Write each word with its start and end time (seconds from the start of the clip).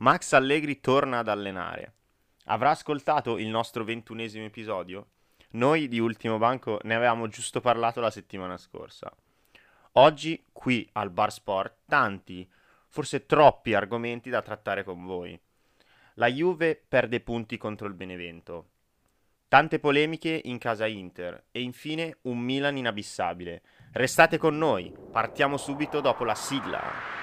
Max 0.00 0.32
Allegri 0.32 0.80
torna 0.80 1.18
ad 1.18 1.28
allenare. 1.28 1.92
Avrà 2.46 2.70
ascoltato 2.70 3.36
il 3.36 3.48
nostro 3.48 3.84
ventunesimo 3.84 4.46
episodio? 4.46 5.08
Noi 5.50 5.88
di 5.88 5.98
Ultimo 5.98 6.38
Banco 6.38 6.80
ne 6.84 6.94
avevamo 6.94 7.28
giusto 7.28 7.60
parlato 7.60 8.00
la 8.00 8.10
settimana 8.10 8.56
scorsa. 8.56 9.14
Oggi, 9.92 10.42
qui 10.52 10.88
al 10.92 11.10
Bar 11.10 11.30
Sport, 11.30 11.80
tanti, 11.86 12.50
forse 12.88 13.26
troppi 13.26 13.74
argomenti 13.74 14.30
da 14.30 14.40
trattare 14.40 14.84
con 14.84 15.04
voi. 15.04 15.38
La 16.14 16.28
Juve 16.28 16.82
perde 16.88 17.20
punti 17.20 17.58
contro 17.58 17.86
il 17.86 17.92
Benevento. 17.92 18.68
Tante 19.48 19.78
polemiche 19.78 20.40
in 20.44 20.56
casa 20.56 20.86
Inter 20.86 21.44
e 21.50 21.60
infine 21.60 22.16
un 22.22 22.38
Milan 22.38 22.78
inabissabile. 22.78 23.60
Restate 23.92 24.38
con 24.38 24.56
noi, 24.56 24.94
partiamo 25.12 25.58
subito 25.58 26.00
dopo 26.00 26.24
la 26.24 26.34
sigla. 26.34 27.19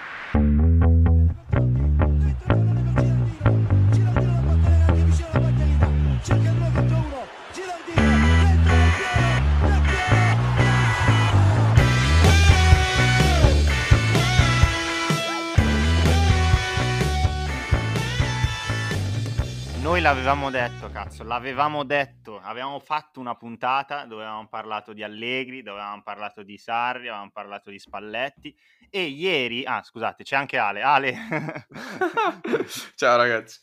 L'avevamo 20.08 20.50
detto, 20.50 20.90
cazzo, 20.90 21.26
l'avevamo 21.26 21.84
detto. 21.84 22.40
Avevamo 22.40 22.80
fatto 22.80 23.20
una 23.20 23.36
puntata 23.36 24.06
dove 24.06 24.24
avevamo 24.24 24.48
parlato 24.48 24.94
di 24.94 25.04
Allegri, 25.04 25.62
dove 25.62 25.82
avevamo 25.82 26.02
parlato 26.02 26.44
di 26.44 26.58
Sarri, 26.58 27.10
avevamo 27.10 27.30
parlato 27.30 27.70
di 27.70 27.78
Spalletti. 27.78 28.58
E 28.90 29.04
ieri, 29.04 29.66
ah 29.66 29.84
scusate, 29.84 30.24
c'è 30.24 30.38
anche 30.38 30.58
Ale. 30.58 30.82
Ale. 30.82 31.14
Ciao 32.96 33.18
ragazzi. 33.18 33.60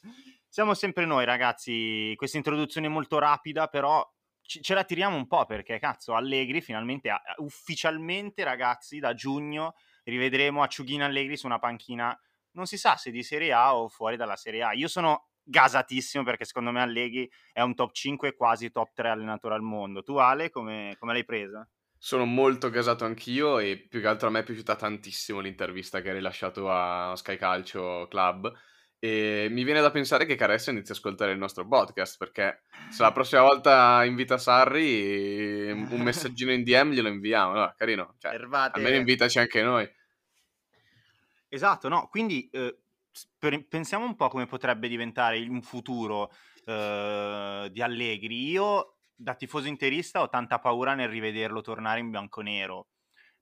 Siamo 0.47 0.75
sempre 0.75 1.07
noi 1.07 1.25
ragazzi, 1.25 2.13
questa 2.15 2.37
introduzione 2.37 2.89
molto 2.89 3.19
rapida, 3.19 3.69
però 3.69 4.07
ce 4.43 4.75
la 4.75 4.85
tiriamo 4.85 5.17
un 5.17 5.27
po' 5.27 5.47
perché 5.47 5.79
cazzo 5.79 6.15
Allegri 6.15 6.61
finalmente, 6.61 7.11
ufficialmente 7.39 8.45
ragazzi, 8.45 8.99
da 8.99 9.15
giugno 9.15 9.77
rivedremo 10.03 10.63
Acciughina 10.63 11.07
Allegri 11.07 11.39
su 11.39 11.47
una 11.47 11.59
panchina, 11.59 12.15
non 12.51 12.67
si 12.67 12.77
sa 12.77 12.97
se 12.97 13.11
di 13.11 13.23
Serie 13.23 13.55
A 13.55 13.75
o 13.75 13.89
fuori 13.89 14.17
dalla 14.17 14.37
Serie 14.37 14.63
A. 14.63 14.75
Io 14.75 14.89
sono 14.89 15.29
gasatissimo 15.45 16.25
perché 16.25 16.45
secondo 16.45 16.71
me 16.71 16.81
Allegri 16.81 17.31
è 17.53 17.61
un 17.61 17.75
top 17.75 17.93
5 17.93 18.35
quasi 18.35 18.71
top 18.71 18.91
3 18.95 19.09
allenatore 19.11 19.55
al 19.55 19.63
mondo. 19.63 20.03
Tu 20.03 20.17
Ale 20.17 20.51
come, 20.51 20.97
come 20.99 21.13
l'hai 21.13 21.25
presa? 21.25 21.69
Sono 21.97 22.25
molto 22.25 22.71
gasato 22.71 23.05
anch'io 23.05 23.59
e 23.59 23.87
più 23.89 24.01
che 24.01 24.07
altro 24.07 24.29
a 24.29 24.31
me 24.31 24.41
è 24.41 24.45
piaciuta 24.45 24.77
tantissimo 24.77 25.41
l'intervista 25.41 26.01
che 26.01 26.09
hai 26.09 26.17
rilasciato 26.17 26.71
a 26.71 27.15
Sky 27.17 27.37
Calcio 27.37 28.07
Club 28.11 28.53
e 29.05 29.49
mi 29.51 29.65
viene 29.65 29.83
da 29.83 29.91
pensare 29.91 30.25
che 30.25 30.35
Caressa 30.35 30.71
inizi 30.71 30.93
a 30.93 30.95
ascoltare 30.95 31.33
il 31.33 31.39
nostro 31.39 31.69
podcast 31.69 32.17
perché 32.17 32.63
se 32.89 33.03
la 33.03 33.13
prossima 33.13 33.43
volta 33.43 34.03
invita 34.03 34.39
Sarri 34.39 35.71
un 35.71 36.01
messaggino 36.01 36.53
in 36.53 36.63
DM 36.63 36.93
glielo 36.93 37.09
inviamo, 37.09 37.53
no, 37.53 37.75
carino, 37.77 38.15
cioè, 38.17 38.35
almeno 38.35 38.97
invitaci 38.97 39.39
anche 39.39 39.63
noi. 39.63 39.87
Esatto, 41.51 41.89
no, 41.89 42.09
quindi 42.09 42.49
eh, 42.51 42.84
pensiamo 43.69 44.05
un 44.05 44.17
po' 44.17 44.29
come 44.29 44.47
potrebbe 44.47 44.89
diventare 44.89 45.41
un 45.47 45.63
futuro 45.63 46.31
eh, 46.65 47.69
di 47.71 47.83
Allegri. 47.83 48.49
Io, 48.49 48.97
da 49.15 49.35
tifoso 49.35 49.69
interista, 49.69 50.21
ho 50.21 50.29
tanta 50.29 50.59
paura 50.59 50.95
nel 50.95 51.09
rivederlo 51.09 51.61
tornare 51.61 52.01
in 52.01 52.11
bianco-nero. 52.11 52.89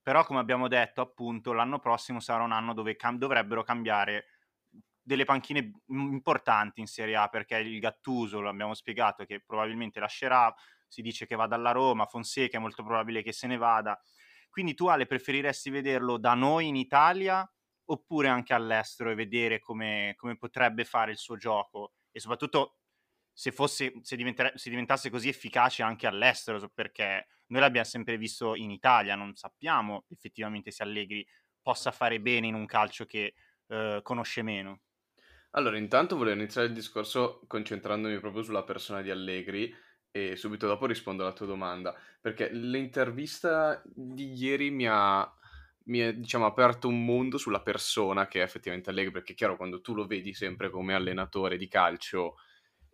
Però, 0.03 0.25
come 0.25 0.41
abbiamo 0.41 0.69
detto, 0.69 1.01
appunto, 1.01 1.53
l'anno 1.53 1.79
prossimo 1.79 2.21
sarà 2.21 2.43
un 2.43 2.53
anno 2.53 2.75
dove 2.75 2.97
cam- 2.97 3.19
dovrebbero 3.19 3.63
cambiare 3.63 4.27
delle 5.05 5.25
panchine 5.25 5.73
importanti 5.87 6.81
in 6.81 6.87
Serie 6.87 7.17
A 7.17 7.29
perché 7.29 7.57
il 7.57 7.79
Gattuso, 7.81 8.41
lo 8.41 8.49
abbiamo 8.49 8.75
spiegato, 8.75 9.25
che 9.25 9.43
probabilmente 9.45 10.01
lascerà, 10.01 10.53
si 10.87 11.03
dice 11.03 11.27
che 11.27 11.35
vada 11.35 11.57
alla 11.57 11.73
Roma, 11.73 12.07
Fonseca 12.07 12.59
è 12.59 12.61
molto 12.61 12.85
probabile 12.85 13.23
che 13.23 13.33
se 13.33 13.47
ne 13.47 13.57
vada. 13.57 13.99
Quindi 14.51 14.75
tu 14.75 14.87
Ale 14.87 15.07
preferiresti 15.07 15.71
vederlo 15.71 16.19
da 16.19 16.35
noi 16.35 16.69
in 16.69 16.77
Italia 16.77 17.49
oppure 17.87 18.29
anche 18.29 18.55
all'estero 18.55 19.11
e 19.11 19.15
vedere 19.15 19.61
come, 19.61 20.15
come 20.17 20.37
potrebbe 20.37 20.85
fare 20.85 21.11
il 21.13 21.19
suo 21.19 21.37
gioco 21.37 21.93
e 22.11 22.21
soprattutto 22.21 22.77
se, 23.33 23.51
fosse, 23.51 23.93
se, 24.03 24.17
se, 24.55 24.71
diventasse 24.71 25.11
così 25.11 25.29
efficace 25.29 25.83
anche 25.83 26.07
all'estero, 26.07 26.71
perché 26.73 27.27
noi 27.47 27.61
l'abbiamo 27.61 27.87
sempre 27.87 28.17
visto 28.19 28.55
in 28.55 28.71
Italia, 28.71 29.15
non 29.15 29.35
sappiamo 29.35 30.05
effettivamente 30.09 30.71
se 30.71 30.83
Allegri 30.83 31.27
possa 31.61 31.91
fare 31.91 32.21
bene 32.21 32.47
in 32.47 32.55
un 32.55 32.67
calcio 32.67 33.07
che 33.07 33.35
eh, 33.69 34.01
conosce 34.03 34.43
meno. 34.43 34.81
Allora, 35.53 35.77
intanto 35.77 36.17
volevo 36.17 36.41
iniziare 36.41 36.69
il 36.69 36.73
discorso 36.73 37.43
concentrandomi 37.47 38.19
proprio 38.21 38.43
sulla 38.43 38.65
persona 38.65 39.03
di 39.03 39.11
Allegri 39.11 39.75
e 40.11 40.37
subito 40.37 40.67
dopo 40.67 40.87
rispondo 40.87 41.23
alla 41.23 41.33
tua 41.33 41.47
domanda, 41.47 41.95
perché 42.21 42.51
l'intervista 42.51 43.83
di 43.85 44.33
ieri 44.33 44.71
mi 44.71 44.87
ha 44.89 45.31
mi 45.87 45.99
è 45.99 46.15
diciamo 46.15 46.47
aperto 46.47 46.89
un 46.89 47.05
mondo 47.05 47.39
sulla 47.39 47.61
persona 47.63 48.27
che 48.27 48.41
è 48.41 48.43
effettivamente 48.43 48.91
Allegri, 48.91 49.13
perché 49.13 49.35
chiaro 49.35 49.57
quando 49.57 49.81
tu 49.81 49.95
lo 49.95 50.07
vedi 50.07 50.35
sempre 50.35 50.71
come 50.71 50.95
allenatore 50.95 51.57
di 51.57 51.69
calcio, 51.69 52.37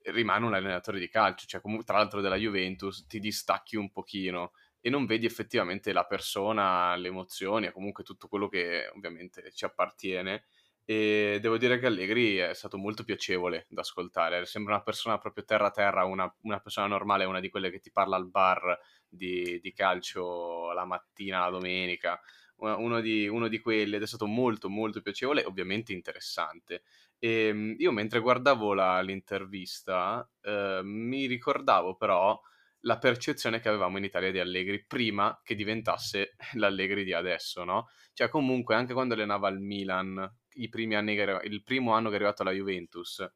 rimane 0.04 0.47
un 0.47 0.54
allenatore 0.54 0.98
di 0.98 1.09
calcio, 1.09 1.47
cioè 1.47 1.60
comunque 1.60 1.87
tra 1.87 1.98
l'altro 1.98 2.21
della 2.21 2.37
Juventus 2.37 3.06
ti 3.06 3.19
distacchi 3.19 3.77
un 3.77 3.91
pochino 3.91 4.53
e 4.81 4.91
non 4.91 5.06
vedi 5.06 5.27
effettivamente 5.27 5.93
la 5.93 6.04
persona, 6.04 6.94
le 6.97 7.09
emozioni 7.09 7.71
comunque 7.72 8.04
tutto 8.04 8.28
quello 8.28 8.48
che 8.48 8.91
ovviamente 8.94 9.50
ci 9.53 9.65
appartiene. 9.65 10.44
E 10.84 11.37
devo 11.43 11.59
dire 11.59 11.78
che 11.78 11.84
Allegri 11.84 12.37
è 12.37 12.54
stato 12.54 12.78
molto 12.78 13.04
piacevole 13.04 13.66
da 13.69 13.82
ascoltare, 13.82 14.47
sembra 14.47 14.75
una 14.75 14.82
persona 14.82 15.19
proprio 15.19 15.44
terra 15.44 15.71
terra, 15.71 16.04
una, 16.04 16.34
una 16.43 16.60
persona 16.60 16.87
normale, 16.87 17.27
una 17.27 17.41
di 17.41 17.50
quelle 17.50 17.71
che 17.71 17.81
ti 17.81 17.91
parla 17.91 18.16
al 18.16 18.27
bar 18.31 18.78
di, 19.06 19.60
di 19.60 19.72
calcio 19.75 20.72
la 20.72 20.87
mattina, 20.87 21.41
la 21.41 21.50
domenica, 21.50 22.19
uno 22.58 23.00
di, 23.00 23.28
uno 23.28 23.48
di 23.48 23.60
quelli 23.60 23.96
ed 23.96 24.02
è 24.02 24.06
stato 24.06 24.26
molto 24.26 24.69
molto 24.69 25.00
piacevole 25.00 25.42
e 25.42 25.46
ovviamente 25.46 25.92
interessante. 25.92 26.82
E 27.19 27.46
ehm, 27.48 27.74
io 27.78 27.92
mentre 27.92 28.20
guardavo 28.20 28.74
la, 28.74 29.00
l'intervista 29.00 30.28
eh, 30.42 30.80
mi 30.82 31.26
ricordavo 31.26 31.97
però 31.97 32.41
la 32.82 32.98
percezione 32.98 33.60
che 33.60 33.68
avevamo 33.68 33.98
in 33.98 34.04
Italia 34.04 34.30
di 34.30 34.38
Allegri 34.38 34.84
prima 34.84 35.41
che 35.42 35.54
diventasse 35.54 36.36
l'Allegri 36.54 37.04
di 37.04 37.12
adesso, 37.12 37.64
no? 37.64 37.88
Cioè 38.12 38.28
comunque 38.28 38.74
anche 38.74 38.92
quando 38.92 39.14
allenava 39.14 39.48
il 39.48 39.60
Milan, 39.60 40.36
i 40.54 40.68
primi 40.68 40.94
anni 40.94 41.14
che, 41.14 41.41
il 41.44 41.62
primo 41.62 41.92
anno 41.92 42.08
che 42.08 42.14
è 42.14 42.16
arrivato 42.16 42.42
alla 42.42 42.52
Juventus, 42.52 43.26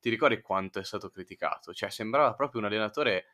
ti 0.00 0.10
ricordi 0.10 0.40
quanto 0.40 0.78
è 0.80 0.84
stato 0.84 1.10
criticato? 1.10 1.72
Cioè 1.72 1.90
sembrava 1.90 2.34
proprio 2.34 2.60
un 2.60 2.66
allenatore 2.66 3.26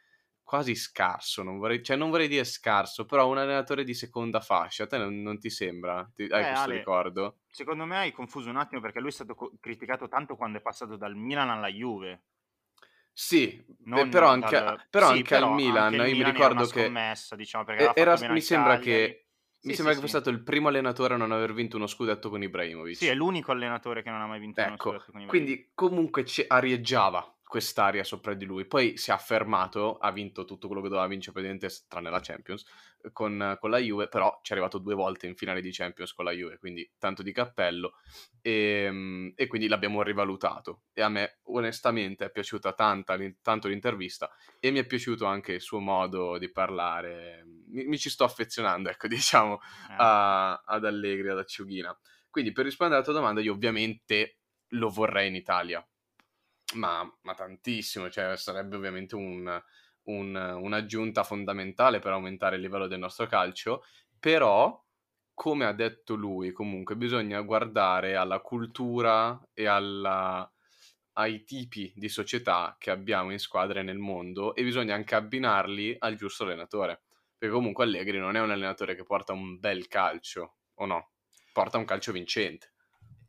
quasi 0.49 0.75
scarso, 0.75 1.43
non 1.43 1.59
vorrei, 1.59 1.83
cioè 1.83 1.95
non 1.95 2.09
vorrei 2.09 2.27
dire 2.27 2.43
scarso, 2.45 3.05
però 3.05 3.29
un 3.29 3.37
allenatore 3.37 3.85
di 3.85 3.93
seconda 3.93 4.41
fascia, 4.41 4.85
a 4.85 4.87
te 4.87 4.97
non, 4.97 5.21
non 5.21 5.39
ti 5.39 5.51
sembra? 5.51 6.11
Ti, 6.15 6.23
hai 6.23 6.41
eh, 6.41 6.47
questo 6.47 6.65
Ale, 6.65 6.79
ricordo? 6.79 7.37
Secondo 7.51 7.85
me 7.85 7.99
hai 7.99 8.13
confuso 8.13 8.49
un 8.49 8.57
attimo 8.57 8.81
perché 8.81 8.99
lui 8.99 9.11
è 9.11 9.13
stato 9.13 9.35
co- 9.35 9.53
criticato 9.61 10.09
tanto 10.09 10.37
quando 10.37 10.57
è 10.57 10.63
passato 10.63 10.97
dal 10.97 11.15
Milan 11.15 11.51
alla 11.51 11.69
Juve. 11.69 12.23
Sì, 13.13 13.63
non 13.81 14.09
però 14.09 14.29
anche, 14.29 14.59
dal... 14.59 14.87
però 14.89 15.09
sì, 15.09 15.19
anche 15.19 15.35
però 15.35 15.49
al 15.49 15.55
Milan, 15.55 15.83
anche 15.83 15.97
io 15.97 16.03
Milan 16.03 16.17
mi 16.17 16.25
ricordo 16.25 16.65
che... 16.65 16.85
Scommessa, 16.85 17.37
diciamo, 17.37 17.65
perché 17.65 17.93
era, 17.95 18.17
mi 18.31 18.41
sembra 18.41 18.79
che... 18.79 19.27
Sì, 19.59 19.69
mi 19.69 19.75
sembra 19.75 19.93
sì, 19.93 20.01
che 20.01 20.07
fosse 20.07 20.21
stato 20.21 20.35
il 20.35 20.43
primo 20.43 20.69
allenatore 20.69 21.13
a 21.13 21.17
non 21.19 21.33
aver 21.33 21.53
vinto 21.53 21.77
uno 21.77 21.89
scudetto 21.89 22.31
con 22.31 22.43
Ibrahimovic. 22.43 22.97
Sì, 22.97 23.09
è 23.09 23.15
l'unico 23.15 23.53
allenatore 23.53 24.03
che 24.03 24.09
non 24.09 24.23
ha 24.23 24.27
mai 24.27 24.39
vinto 24.39 24.61
ecco, 24.61 24.69
uno 24.71 24.79
scudetto 24.79 25.13
con 25.13 25.21
Ibrahimovic. 25.21 25.29
Quindi 25.29 25.73
comunque 25.75 26.25
arieggiava 26.47 27.38
quest'aria 27.49 28.05
sopra 28.05 28.35
di 28.35 28.45
lui. 28.45 28.67
Poi 28.67 28.97
si 28.99 29.11
è 29.11 29.15
affermato, 29.15 29.97
ha 29.97 30.13
vinto 30.13 30.45
tutto 30.45 30.67
quello 30.67 30.83
che 30.83 30.89
doveva 30.89 31.09
vincere 31.09 31.33
praticamente 31.33 31.75
tranne 31.89 32.11
la 32.11 32.21
Champions 32.21 32.65
con, 33.13 33.57
con, 33.59 33.71
la 33.71 33.79
Juve, 33.79 34.09
però 34.09 34.39
ci 34.43 34.53
è 34.53 34.55
arrivato 34.55 34.79
due 34.79 34.95
volte 34.95 35.27
in 35.27 35.35
finale 35.35 35.63
di 35.63 35.73
Champions 35.73 36.13
con 36.13 36.27
la 36.27 36.33
Juve, 36.33 36.59
quindi 36.59 36.89
tanto 36.99 37.23
di 37.23 37.33
cappello 37.33 37.95
e, 38.43 38.85
ehm, 38.87 39.33
e 39.35 39.47
quindi 39.47 39.67
l'abbiamo 39.67 40.03
rivalutato 40.03 40.83
e 40.93 41.01
a 41.01 41.09
me 41.09 41.39
onestamente 41.45 42.27
è 42.27 42.31
piaciuta 42.31 42.75
tanta, 42.75 43.17
tanto 43.41 43.69
l'intervista 43.69 44.31
e 44.61 44.71
mi 44.71 44.81
è 44.81 44.87
piaciuto 44.87 45.25
anche 45.25 45.53
il 45.53 45.61
suo 45.63 45.81
modo 45.81 46.37
di 46.37 46.51
parlare, 46.53 47.45
mi, 47.69 47.87
mi 47.87 47.99
ci 47.99 48.11
sto 48.11 48.25
affezionando, 48.25 48.91
ecco 48.91 49.09
diciamo, 49.09 49.59
eh. 49.91 49.95
a, 49.97 50.63
ad 50.67 50.85
Allegri, 50.85 51.31
ad 51.31 51.39
Acciughina. 51.39 51.99
Quindi 52.29 52.53
per 52.53 52.67
rispondere 52.67 53.01
alla 53.01 53.11
tua 53.11 53.19
domanda 53.19 53.41
io 53.41 53.55
ovviamente 53.55 54.37
lo 54.73 54.91
vorrei 54.91 55.29
in 55.29 55.35
Italia, 55.35 55.83
ma, 56.75 57.11
ma 57.23 57.35
tantissimo, 57.35 58.11
cioè 58.11 58.37
sarebbe 58.37 58.77
ovviamente 58.77 59.15
un, 59.15 59.63
un, 60.05 60.35
un'aggiunta 60.35 61.25
fondamentale 61.25 61.99
per 61.99 62.13
aumentare 62.13 62.57
il 62.57 62.63
livello 62.63 62.87
del 62.87 62.99
nostro 62.99 63.27
calcio, 63.27 63.85
però 64.19 64.85
come 65.33 65.67
ha 65.67 65.73
detto 65.73 66.15
lui, 66.15 66.51
comunque 66.51 66.97
bisogna 66.97 67.41
guardare 67.43 68.17
alla 68.17 68.41
cultura 68.41 69.41
e 69.55 69.67
alla, 69.67 70.51
ai 71.13 71.45
tipi 71.45 71.93
di 71.95 72.09
società 72.09 72.75
che 72.79 72.91
abbiamo 72.91 73.31
in 73.31 73.39
squadre 73.39 73.83
nel 73.83 73.99
mondo 73.99 74.55
e 74.55 74.65
bisogna 74.65 74.95
anche 74.95 75.15
abbinarli 75.15 75.97
al 76.01 76.17
giusto 76.17 76.43
allenatore. 76.43 77.03
Perché 77.39 77.55
comunque 77.55 77.85
Allegri 77.85 78.19
non 78.19 78.35
è 78.35 78.41
un 78.41 78.51
allenatore 78.51 78.97
che 78.97 79.05
porta 79.05 79.33
un 79.33 79.61
bel 79.61 79.87
calcio, 79.87 80.57
o 80.75 80.87
no? 80.87 81.11
Porta 81.53 81.79
un 81.79 81.85
calcio 81.85 82.11
vincente. 82.11 82.73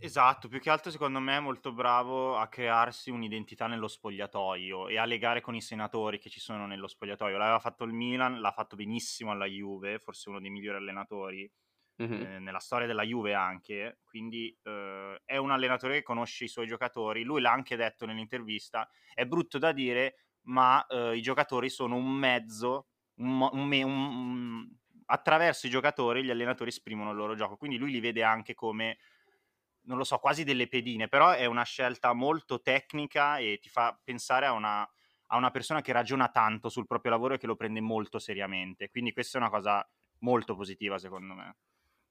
Esatto, 0.01 0.47
più 0.47 0.59
che 0.61 0.69
altro 0.69 0.91
secondo 0.91 1.19
me 1.19 1.35
è 1.35 1.39
molto 1.41 1.73
bravo 1.73 2.37
a 2.37 2.47
crearsi 2.47 3.09
un'identità 3.09 3.67
nello 3.67 3.89
spogliatoio 3.89 4.87
e 4.87 4.97
a 4.97 5.03
legare 5.03 5.41
con 5.41 5.55
i 5.55 5.61
senatori 5.61 6.19
che 6.19 6.29
ci 6.29 6.39
sono 6.39 6.65
nello 6.65 6.87
spogliatoio. 6.87 7.37
L'aveva 7.37 7.59
fatto 7.59 7.83
il 7.83 7.91
Milan, 7.91 8.39
l'ha 8.39 8.51
fatto 8.53 8.77
benissimo 8.77 9.31
alla 9.31 9.45
Juve, 9.45 9.99
forse 9.99 10.29
uno 10.29 10.39
dei 10.39 10.49
migliori 10.49 10.77
allenatori 10.77 11.51
Mhm. 11.99 12.25
eh, 12.25 12.39
nella 12.39 12.59
storia 12.59 12.87
della 12.87 13.03
Juve 13.03 13.33
anche, 13.33 13.99
quindi 14.03 14.57
eh, 14.63 15.21
è 15.25 15.35
un 15.37 15.51
allenatore 15.51 15.95
che 15.95 16.03
conosce 16.03 16.45
i 16.45 16.47
suoi 16.47 16.65
giocatori. 16.67 17.23
Lui 17.23 17.41
l'ha 17.41 17.51
anche 17.51 17.75
detto 17.75 18.05
nell'intervista, 18.05 18.89
è 19.13 19.25
brutto 19.25 19.57
da 19.57 19.73
dire, 19.73 20.15
ma 20.43 20.85
eh, 20.87 21.17
i 21.17 21.21
giocatori 21.21 21.69
sono 21.69 21.95
un 21.97 22.09
mezzo, 22.11 22.87
un 23.15 23.41
un 23.51 23.71
un- 23.83 24.69
attraverso 25.07 25.67
i 25.67 25.69
giocatori 25.69 26.23
gli 26.23 26.29
allenatori 26.29 26.69
esprimono 26.69 27.11
il 27.11 27.17
loro 27.17 27.35
gioco, 27.35 27.57
quindi 27.57 27.77
lui 27.77 27.91
li 27.91 27.99
vede 27.99 28.23
anche 28.23 28.53
come 28.53 28.97
non 29.83 29.97
lo 29.97 30.03
so, 30.03 30.17
quasi 30.19 30.43
delle 30.43 30.67
pedine, 30.67 31.07
però 31.07 31.31
è 31.31 31.45
una 31.45 31.63
scelta 31.63 32.13
molto 32.13 32.61
tecnica 32.61 33.37
e 33.37 33.59
ti 33.61 33.69
fa 33.69 33.99
pensare 34.03 34.45
a 34.45 34.51
una, 34.53 34.81
a 35.27 35.37
una 35.37 35.51
persona 35.51 35.81
che 35.81 35.91
ragiona 35.93 36.29
tanto 36.29 36.69
sul 36.69 36.85
proprio 36.87 37.11
lavoro 37.11 37.35
e 37.35 37.37
che 37.37 37.47
lo 37.47 37.55
prende 37.55 37.81
molto 37.81 38.19
seriamente. 38.19 38.89
Quindi 38.89 39.11
questa 39.13 39.37
è 39.37 39.41
una 39.41 39.49
cosa 39.49 39.87
molto 40.19 40.55
positiva, 40.55 40.97
secondo 40.99 41.33
me. 41.33 41.55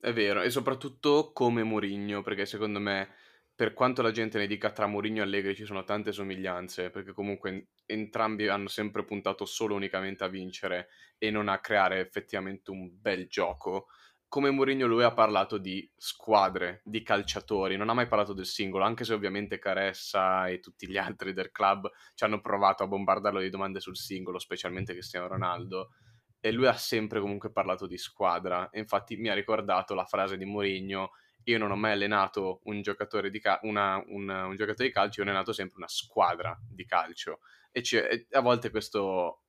È 0.01 0.13
vero, 0.13 0.43
e 0.43 0.51
soprattutto 0.51 1.33
come 1.33 1.63
Mourinho, 1.65 2.23
perché 2.23 2.47
secondo 2.47 2.79
me, 2.81 3.15
per 3.55 3.73
quanto 3.75 4.01
la 4.03 4.11
gente 4.13 4.39
ne 4.39 4.47
dica 4.47 4.71
tra 4.71 4.87
Mourinho 4.87 5.21
e 5.21 5.23
Allegri 5.25 5.55
ci 5.57 5.65
sono 5.65 5.83
tante 5.85 6.13
somiglianze, 6.13 6.91
perché 6.91 7.13
comunque 7.13 7.51
en- 7.51 7.67
entrambi 7.87 8.47
hanno 8.49 8.69
sempre 8.69 9.05
puntato 9.05 9.45
solo 9.45 9.75
unicamente 9.75 10.23
a 10.25 10.29
vincere 10.29 10.89
e 11.19 11.31
non 11.31 11.49
a 11.49 11.59
creare 11.61 11.99
effettivamente 12.01 12.71
un 12.71 12.89
bel 13.01 13.27
gioco. 13.29 13.89
Come 14.29 14.51
Mourinho 14.51 14.87
lui 14.87 15.05
ha 15.05 15.13
parlato 15.15 15.57
di 15.57 15.91
squadre, 15.97 16.83
di 16.85 17.03
calciatori, 17.03 17.77
non 17.79 17.89
ha 17.89 17.95
mai 17.95 18.07
parlato 18.07 18.35
del 18.35 18.45
singolo, 18.45 18.85
anche 18.85 19.05
se 19.05 19.15
ovviamente 19.15 19.59
Caressa 19.59 20.49
e 20.49 20.61
tutti 20.61 20.87
gli 20.87 20.99
altri 20.99 21.33
del 21.33 21.51
club 21.51 21.91
ci 22.15 22.25
hanno 22.25 22.41
provato 22.41 22.83
a 22.83 22.87
bombardarlo 22.87 23.41
di 23.41 23.49
domande 23.49 23.81
sul 23.81 23.97
singolo, 23.97 24.39
specialmente 24.39 24.93
Cristiano 24.93 25.29
Ronaldo 25.29 25.93
e 26.41 26.53
lui 26.53 26.67
ha 26.67 26.75
sempre 26.75 27.21
comunque 27.21 27.51
parlato 27.51 27.87
di 27.87 27.97
squadra. 27.97 28.69
E 28.69 28.79
infatti 28.81 29.17
mi 29.17 29.29
ha 29.29 29.35
ricordato 29.35 29.95
la 29.95 30.05
frase 30.05 30.37
di 30.37 30.45
Mourinho: 30.45 31.13
Io 31.45 31.59
non 31.59 31.71
ho 31.71 31.77
mai 31.77 31.93
allenato 31.93 32.61
un 32.65 32.83
giocatore 32.83 33.31
di, 33.31 33.41
ca- 33.41 33.61
una- 33.63 33.97
un, 34.09 34.29
un 34.29 34.57
giocatore 34.57 34.89
di 34.89 34.93
calcio, 34.93 35.21
io 35.21 35.27
ho 35.27 35.31
allenato 35.31 35.55
sempre 35.55 35.79
una 35.79 35.89
squadra 35.89 36.55
di 36.69 36.85
calcio. 36.85 37.41
E, 37.73 37.83
e 37.93 38.27
a 38.33 38.41
volte 38.41 38.71
questo 38.71 39.45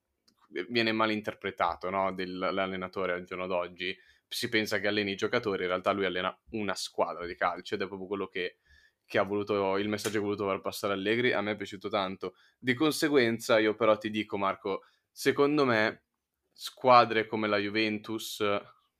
viene 0.68 0.92
malinterpretato 0.92 1.90
no? 1.90 2.12
dell'allenatore 2.12 3.12
al 3.12 3.24
giorno 3.24 3.46
d'oggi. 3.46 3.96
Si 4.32 4.48
pensa 4.48 4.78
che 4.78 4.86
alleni 4.86 5.12
i 5.12 5.16
giocatori, 5.16 5.62
in 5.62 5.68
realtà 5.68 5.90
lui 5.90 6.04
allena 6.04 6.36
una 6.50 6.74
squadra 6.74 7.26
di 7.26 7.34
calcio 7.34 7.74
ed 7.74 7.82
è 7.82 7.88
proprio 7.88 8.06
quello 8.06 8.28
che, 8.28 8.58
che 9.04 9.18
ha 9.18 9.24
voluto, 9.24 9.76
il 9.76 9.88
messaggio 9.88 10.12
che 10.12 10.18
ha 10.18 10.20
voluto 10.20 10.46
far 10.46 10.60
passare 10.60 10.92
Allegri. 10.92 11.32
A 11.32 11.40
me 11.40 11.52
è 11.52 11.56
piaciuto 11.56 11.88
tanto. 11.88 12.34
Di 12.56 12.74
conseguenza, 12.74 13.58
io 13.58 13.74
però 13.74 13.98
ti 13.98 14.08
dico, 14.08 14.38
Marco, 14.38 14.84
secondo 15.10 15.64
me 15.64 16.04
squadre 16.52 17.26
come 17.26 17.48
la 17.48 17.58
Juventus 17.58 18.40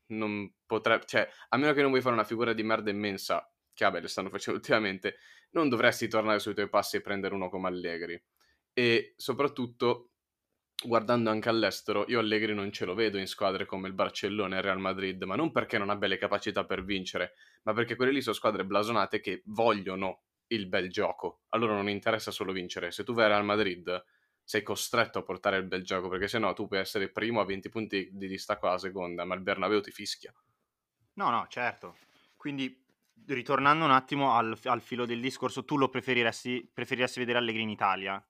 non 0.06 0.52
potrebbe, 0.66 1.04
cioè, 1.06 1.28
a 1.50 1.56
meno 1.56 1.72
che 1.72 1.82
non 1.82 1.90
vuoi 1.90 2.02
fare 2.02 2.14
una 2.14 2.24
figura 2.24 2.52
di 2.52 2.64
merda 2.64 2.90
immensa, 2.90 3.48
che 3.72 3.84
vabbè, 3.84 4.00
le 4.00 4.08
stanno 4.08 4.30
facendo 4.30 4.58
ultimamente, 4.58 5.18
non 5.52 5.68
dovresti 5.68 6.08
tornare 6.08 6.40
sui 6.40 6.54
tuoi 6.54 6.68
passi 6.68 6.96
e 6.96 7.00
prendere 7.00 7.34
uno 7.34 7.48
come 7.48 7.68
Allegri. 7.68 8.20
E 8.72 9.14
soprattutto, 9.16 10.09
guardando 10.82 11.30
anche 11.30 11.48
all'estero, 11.48 12.04
io 12.08 12.18
Allegri 12.18 12.54
non 12.54 12.72
ce 12.72 12.84
lo 12.84 12.94
vedo 12.94 13.18
in 13.18 13.26
squadre 13.26 13.66
come 13.66 13.88
il 13.88 13.94
Barcellona 13.94 14.54
e 14.54 14.58
il 14.58 14.64
Real 14.64 14.78
Madrid, 14.78 15.22
ma 15.24 15.36
non 15.36 15.52
perché 15.52 15.78
non 15.78 15.90
abbia 15.90 16.08
le 16.08 16.16
capacità 16.16 16.64
per 16.64 16.84
vincere, 16.84 17.34
ma 17.62 17.72
perché 17.72 17.96
quelle 17.96 18.12
lì 18.12 18.22
sono 18.22 18.34
squadre 18.34 18.64
blasonate 18.64 19.20
che 19.20 19.42
vogliono 19.46 20.22
il 20.48 20.66
bel 20.66 20.90
gioco. 20.90 21.42
A 21.50 21.58
loro 21.58 21.74
non 21.74 21.88
interessa 21.88 22.30
solo 22.30 22.52
vincere. 22.52 22.90
Se 22.90 23.04
tu 23.04 23.12
vai 23.12 23.24
al 23.24 23.30
Real 23.30 23.44
Madrid 23.44 24.04
sei 24.42 24.62
costretto 24.62 25.18
a 25.18 25.22
portare 25.22 25.58
il 25.58 25.66
bel 25.66 25.84
gioco, 25.84 26.08
perché 26.08 26.26
sennò 26.26 26.52
tu 26.54 26.66
puoi 26.66 26.80
essere 26.80 27.10
primo 27.10 27.40
a 27.40 27.44
20 27.44 27.68
punti 27.68 28.08
di 28.12 28.26
distacco 28.26 28.66
alla 28.66 28.78
seconda, 28.78 29.24
ma 29.24 29.34
il 29.34 29.42
Bernabeu 29.42 29.80
ti 29.80 29.92
fischia. 29.92 30.34
No, 31.14 31.30
no, 31.30 31.46
certo. 31.48 31.98
Quindi, 32.36 32.84
ritornando 33.26 33.84
un 33.84 33.92
attimo 33.92 34.34
al, 34.34 34.58
al 34.64 34.80
filo 34.80 35.04
del 35.06 35.20
discorso, 35.20 35.64
tu 35.64 35.76
lo 35.76 35.88
preferiresti, 35.88 36.68
preferiresti 36.72 37.20
vedere 37.20 37.38
Allegri 37.38 37.62
in 37.62 37.68
Italia? 37.68 38.24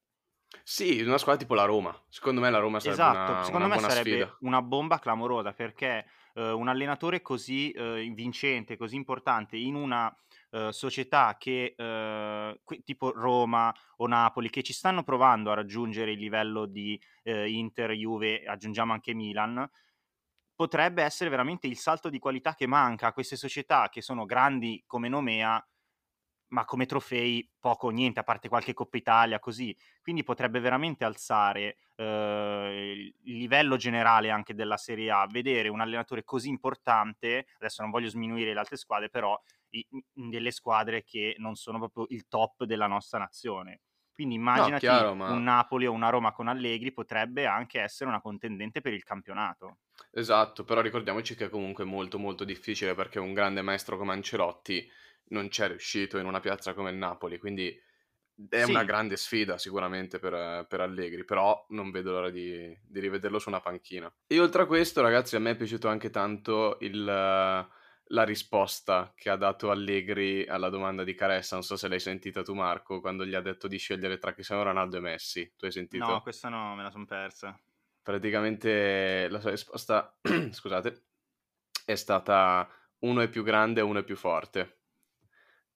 Sì, 0.64 1.00
una 1.02 1.18
squadra 1.18 1.42
tipo 1.42 1.54
la 1.54 1.64
Roma. 1.64 1.94
Secondo 2.08 2.40
me 2.40 2.50
la 2.50 2.58
Roma 2.58 2.80
sarebbe 2.80 3.02
Esatto, 3.02 3.08
una, 3.08 3.42
secondo 3.42 3.66
una 3.66 3.68
me 3.68 3.78
buona 3.78 3.88
sarebbe 3.88 3.90
sfida. 3.90 4.38
una 4.40 4.62
bomba 4.62 4.98
clamorosa 4.98 5.52
perché 5.52 6.06
eh, 6.32 6.50
un 6.50 6.66
allenatore 6.68 7.20
così 7.20 7.70
eh, 7.72 8.10
vincente, 8.14 8.78
così 8.78 8.96
importante 8.96 9.58
in 9.58 9.74
una 9.74 10.14
eh, 10.50 10.72
società 10.72 11.36
che 11.38 11.74
qui- 12.64 12.82
tipo 12.82 13.10
Roma 13.12 13.74
o 13.96 14.06
Napoli 14.06 14.48
che 14.48 14.62
ci 14.62 14.72
stanno 14.72 15.02
provando 15.02 15.50
a 15.50 15.54
raggiungere 15.54 16.12
il 16.12 16.18
livello 16.18 16.64
di 16.64 16.98
Inter, 17.22 17.90
Juve, 17.92 18.44
aggiungiamo 18.44 18.92
anche 18.94 19.12
Milan, 19.12 19.68
potrebbe 20.54 21.02
essere 21.02 21.30
veramente 21.30 21.66
il 21.66 21.76
salto 21.76 22.08
di 22.10 22.18
qualità 22.18 22.54
che 22.54 22.66
manca 22.66 23.08
a 23.08 23.12
queste 23.12 23.36
società 23.36 23.88
che 23.88 24.02
sono 24.02 24.24
grandi 24.26 24.82
come 24.86 25.08
Nomea 25.08 25.64
ma 26.50 26.64
come 26.64 26.86
trofei 26.86 27.48
poco 27.58 27.88
o 27.88 27.90
niente, 27.90 28.20
a 28.20 28.24
parte 28.24 28.48
qualche 28.48 28.74
Coppa 28.74 28.96
Italia, 28.96 29.38
così. 29.38 29.76
Quindi 30.02 30.22
potrebbe 30.22 30.60
veramente 30.60 31.04
alzare 31.04 31.76
eh, 31.96 33.12
il 33.22 33.36
livello 33.36 33.76
generale 33.76 34.30
anche 34.30 34.54
della 34.54 34.76
Serie 34.76 35.10
A, 35.10 35.26
vedere 35.28 35.68
un 35.68 35.80
allenatore 35.80 36.24
così 36.24 36.48
importante, 36.48 37.46
adesso 37.56 37.82
non 37.82 37.90
voglio 37.90 38.08
sminuire 38.08 38.52
le 38.52 38.58
altre 38.58 38.76
squadre, 38.76 39.10
però 39.10 39.40
i, 39.70 39.86
delle 40.12 40.50
squadre 40.50 41.04
che 41.04 41.36
non 41.38 41.54
sono 41.54 41.78
proprio 41.78 42.06
il 42.08 42.26
top 42.28 42.64
della 42.64 42.86
nostra 42.86 43.18
nazione. 43.18 43.80
Quindi 44.12 44.36
No, 44.36 44.40
immaginati 44.42 44.80
chiaro, 44.80 45.14
ma... 45.14 45.30
un 45.30 45.42
Napoli 45.42 45.86
o 45.86 45.92
una 45.92 46.10
Roma 46.10 46.32
con 46.32 46.48
Allegri 46.48 46.92
potrebbe 46.92 47.46
anche 47.46 47.80
essere 47.80 48.10
una 48.10 48.20
contendente 48.20 48.80
per 48.80 48.92
il 48.92 49.02
campionato. 49.04 49.78
Esatto, 50.10 50.64
però 50.64 50.80
ricordiamoci 50.80 51.34
che 51.34 51.46
è 51.46 51.48
comunque 51.48 51.84
molto 51.84 52.18
molto 52.18 52.44
difficile 52.44 52.94
perché 52.94 53.18
un 53.18 53.32
grande 53.32 53.62
maestro 53.62 53.96
come 53.96 54.12
Ancelotti 54.12 54.90
non 55.30 55.48
c'è 55.48 55.68
riuscito 55.68 56.18
in 56.18 56.26
una 56.26 56.40
piazza 56.40 56.74
come 56.74 56.90
il 56.90 56.96
Napoli, 56.96 57.38
quindi 57.38 57.76
è 58.48 58.62
una 58.62 58.82
Sì, 58.82 58.84
grande 58.84 59.16
sfida 59.16 59.58
sicuramente 59.58 60.18
per, 60.18 60.66
per 60.66 60.80
Allegri, 60.80 61.24
però 61.24 61.66
non 61.70 61.90
vedo 61.90 62.12
l'ora 62.12 62.30
di, 62.30 62.76
di 62.82 63.00
rivederlo 63.00 63.38
su 63.38 63.48
una 63.48 63.60
panchina. 63.60 64.12
E 64.26 64.40
oltre 64.40 64.62
a 64.62 64.66
questo, 64.66 65.02
ragazzi, 65.02 65.36
a 65.36 65.40
me 65.40 65.50
è 65.50 65.56
piaciuto 65.56 65.86
anche 65.88 66.08
tanto 66.10 66.78
il, 66.80 67.04
la 67.04 68.24
risposta 68.24 69.12
che 69.16 69.28
ha 69.28 69.36
dato 69.36 69.70
Allegri 69.70 70.46
alla 70.46 70.68
domanda 70.68 71.04
di 71.04 71.14
Caressa, 71.14 71.56
non 71.56 71.64
so 71.64 71.76
se 71.76 71.88
l'hai 71.88 72.00
sentita 72.00 72.42
tu 72.42 72.54
Marco, 72.54 73.00
quando 73.00 73.26
gli 73.26 73.34
ha 73.34 73.40
detto 73.40 73.66
di 73.68 73.76
scegliere 73.78 74.18
tra 74.18 74.32
Cristiano 74.32 74.62
Ronaldo 74.62 74.96
e 74.96 75.00
Messi, 75.00 75.52
tu 75.56 75.64
hai 75.64 75.72
no, 75.92 76.20
sentito? 76.20 76.22
questa 76.22 76.48
no, 76.48 76.74
me 76.74 76.82
la 76.82 76.90
sono 76.90 77.04
persa. 77.04 77.58
Praticamente 78.02 79.28
la 79.28 79.40
sua 79.40 79.50
risposta, 79.50 80.18
scusate, 80.50 81.08
è 81.84 81.94
stata 81.94 82.68
uno 83.00 83.20
è 83.20 83.28
più 83.28 83.42
grande 83.44 83.80
e 83.80 83.82
uno 83.82 84.00
è 84.00 84.04
più 84.04 84.16
forte. 84.16 84.79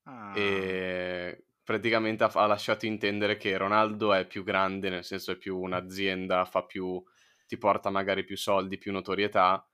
Ah, 0.04 0.32
E 0.36 1.46
praticamente 1.62 2.24
ha, 2.24 2.46
lasciato 2.46 2.86
intendere 2.86 3.36
che 3.36 3.56
Ronaldo 3.56 4.12
è 4.12 4.26
più 4.26 4.44
grande, 4.44 4.90
nel 4.90 5.04
senso 5.04 5.32
è 5.32 5.36
più 5.36 5.58
un'azienda, 5.58 6.44
fa 6.44 6.64
più, 6.64 7.02
ti 7.46 7.56
porta 7.56 7.90
magari 7.90 8.24
più 8.24 8.36
soldi, 8.36 8.78
più 8.78 8.92
notorietà, 8.92 9.66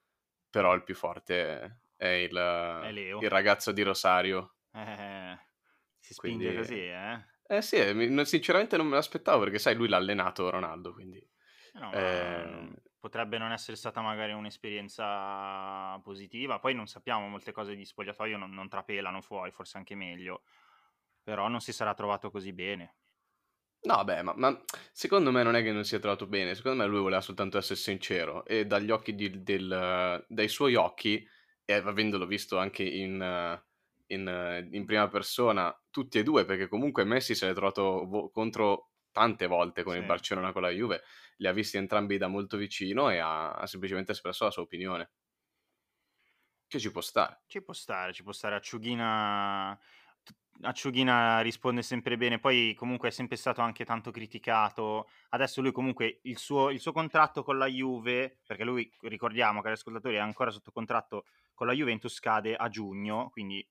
però 0.48 0.74
il 0.74 0.84
più 0.84 0.94
forte 0.94 1.80
è 1.96 2.06
il, 2.06 2.36
è 2.36 2.88
il 2.88 3.28
ragazzo 3.28 3.72
di 3.72 3.82
Rosario. 3.82 4.54
Eh, 4.72 5.38
si 5.98 6.14
spinge 6.14 6.52
Quindi, 6.52 6.56
così, 6.56 6.78
eh? 6.78 7.24
eh 7.46 7.62
sì, 7.62 7.76
eh, 7.76 8.24
sinceramente 8.24 8.76
non 8.76 8.86
me 8.86 8.94
l'aspettavo 8.94 9.40
perché 9.40 9.58
sai, 9.58 9.74
lui 9.74 9.88
l'ha 9.88 9.96
allenato 9.96 10.48
Ronaldo, 10.48 10.92
quindi... 10.92 11.28
No, 11.72 11.90
ma 11.90 11.92
eh, 11.92 12.68
potrebbe 13.00 13.38
non 13.38 13.50
essere 13.50 13.76
stata 13.76 14.00
magari 14.02 14.32
un'esperienza 14.32 15.98
positiva. 16.02 16.58
Poi 16.60 16.74
non 16.74 16.86
sappiamo, 16.86 17.26
molte 17.28 17.50
cose 17.52 17.74
di 17.74 17.84
spogliatoio 17.84 18.36
non, 18.36 18.50
non 18.52 18.68
trapelano 18.68 19.20
fuori, 19.22 19.50
forse 19.50 19.78
anche 19.78 19.94
meglio. 19.96 20.42
Però 21.22 21.48
non 21.48 21.60
si 21.60 21.72
sarà 21.72 21.94
trovato 21.94 22.30
così 22.30 22.52
bene. 22.52 22.96
No, 23.82 24.04
beh, 24.04 24.22
ma, 24.22 24.34
ma 24.36 24.62
secondo 24.92 25.30
me 25.30 25.42
non 25.42 25.54
è 25.54 25.62
che 25.62 25.72
non 25.72 25.84
sia 25.84 25.98
trovato 25.98 26.26
bene, 26.26 26.54
secondo 26.54 26.82
me 26.82 26.88
lui 26.88 27.00
voleva 27.00 27.22
soltanto 27.22 27.56
essere 27.56 27.76
sincero 27.78 28.44
e 28.44 28.66
dagli 28.66 28.90
occhi 28.90 29.14
di- 29.14 29.42
del, 29.42 30.22
dai 30.28 30.48
suoi 30.48 30.74
occhi, 30.74 31.26
e 31.64 31.72
avendolo 31.72 32.26
visto 32.26 32.58
anche 32.58 32.82
in, 32.82 33.58
in, 34.08 34.68
in 34.72 34.84
prima 34.84 35.08
persona, 35.08 35.74
tutti 35.88 36.18
e 36.18 36.22
due, 36.22 36.44
perché 36.44 36.68
comunque 36.68 37.04
Messi 37.04 37.34
se 37.34 37.46
l'è 37.46 37.54
trovato 37.54 38.06
vo- 38.06 38.30
contro 38.30 38.89
tante 39.12 39.46
volte 39.46 39.82
con 39.82 39.96
il 39.96 40.02
Sì. 40.02 40.04
Barcellona 40.04 40.52
con 40.52 40.62
la 40.62 40.70
Juve, 40.70 41.02
li 41.36 41.46
ha 41.46 41.52
visti 41.52 41.76
entrambi 41.76 42.18
da 42.18 42.28
molto 42.28 42.56
vicino 42.56 43.10
e 43.10 43.18
ha, 43.18 43.52
ha 43.52 43.66
semplicemente 43.66 44.12
espresso 44.12 44.44
la 44.44 44.50
sua 44.50 44.62
opinione, 44.62 45.10
che 46.68 46.78
ci 46.80 46.90
può 46.90 47.02
stare. 47.02 47.42
Ci 47.46 47.62
può 47.62 47.74
stare, 47.74 48.12
ci 48.12 48.22
può 48.22 48.32
stare. 48.32 48.54
Acciughina, 48.54 49.76
Acciughina 50.62 51.40
risponde 51.40 51.82
sempre 51.82 52.16
bene, 52.16 52.38
poi 52.38 52.74
comunque 52.74 53.08
è 53.08 53.10
sempre 53.10 53.36
stato 53.36 53.60
anche 53.60 53.84
tanto 53.84 54.12
criticato. 54.12 55.08
Adesso 55.30 55.60
lui 55.62 55.72
comunque 55.72 56.20
il 56.22 56.38
suo, 56.38 56.70
il 56.70 56.78
suo 56.78 56.92
contratto 56.92 57.42
con 57.42 57.58
la 57.58 57.66
Juve, 57.66 58.38
perché 58.46 58.62
lui 58.64 58.88
ricordiamo 59.00 59.60
che 59.60 59.68
agli 59.68 59.74
ascoltatori 59.74 60.14
è 60.14 60.18
ancora 60.18 60.50
sotto 60.52 60.70
contratto 60.70 61.24
con 61.54 61.66
la 61.66 61.72
Juventus, 61.72 62.14
scade 62.14 62.54
a 62.54 62.68
giugno, 62.68 63.30
quindi 63.30 63.66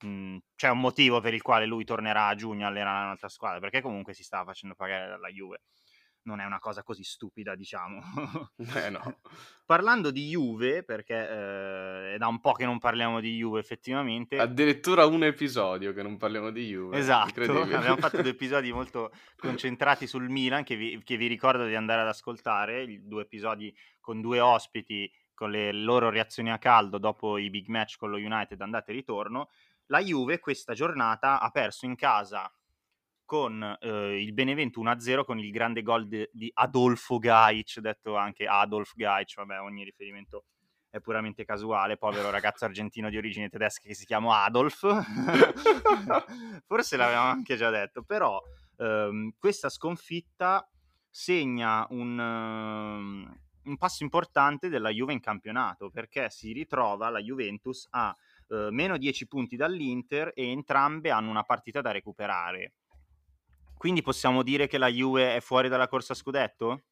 mh, 0.00 0.36
c'è 0.54 0.68
un 0.70 0.80
motivo 0.80 1.20
per 1.20 1.34
il 1.34 1.42
quale 1.42 1.66
lui 1.66 1.84
tornerà 1.84 2.26
a 2.26 2.34
giugno 2.34 2.64
a 2.64 2.68
allenare 2.68 3.04
un'altra 3.04 3.28
squadra, 3.28 3.60
perché 3.60 3.80
comunque 3.80 4.14
si 4.14 4.22
stava 4.22 4.44
facendo 4.44 4.74
pagare 4.74 5.08
dalla 5.08 5.28
Juve 5.28 5.62
non 6.28 6.40
è 6.40 6.44
una 6.44 6.58
cosa 6.58 6.82
così 6.82 7.02
stupida, 7.02 7.54
diciamo. 7.54 8.00
Eh 8.76 8.90
no. 8.90 9.20
Parlando 9.64 10.10
di 10.10 10.28
Juve, 10.28 10.82
perché 10.82 11.14
eh, 11.14 12.14
è 12.14 12.18
da 12.18 12.26
un 12.26 12.40
po' 12.40 12.52
che 12.52 12.64
non 12.64 12.78
parliamo 12.78 13.20
di 13.20 13.36
Juve 13.36 13.60
effettivamente. 13.60 14.38
Addirittura 14.38 15.06
un 15.06 15.24
episodio 15.24 15.92
che 15.92 16.02
non 16.02 16.16
parliamo 16.16 16.50
di 16.50 16.66
Juve. 16.66 16.98
Esatto, 16.98 17.40
abbiamo 17.62 17.96
fatto 17.96 18.20
due 18.20 18.30
episodi 18.30 18.72
molto 18.72 19.10
concentrati 19.36 20.06
sul 20.06 20.28
Milan 20.28 20.64
che 20.64 20.76
vi, 20.76 21.02
che 21.02 21.16
vi 21.16 21.26
ricordo 21.26 21.66
di 21.66 21.74
andare 21.74 22.02
ad 22.02 22.08
ascoltare, 22.08 22.86
due 23.02 23.22
episodi 23.22 23.74
con 24.00 24.20
due 24.20 24.40
ospiti 24.40 25.10
con 25.34 25.52
le 25.52 25.72
loro 25.72 26.10
reazioni 26.10 26.50
a 26.50 26.58
caldo 26.58 26.98
dopo 26.98 27.38
i 27.38 27.48
big 27.48 27.68
match 27.68 27.96
con 27.96 28.10
lo 28.10 28.16
United 28.16 28.60
andate 28.60 28.90
e 28.90 28.94
ritorno. 28.94 29.50
La 29.90 30.00
Juve 30.00 30.38
questa 30.38 30.74
giornata 30.74 31.40
ha 31.40 31.50
perso 31.50 31.86
in 31.86 31.96
casa 31.96 32.50
con 33.24 33.76
eh, 33.80 34.22
il 34.22 34.32
Benevento 34.32 34.80
1-0 34.82 35.24
con 35.24 35.38
il 35.38 35.50
grande 35.50 35.82
gol 35.82 36.08
de- 36.08 36.30
di 36.32 36.50
Adolfo 36.54 37.18
Gaic, 37.18 37.80
detto 37.80 38.16
anche 38.16 38.46
Adolf 38.46 38.92
Gaic, 38.94 39.34
vabbè 39.36 39.60
ogni 39.60 39.84
riferimento 39.84 40.44
è 40.90 41.00
puramente 41.00 41.44
casuale, 41.44 41.98
povero 41.98 42.30
ragazzo 42.30 42.64
argentino 42.64 43.10
di 43.10 43.16
origine 43.16 43.48
tedesca 43.48 43.86
che 43.86 43.94
si 43.94 44.06
chiama 44.06 44.44
Adolf, 44.44 44.80
forse 46.66 46.96
l'avevamo 46.96 47.30
anche 47.30 47.56
già 47.56 47.70
detto, 47.70 48.02
però 48.02 48.42
ehm, 48.76 49.32
questa 49.38 49.68
sconfitta 49.68 50.66
segna 51.10 51.86
un, 51.90 52.18
um, 52.18 53.38
un, 53.64 53.76
passo 53.76 54.02
importante 54.02 54.68
della 54.68 54.90
Juve 54.90 55.12
in 55.12 55.20
campionato, 55.20 55.90
perché 55.90 56.30
si 56.30 56.52
ritrova 56.52 57.10
la 57.10 57.20
Juventus 57.20 57.86
a 57.90 58.14
eh, 58.48 58.68
meno 58.70 58.96
10 58.96 59.26
punti 59.26 59.56
dall'Inter 59.56 60.32
e 60.34 60.50
entrambe 60.50 61.10
hanno 61.10 61.30
una 61.30 61.44
partita 61.44 61.80
da 61.80 61.90
recuperare. 61.90 62.72
Quindi 63.76 64.02
possiamo 64.02 64.42
dire 64.42 64.66
che 64.66 64.78
la 64.78 64.88
Juve 64.88 65.36
è 65.36 65.40
fuori 65.40 65.68
dalla 65.68 65.86
corsa 65.86 66.14
scudetto? 66.14 66.84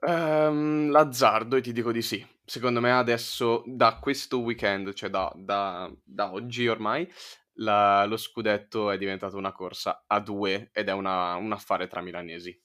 Um, 0.00 0.90
l'azzardo 0.90 1.56
e 1.56 1.60
ti 1.60 1.72
dico 1.72 1.92
di 1.92 2.02
sì. 2.02 2.26
Secondo 2.44 2.80
me 2.80 2.92
adesso, 2.92 3.62
da 3.66 3.98
questo 3.98 4.40
weekend, 4.40 4.92
cioè 4.92 5.08
da, 5.08 5.32
da, 5.36 5.90
da 6.02 6.32
oggi 6.32 6.66
ormai, 6.66 7.10
la, 7.58 8.04
lo 8.04 8.16
scudetto 8.16 8.90
è 8.90 8.98
diventato 8.98 9.36
una 9.36 9.52
corsa 9.52 10.04
a 10.06 10.20
due 10.20 10.70
ed 10.72 10.88
è 10.88 10.92
una, 10.92 11.36
un 11.36 11.52
affare 11.52 11.86
tra 11.86 12.02
milanesi. 12.02 12.60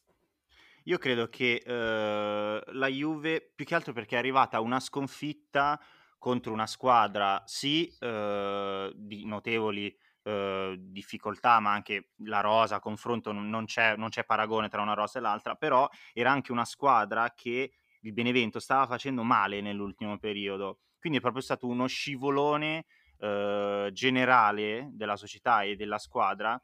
Io 0.85 0.97
credo 0.97 1.29
che 1.29 1.61
uh, 1.63 2.71
la 2.73 2.87
Juve, 2.87 3.51
più 3.53 3.65
che 3.65 3.75
altro 3.75 3.93
perché 3.93 4.15
è 4.15 4.19
arrivata 4.19 4.59
una 4.59 4.79
sconfitta 4.79 5.79
contro 6.19 6.53
una 6.53 6.67
squadra, 6.67 7.41
sì, 7.45 7.91
uh, 8.01 8.91
di 8.93 9.25
notevoli 9.25 9.95
Uhm, 10.21 10.75
difficoltà, 10.75 11.59
ma 11.61 11.71
anche 11.71 12.11
la 12.25 12.41
rosa 12.41 12.79
confronto 12.79 13.31
non 13.31 13.63
c'è, 13.65 13.95
non 13.95 14.09
c'è 14.09 14.25
paragone 14.25 14.67
tra 14.67 14.81
una 14.81 14.93
rosa 14.93 15.17
e 15.17 15.21
l'altra, 15.21 15.55
però 15.55 15.87
era 16.13 16.29
anche 16.29 16.51
una 16.51 16.65
squadra 16.65 17.31
che 17.33 17.71
il 18.01 18.13
Benevento 18.13 18.59
stava 18.59 18.85
facendo 18.85 19.23
male 19.23 19.61
nell'ultimo 19.61 20.17
periodo. 20.19 20.79
Quindi 20.99 21.19
è 21.19 21.21
proprio 21.21 21.41
stato 21.41 21.67
uno 21.67 21.87
scivolone 21.87 22.85
uh, 23.19 23.89
generale 23.91 24.89
della 24.91 25.15
società 25.15 25.63
e 25.63 25.75
della 25.75 25.97
squadra 25.97 26.61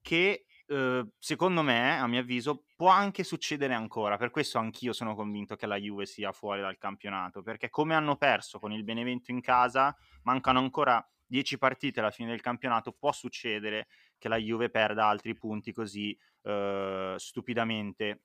che 0.00 0.44
uh, 0.68 1.08
secondo 1.18 1.62
me, 1.62 1.98
a 1.98 2.06
mio 2.06 2.20
avviso, 2.20 2.64
può 2.76 2.88
anche 2.88 3.24
succedere 3.24 3.74
ancora. 3.74 4.16
Per 4.16 4.30
questo 4.30 4.58
anch'io 4.58 4.92
sono 4.92 5.14
convinto 5.14 5.56
che 5.56 5.66
la 5.66 5.76
Juve 5.76 6.06
sia 6.06 6.32
fuori 6.32 6.60
dal 6.60 6.78
campionato, 6.78 7.42
perché 7.42 7.70
come 7.70 7.94
hanno 7.94 8.16
perso 8.16 8.58
con 8.58 8.72
il 8.72 8.84
Benevento 8.84 9.30
in 9.30 9.40
casa, 9.40 9.94
mancano 10.22 10.58
ancora 10.58 11.06
10 11.26 11.58
partite 11.58 12.00
alla 12.00 12.10
fine 12.10 12.30
del 12.30 12.40
campionato 12.40 12.92
può 12.92 13.12
succedere 13.12 13.88
che 14.16 14.28
la 14.28 14.36
Juve 14.38 14.70
perda 14.70 15.06
altri 15.06 15.34
punti 15.34 15.72
così 15.72 16.18
eh, 16.42 17.14
stupidamente. 17.16 18.22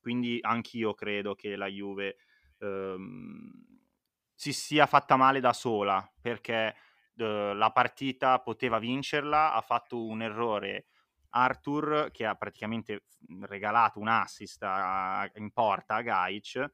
Quindi 0.00 0.38
anch'io 0.42 0.94
credo 0.94 1.34
che 1.34 1.56
la 1.56 1.66
Juve 1.66 2.16
ehm, 2.58 3.50
si 4.34 4.52
sia 4.52 4.86
fatta 4.86 5.16
male 5.16 5.40
da 5.40 5.52
sola 5.52 6.06
perché 6.20 6.74
eh, 7.16 7.52
la 7.54 7.70
partita 7.70 8.40
poteva 8.40 8.78
vincerla, 8.78 9.54
ha 9.54 9.60
fatto 9.60 10.04
un 10.04 10.22
errore 10.22 10.86
Arthur 11.36 12.10
che 12.12 12.26
ha 12.26 12.34
praticamente 12.34 13.04
regalato 13.42 13.98
un 13.98 14.08
assist 14.08 14.62
a, 14.62 15.28
in 15.34 15.50
porta 15.52 15.96
a 15.96 16.02
Gaic 16.02 16.72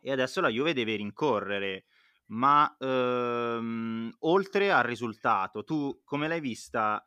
e 0.00 0.12
adesso 0.12 0.40
la 0.40 0.48
Juve 0.48 0.72
deve 0.72 0.96
rincorrere 0.96 1.84
ma 2.30 2.76
ehm, 2.78 4.14
oltre 4.20 4.70
al 4.70 4.84
risultato, 4.84 5.64
tu 5.64 6.02
come 6.04 6.28
l'hai 6.28 6.40
vista 6.40 7.04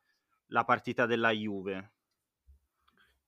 la 0.48 0.63
partita 0.63 1.05
della 1.05 1.29
Juve? 1.29 1.93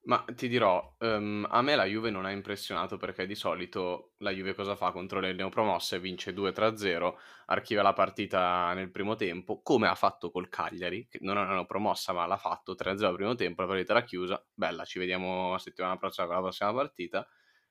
Ma 0.05 0.25
ti 0.35 0.49
dirò, 0.49 0.97
um, 0.99 1.47
a 1.49 1.61
me 1.61 1.75
la 1.75 1.85
Juve 1.85 2.09
non 2.09 2.25
ha 2.25 2.31
impressionato 2.31 2.97
perché 2.97 3.25
di 3.25 3.35
solito 3.35 4.15
la 4.17 4.31
Juve 4.31 4.53
cosa 4.53 4.75
fa 4.75 4.91
contro 4.91 5.21
le 5.21 5.31
neopromosse? 5.31 5.97
Vince 5.97 6.33
2-3-0, 6.33 7.17
archivia 7.45 7.83
la 7.83 7.93
partita 7.93 8.73
nel 8.73 8.91
primo 8.91 9.15
tempo, 9.15 9.61
come 9.61 9.87
ha 9.87 9.95
fatto 9.95 10.29
col 10.29 10.49
Cagliari, 10.49 11.07
che 11.07 11.19
non 11.21 11.37
è 11.37 11.41
una 11.41 11.53
neopromossa 11.53 12.11
ma 12.11 12.25
l'ha 12.25 12.35
fatto 12.35 12.75
3-0 12.75 13.11
al 13.11 13.15
primo 13.15 13.35
tempo, 13.35 13.61
la 13.61 13.67
partita 13.69 13.93
era 13.93 14.03
chiusa, 14.03 14.45
bella, 14.53 14.83
ci 14.83 14.99
vediamo 14.99 15.51
la 15.53 15.57
settimana 15.59 15.95
prossima 15.95 16.25
con 16.27 16.35
la 16.35 16.41
prossima 16.41 16.73
partita, 16.73 17.25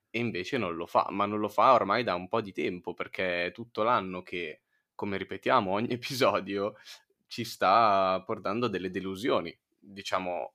e 0.08 0.18
invece 0.18 0.56
non 0.56 0.74
lo 0.74 0.86
fa, 0.86 1.08
ma 1.10 1.26
non 1.26 1.38
lo 1.38 1.48
fa 1.48 1.74
ormai 1.74 2.02
da 2.02 2.14
un 2.14 2.28
po' 2.28 2.40
di 2.40 2.52
tempo 2.52 2.94
perché 2.94 3.46
è 3.46 3.52
tutto 3.52 3.82
l'anno 3.82 4.22
che, 4.22 4.62
come 4.94 5.18
ripetiamo 5.18 5.70
ogni 5.70 5.88
episodio, 5.92 6.76
ci 7.26 7.44
sta 7.44 8.22
portando 8.24 8.68
delle 8.68 8.88
delusioni, 8.90 9.54
diciamo 9.78 10.54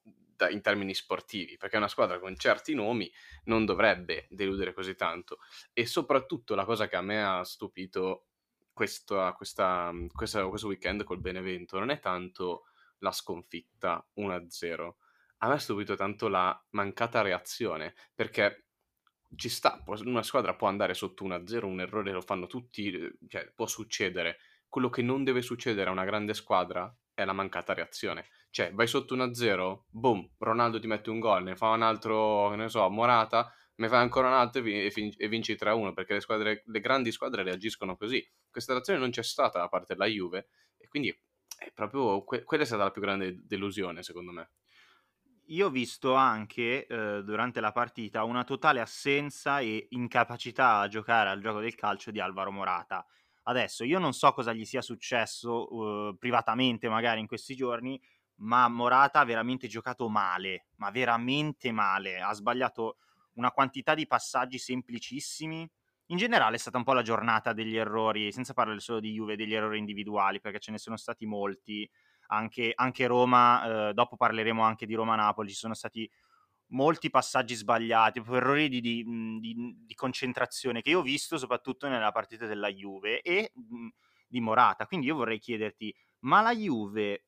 in 0.50 0.62
termini 0.62 0.94
sportivi, 0.94 1.58
perché 1.58 1.78
una 1.78 1.88
squadra 1.88 2.20
con 2.20 2.36
certi 2.38 2.74
nomi 2.74 3.12
non 3.46 3.66
dovrebbe 3.66 4.28
deludere 4.30 4.74
così 4.74 4.96
tanto. 4.96 5.40
E 5.74 5.86
soprattutto 5.86 6.56
la 6.56 6.66
cosa 6.66 6.88
che 6.88 6.96
a 6.96 7.02
me 7.02 7.24
ha 7.24 7.44
stupito 7.44 8.28
questo, 8.74 9.34
questa, 9.36 9.92
questa, 10.14 10.48
questo 10.48 10.68
weekend 10.68 11.04
col 11.04 11.20
Benevento 11.20 11.80
non 11.80 11.90
è 11.90 12.00
tanto 12.00 12.66
la 13.00 13.12
sconfitta 13.12 14.06
1-0, 14.18 14.92
a 15.40 15.48
me 15.48 15.54
ha 15.54 15.60
stupito 15.60 15.96
tanto 15.96 16.28
la 16.28 16.60
mancata 16.72 17.22
reazione, 17.22 17.94
perché 18.14 18.66
ci 19.36 19.50
sta, 19.50 19.84
una 19.86 20.24
squadra 20.24 20.56
può 20.56 20.68
andare 20.68 20.94
sotto 20.94 21.26
1-0, 21.26 21.66
un 21.66 21.82
errore 21.82 22.12
lo 22.12 22.22
fanno 22.22 22.48
tutti, 22.48 22.92
eh, 22.92 23.18
cioè 23.28 23.52
può 23.54 23.68
succedere. 23.68 24.38
Quello 24.70 24.90
che 24.90 25.02
non 25.02 25.24
deve 25.24 25.42
succedere 25.42 25.90
a 25.90 25.94
una 25.94 26.06
grande 26.06 26.34
squadra 26.34 26.94
è 27.18 27.26
la 27.26 27.34
mancata 27.34 27.74
reazione. 27.74 28.28
Cioè, 28.52 28.72
vai 28.74 28.86
sotto 28.86 29.16
1-0, 29.16 29.86
boom, 29.90 30.36
Ronaldo 30.38 30.80
ti 30.80 30.86
mette 30.86 31.10
un 31.10 31.20
gol, 31.20 31.42
ne 31.42 31.56
fa 31.56 31.70
un 31.70 31.82
altro, 31.82 32.54
ne 32.54 32.70
so, 32.70 32.88
Morata, 32.90 33.52
ne 33.78 33.88
fa 33.88 33.98
ancora 33.98 34.28
un 34.28 34.34
altro 34.36 34.64
e, 34.64 34.92
vinci 35.28 35.56
3-1, 35.56 35.94
perché 35.94 36.14
le, 36.14 36.22
squadre, 36.22 36.62
le 36.64 36.80
grandi 36.80 37.12
squadre 37.12 37.42
reagiscono 37.42 37.98
così. 37.98 38.24
Questa 38.52 38.74
reazione 38.74 39.00
non 39.00 39.10
c'è 39.10 39.24
stata 39.24 39.58
da 39.58 39.68
parte 39.68 39.96
della 39.96 40.06
Juve 40.06 40.50
e 40.78 40.88
quindi 40.88 41.10
è 41.58 41.72
proprio, 41.74 42.24
que- 42.24 42.44
quella 42.44 42.62
è 42.62 42.68
stata 42.68 42.84
la 42.84 42.92
più 42.92 43.02
grande 43.02 43.40
delusione, 43.48 44.04
secondo 44.04 44.32
me 44.32 44.52
io 45.50 45.68
ho 45.68 45.70
visto 45.70 46.14
anche 46.14 46.86
eh, 46.86 47.24
durante 47.24 47.62
la 47.62 47.72
partita 47.72 48.26
una 48.26 48.44
totale 48.44 48.82
assenza 48.82 49.60
e 49.60 49.88
incapacità 49.92 50.80
a 50.80 50.88
giocare 50.90 51.30
al 51.30 51.40
gioco 51.40 51.62
del 51.62 51.76
calcio 51.76 52.12
di 52.12 52.20
Alvaro 52.20 52.52
Morata. 52.52 53.06
Adesso 53.50 53.86
io 53.86 53.98
non 53.98 54.12
so 54.12 54.32
cosa 54.34 54.52
gli 54.52 54.66
sia 54.66 54.82
successo 54.82 55.74
uh, 55.74 56.18
privatamente 56.18 56.90
magari 56.90 57.22
in 57.22 57.28
questi 57.28 57.56
giorni, 57.56 58.00
ma 58.40 58.68
Morata 58.68 59.22
ha 59.22 59.26
veramente 59.26 59.68
giocato 59.68 60.10
male, 60.10 60.68
ma 60.76 60.92
veramente 60.92 61.72
male. 61.72 62.20
Ha 62.20 62.34
sbagliato 62.34 62.98
una 63.36 63.52
quantità 63.52 63.96
di 63.96 64.06
passaggi 64.06 64.58
semplicissimi. 64.58 65.70
In 66.08 66.18
generale 66.18 66.56
è 66.58 66.60
stata 66.60 66.78
un 66.78 66.84
po' 66.84 66.94
la 66.94 67.02
giornata 67.02 67.54
degli 67.54 67.78
errori, 67.78 68.34
senza 68.34 68.54
parlare 68.54 68.80
solo 68.80 69.00
di 69.00 69.14
Juve, 69.14 69.38
degli 69.38 69.54
errori 69.54 69.80
individuali, 69.80 70.42
perché 70.42 70.60
ce 70.60 70.72
ne 70.72 70.78
sono 70.78 70.98
stati 70.98 71.26
molti 71.26 71.90
anche, 72.28 72.74
anche 72.76 73.08
Roma, 73.08 73.90
eh, 73.90 73.94
dopo 73.94 74.18
parleremo 74.18 74.62
anche 74.62 74.86
di 74.86 74.94
Roma-Napoli, 74.94 75.50
ci 75.50 75.56
sono 75.56 75.74
stati 75.74 76.10
molti 76.70 77.10
passaggi 77.10 77.56
sbagliati, 77.56 78.20
errori 78.20 78.70
di, 78.70 78.82
di, 78.82 79.04
di, 79.40 79.76
di, 79.86 79.96
concentrazione 79.96 80.82
che 80.82 80.90
io 80.90 81.00
ho 81.00 81.04
visto 81.04 81.38
soprattutto 81.38 81.88
nella 81.88 82.12
partita 82.12 82.46
della 82.46 82.70
Juve 82.70 83.22
e 83.22 83.52
mh, 83.54 83.88
di 84.28 84.42
Morata. 84.42 84.86
Quindi 84.86 85.08
io 85.08 85.16
vorrei 85.16 85.40
chiederti, 85.40 85.96
ma 86.20 86.42
la 86.42 86.54
Juve 86.54 87.26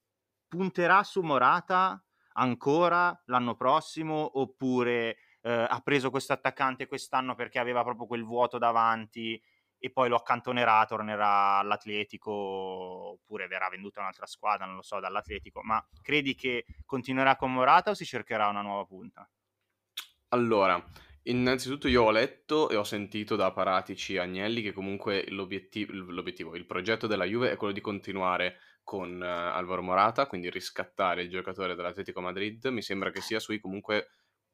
punterà 0.48 1.04
su 1.04 1.22
Morata 1.22 2.04
ancora 2.34 3.20
l'anno 3.26 3.56
prossimo 3.56 4.40
oppure 4.40 5.18
eh, 5.42 5.52
ha 5.52 5.80
preso 5.82 6.10
questo 6.10 6.34
attaccante 6.34 6.88
quest'anno 6.88 7.36
perché 7.36 7.60
aveva 7.60 7.84
proprio 7.84 8.08
quel 8.08 8.24
vuoto 8.24 8.58
davanti 8.58 9.42
e 9.80 9.90
poi 9.92 10.10
lo 10.10 10.18
accantonerà, 10.18 10.86
tornerà 10.86 11.58
all'Atletico 11.58 12.32
oppure 12.32 13.48
verrà 13.48 13.70
venduto 13.70 14.00
a 14.00 14.02
un'altra 14.04 14.26
squadra, 14.26 14.66
non 14.66 14.76
lo 14.76 14.82
so, 14.82 15.00
dall'Atletico, 15.00 15.62
ma 15.64 15.84
credi 16.02 16.36
che 16.36 16.66
continuerà 16.86 17.36
con 17.38 17.54
Morata 17.54 17.92
o 17.92 17.94
si 17.94 18.06
cercherà 18.06 18.48
una 18.48 18.62
nuova 18.62 18.86
punta? 18.86 19.28
Allora, 20.30 20.84
innanzitutto 21.24 21.88
io 21.88 22.04
ho 22.04 22.12
letto 22.12 22.70
e 22.70 22.76
ho 22.76 22.84
sentito 22.84 23.36
da 23.36 23.52
Paratici 23.52 24.18
Agnelli 24.18 24.62
che 24.62 24.74
comunque 24.74 25.26
l'obiettivo, 25.30 25.94
l'obiettivo, 25.94 26.56
il 26.56 26.66
progetto 26.66 27.08
della 27.08 27.26
Juve 27.26 27.52
è 27.52 27.56
quello 27.56 27.74
di 27.74 27.82
continuare 27.82 28.58
con 28.84 29.22
uh, 29.22 29.24
Alvaro 29.24 29.82
Morata, 29.82 30.28
quindi 30.28 30.50
riscattare 30.50 31.22
il 31.22 31.30
giocatore 31.30 31.76
dell'Atletico 31.76 32.22
Madrid, 32.22 32.66
mi 32.68 32.82
sembra 32.82 33.12
che 33.12 33.22
sia 33.22 33.40
sui 33.40 33.60
comunque 33.60 34.10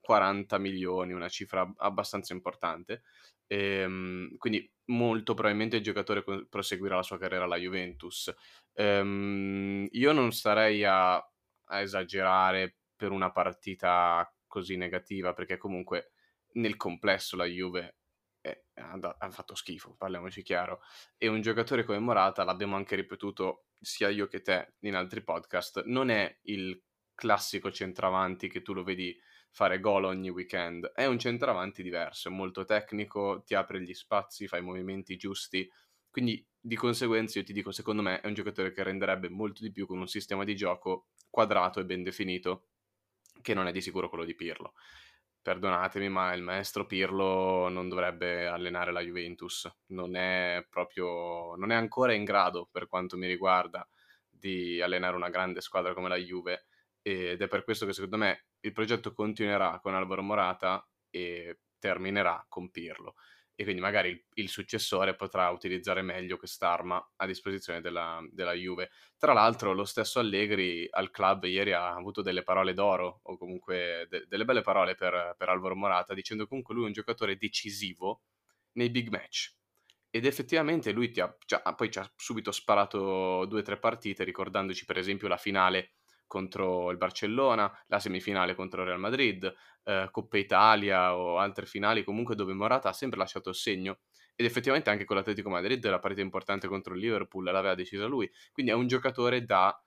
40 0.06 0.60
milioni, 0.60 1.14
una 1.14 1.30
cifra 1.30 1.70
abbastanza 1.78 2.34
importante. 2.34 3.02
Ehm, 3.48 4.38
quindi 4.38 4.72
molto 4.86 5.34
probabilmente 5.34 5.78
il 5.78 5.84
giocatore 5.84 6.24
proseguirà 6.48 6.96
la 6.98 7.04
sua 7.04 7.18
carriera 7.18 7.46
alla 7.46 7.58
Juventus. 7.58 8.34
Um, 8.74 9.88
io 9.92 10.12
non 10.12 10.32
starei 10.32 10.84
a, 10.84 11.16
a 11.16 11.80
esagerare 11.80 12.78
per 12.96 13.12
una 13.12 13.32
partita 13.32 14.32
così 14.48 14.78
negativa, 14.78 15.34
perché 15.34 15.58
comunque 15.58 16.12
nel 16.54 16.78
complesso 16.78 17.36
la 17.36 17.46
Juve 17.46 17.98
ha 18.76 19.32
fatto 19.32 19.56
schifo, 19.56 19.96
parliamoci 19.98 20.42
chiaro. 20.44 20.82
E 21.18 21.28
un 21.28 21.42
giocatore 21.42 21.84
come 21.84 22.00
Morata, 22.00 22.44
l'abbiamo 22.44 22.76
anche 22.76 22.96
ripetuto 22.96 23.66
sia 23.80 24.10
io 24.10 24.28
che 24.28 24.42
te 24.42 24.76
in 24.82 24.96
altri 24.96 25.24
podcast, 25.24 25.84
non 25.86 26.10
è 26.10 26.40
il 26.44 26.80
classico 27.16 27.72
centravanti 27.72 28.50
che 28.50 28.62
tu 28.62 28.74
lo 28.74 28.84
vedi 28.84 29.18
fare 29.50 29.80
gol 29.80 30.04
ogni 30.04 30.30
weekend. 30.30 30.92
È 30.94 31.06
un 31.06 31.18
centravanti 31.18 31.82
diverso, 31.82 32.28
è 32.28 32.32
molto 32.32 32.66
tecnico, 32.66 33.42
ti 33.46 33.56
apre 33.56 33.82
gli 33.82 33.94
spazi, 33.94 34.48
fa 34.48 34.58
i 34.58 34.62
movimenti 34.62 35.16
giusti. 35.16 35.68
Quindi 36.10 36.46
di 36.60 36.76
conseguenza 36.76 37.40
io 37.40 37.46
ti 37.46 37.54
dico, 37.54 37.72
secondo 37.72 38.02
me 38.02 38.20
è 38.20 38.28
un 38.28 38.34
giocatore 38.34 38.72
che 38.72 38.84
renderebbe 38.84 39.30
molto 39.30 39.64
di 39.64 39.72
più 39.72 39.88
con 39.88 39.98
un 39.98 40.08
sistema 40.08 40.44
di 40.44 40.56
gioco 40.56 41.08
quadrato 41.30 41.80
e 41.80 41.86
ben 41.86 42.04
definito, 42.04 42.68
che 43.42 43.54
non 43.54 43.68
è 43.68 43.72
di 43.72 43.82
sicuro 43.82 44.10
quello 44.10 44.26
di 44.26 44.36
Pirlo. 44.36 44.74
Perdonatemi, 45.42 46.10
ma 46.10 46.34
il 46.34 46.42
maestro 46.42 46.86
Pirlo 46.86 47.70
non 47.70 47.88
dovrebbe 47.88 48.48
allenare 48.48 48.92
la 48.92 49.02
Juventus, 49.02 49.72
non 49.88 50.16
è 50.16 50.66
proprio, 50.70 51.56
non 51.56 51.72
è 51.72 51.76
ancora 51.76 52.14
in 52.14 52.24
grado, 52.24 52.68
per 52.70 52.88
quanto 52.88 53.16
mi 53.16 53.28
riguarda, 53.28 53.88
di 54.30 54.82
allenare 54.82 55.16
una 55.16 55.30
grande 55.30 55.62
squadra 55.62 55.94
come 55.94 56.10
la 56.10 56.18
Juve 56.18 56.66
ed 57.08 57.40
è 57.40 57.48
per 57.48 57.64
questo 57.64 57.86
che 57.86 57.94
secondo 57.94 58.18
me 58.18 58.48
il 58.62 58.72
progetto 58.72 59.14
continuerà 59.14 59.80
con 59.80 59.94
Alvaro 59.94 60.24
Morata 60.24 60.84
e 61.12 61.60
terminerà 61.78 62.44
con 62.50 62.72
Pirlo 62.72 63.14
e 63.54 63.64
quindi 63.64 63.80
magari 63.80 64.10
il, 64.10 64.26
il 64.34 64.50
successore 64.50 65.16
potrà 65.16 65.50
utilizzare 65.50 66.02
meglio 66.02 66.38
quest'arma 66.38 67.12
a 67.18 67.28
disposizione 67.28 67.80
della, 67.80 68.20
della, 68.32 68.54
Juve. 68.54 68.90
Tra 69.20 69.34
l'altro 69.34 69.74
lo 69.74 69.86
stesso 69.86 70.20
Allegri 70.20 70.88
al 70.90 71.12
club 71.12 71.44
ieri 71.44 71.74
ha 71.74 71.94
avuto 71.94 72.24
delle 72.24 72.42
parole 72.42 72.74
d'oro 72.74 73.20
o 73.22 73.38
comunque 73.38 74.08
de, 74.10 74.26
delle 74.28 74.44
belle 74.44 74.62
parole 74.62 74.96
per, 74.96 75.36
per 75.38 75.50
Alvaro 75.50 75.76
Morata 75.76 76.16
dicendo 76.16 76.44
che 76.44 76.50
comunque 76.50 76.74
lui 76.74 76.86
è 76.86 76.88
un 76.88 76.94
giocatore 76.94 77.38
decisivo 77.38 78.24
nei 78.74 78.90
big 78.90 79.10
match 79.10 79.54
ed 80.10 80.26
effettivamente 80.26 80.92
lui 80.92 81.12
ti 81.12 81.20
ha, 81.20 81.34
già, 81.46 81.62
poi 81.62 81.92
ci 81.92 82.00
ha 82.00 82.12
subito 82.16 82.52
sparato 82.52 83.46
due 83.46 83.60
o 83.60 83.64
tre 83.64 83.78
partite 83.78 84.24
ricordandoci 84.24 84.86
per 84.86 84.98
esempio 84.98 85.28
la 85.28 85.38
finale 85.38 85.92
contro 86.28 86.92
il 86.92 86.98
Barcellona, 86.98 87.72
la 87.88 88.00
semifinale 88.00 88.56
contro 88.56 88.82
il 88.82 88.88
Real 88.88 89.00
Madrid, 89.00 89.54
eh, 89.84 90.08
Coppa 90.12 90.38
Italia 90.38 91.16
o 91.16 91.38
altre 91.38 91.66
finali 91.66 92.04
comunque 92.04 92.36
dove 92.36 92.54
Morata 92.54 92.90
ha 92.90 92.94
sempre 92.94 93.20
lasciato 93.20 93.50
il 93.50 93.56
segno 93.56 94.00
ed 94.36 94.46
effettivamente 94.46 94.90
anche 94.90 95.06
con 95.06 95.16
l'Atletico 95.16 95.50
Madrid 95.50 95.86
la 95.88 96.00
partita 96.00 96.22
importante 96.22 96.68
contro 96.68 96.94
il 96.94 97.00
Liverpool 97.00 97.46
l'aveva 97.46 97.76
decisa 97.76 98.06
lui, 98.06 98.30
quindi 98.52 98.72
è 98.72 98.76
un 98.76 98.88
giocatore 98.88 99.46
da 99.46 99.80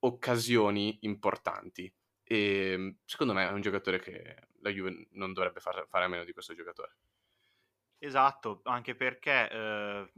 occasioni 0.00 0.98
importanti 1.02 1.92
e 2.24 2.70
ehm, 2.72 2.96
secondo 3.04 3.32
me 3.34 3.48
è 3.48 3.52
un 3.52 3.60
giocatore 3.60 3.98
che 3.98 4.36
la 4.60 4.70
Juve 4.70 5.08
non 5.10 5.32
dovrebbe 5.32 5.60
far, 5.60 5.86
fare 5.88 6.04
a 6.04 6.08
meno 6.08 6.24
di 6.24 6.32
questo 6.32 6.54
giocatore. 6.54 6.96
Esatto, 7.98 8.60
anche 8.64 8.96
perché 8.96 9.50
eh, 9.50 10.12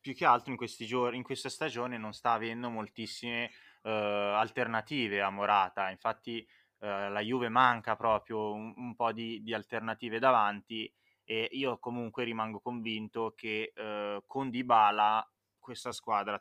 più 0.00 0.14
che 0.14 0.24
altro 0.24 0.52
in 0.52 0.58
giorni, 0.86 1.16
in 1.16 1.22
questa 1.22 1.48
stagione 1.48 1.96
non 1.96 2.12
sta 2.12 2.32
avendo 2.32 2.68
moltissime 2.68 3.50
eh, 3.84 3.90
alternative 3.90 5.20
a 5.20 5.30
Morata, 5.30 5.90
infatti 5.90 6.46
eh, 6.80 7.10
la 7.10 7.20
Juve 7.20 7.48
manca 7.48 7.96
proprio 7.96 8.52
un, 8.52 8.72
un 8.76 8.94
po' 8.94 9.12
di, 9.12 9.42
di, 9.42 9.54
alternative 9.54 10.18
davanti 10.18 10.92
e 11.22 11.48
io 11.52 11.78
comunque 11.78 12.24
rimango 12.24 12.60
convinto 12.60 13.32
che 13.36 13.72
eh, 13.74 14.22
con 14.26 14.50
Dybala 14.50 15.26
questa 15.58 15.92
squadra 15.92 16.38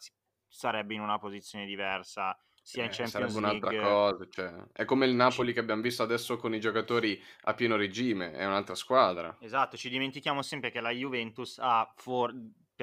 sarebbe 0.47 0.93
in 0.93 1.01
una 1.01 1.19
posizione 1.19 1.65
diversa 1.65 2.37
sia 2.61 2.83
in 2.83 2.89
eh, 2.89 2.93
Champions 2.93 3.11
sarebbe 3.11 3.37
un'altra 3.37 3.69
League. 3.69 3.85
cosa, 3.85 4.27
cioè, 4.29 4.53
è 4.71 4.85
come 4.85 5.05
il 5.05 5.13
Napoli 5.13 5.49
ci... 5.49 5.53
che 5.55 5.59
abbiamo 5.59 5.81
visto 5.81 6.01
adesso 6.01 6.37
con 6.37 6.53
i 6.53 6.59
giocatori 6.61 7.21
a 7.41 7.53
pieno 7.53 7.75
regime, 7.75 8.31
è 8.31 8.45
un'altra 8.45 8.75
squadra. 8.75 9.35
Esatto, 9.39 9.75
ci 9.75 9.89
dimentichiamo 9.89 10.41
sempre 10.41 10.71
che 10.71 10.79
la 10.79 10.91
Juventus 10.91 11.59
ha 11.59 11.91
for- 11.95 12.33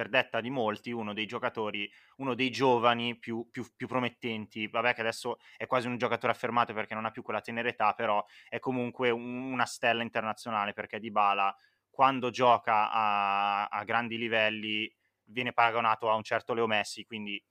per 0.00 0.08
detta 0.08 0.40
di 0.40 0.48
molti, 0.48 0.92
uno 0.92 1.12
dei 1.12 1.26
giocatori, 1.26 1.90
uno 2.16 2.32
dei 2.32 2.50
giovani 2.50 3.18
più, 3.18 3.46
più, 3.50 3.66
più, 3.76 3.86
promettenti. 3.86 4.66
Vabbè, 4.66 4.94
che 4.94 5.02
adesso 5.02 5.36
è 5.58 5.66
quasi 5.66 5.88
un 5.88 5.98
giocatore 5.98 6.32
affermato 6.32 6.72
perché 6.72 6.94
non 6.94 7.04
ha 7.04 7.10
più 7.10 7.20
quella 7.20 7.42
tenera 7.42 7.68
età, 7.68 7.92
però 7.92 8.24
è 8.48 8.58
comunque 8.60 9.10
un, 9.10 9.52
una 9.52 9.66
stella 9.66 10.02
internazionale 10.02 10.72
perché 10.72 10.98
Dybala, 10.98 11.54
quando 11.90 12.30
gioca 12.30 12.90
a, 12.90 13.66
a, 13.66 13.84
grandi 13.84 14.16
livelli, 14.16 14.90
viene 15.24 15.52
paragonato 15.52 16.10
a 16.10 16.14
un 16.14 16.22
certo 16.22 16.54
Leo 16.54 16.66
Messi, 16.66 17.04
quindi 17.04 17.42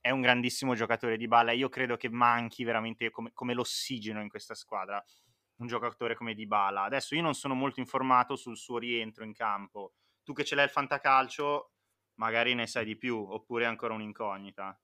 è 0.00 0.08
un 0.08 0.22
grandissimo 0.22 0.74
giocatore 0.74 1.18
di 1.18 1.28
balla. 1.28 1.52
Io 1.52 1.68
credo 1.68 1.98
che 1.98 2.08
manchi 2.08 2.64
veramente 2.64 3.10
come, 3.10 3.32
come 3.34 3.52
l'ossigeno 3.52 4.22
in 4.22 4.30
questa 4.30 4.54
squadra 4.54 5.04
un 5.56 5.66
giocatore 5.66 6.14
come 6.14 6.32
Dybala. 6.32 6.84
Adesso 6.84 7.14
io 7.14 7.20
non 7.20 7.34
sono 7.34 7.52
molto 7.52 7.80
informato 7.80 8.34
sul 8.34 8.56
suo 8.56 8.78
rientro 8.78 9.24
in 9.24 9.34
campo. 9.34 9.92
Tu 10.22 10.32
che 10.32 10.44
ce 10.44 10.54
l'hai 10.54 10.64
il 10.64 10.70
fantacalcio, 10.70 11.72
magari 12.18 12.54
ne 12.54 12.66
sai 12.66 12.84
di 12.84 12.96
più, 12.96 13.16
oppure 13.18 13.64
è 13.64 13.66
ancora 13.66 13.94
un'incognita? 13.94 14.78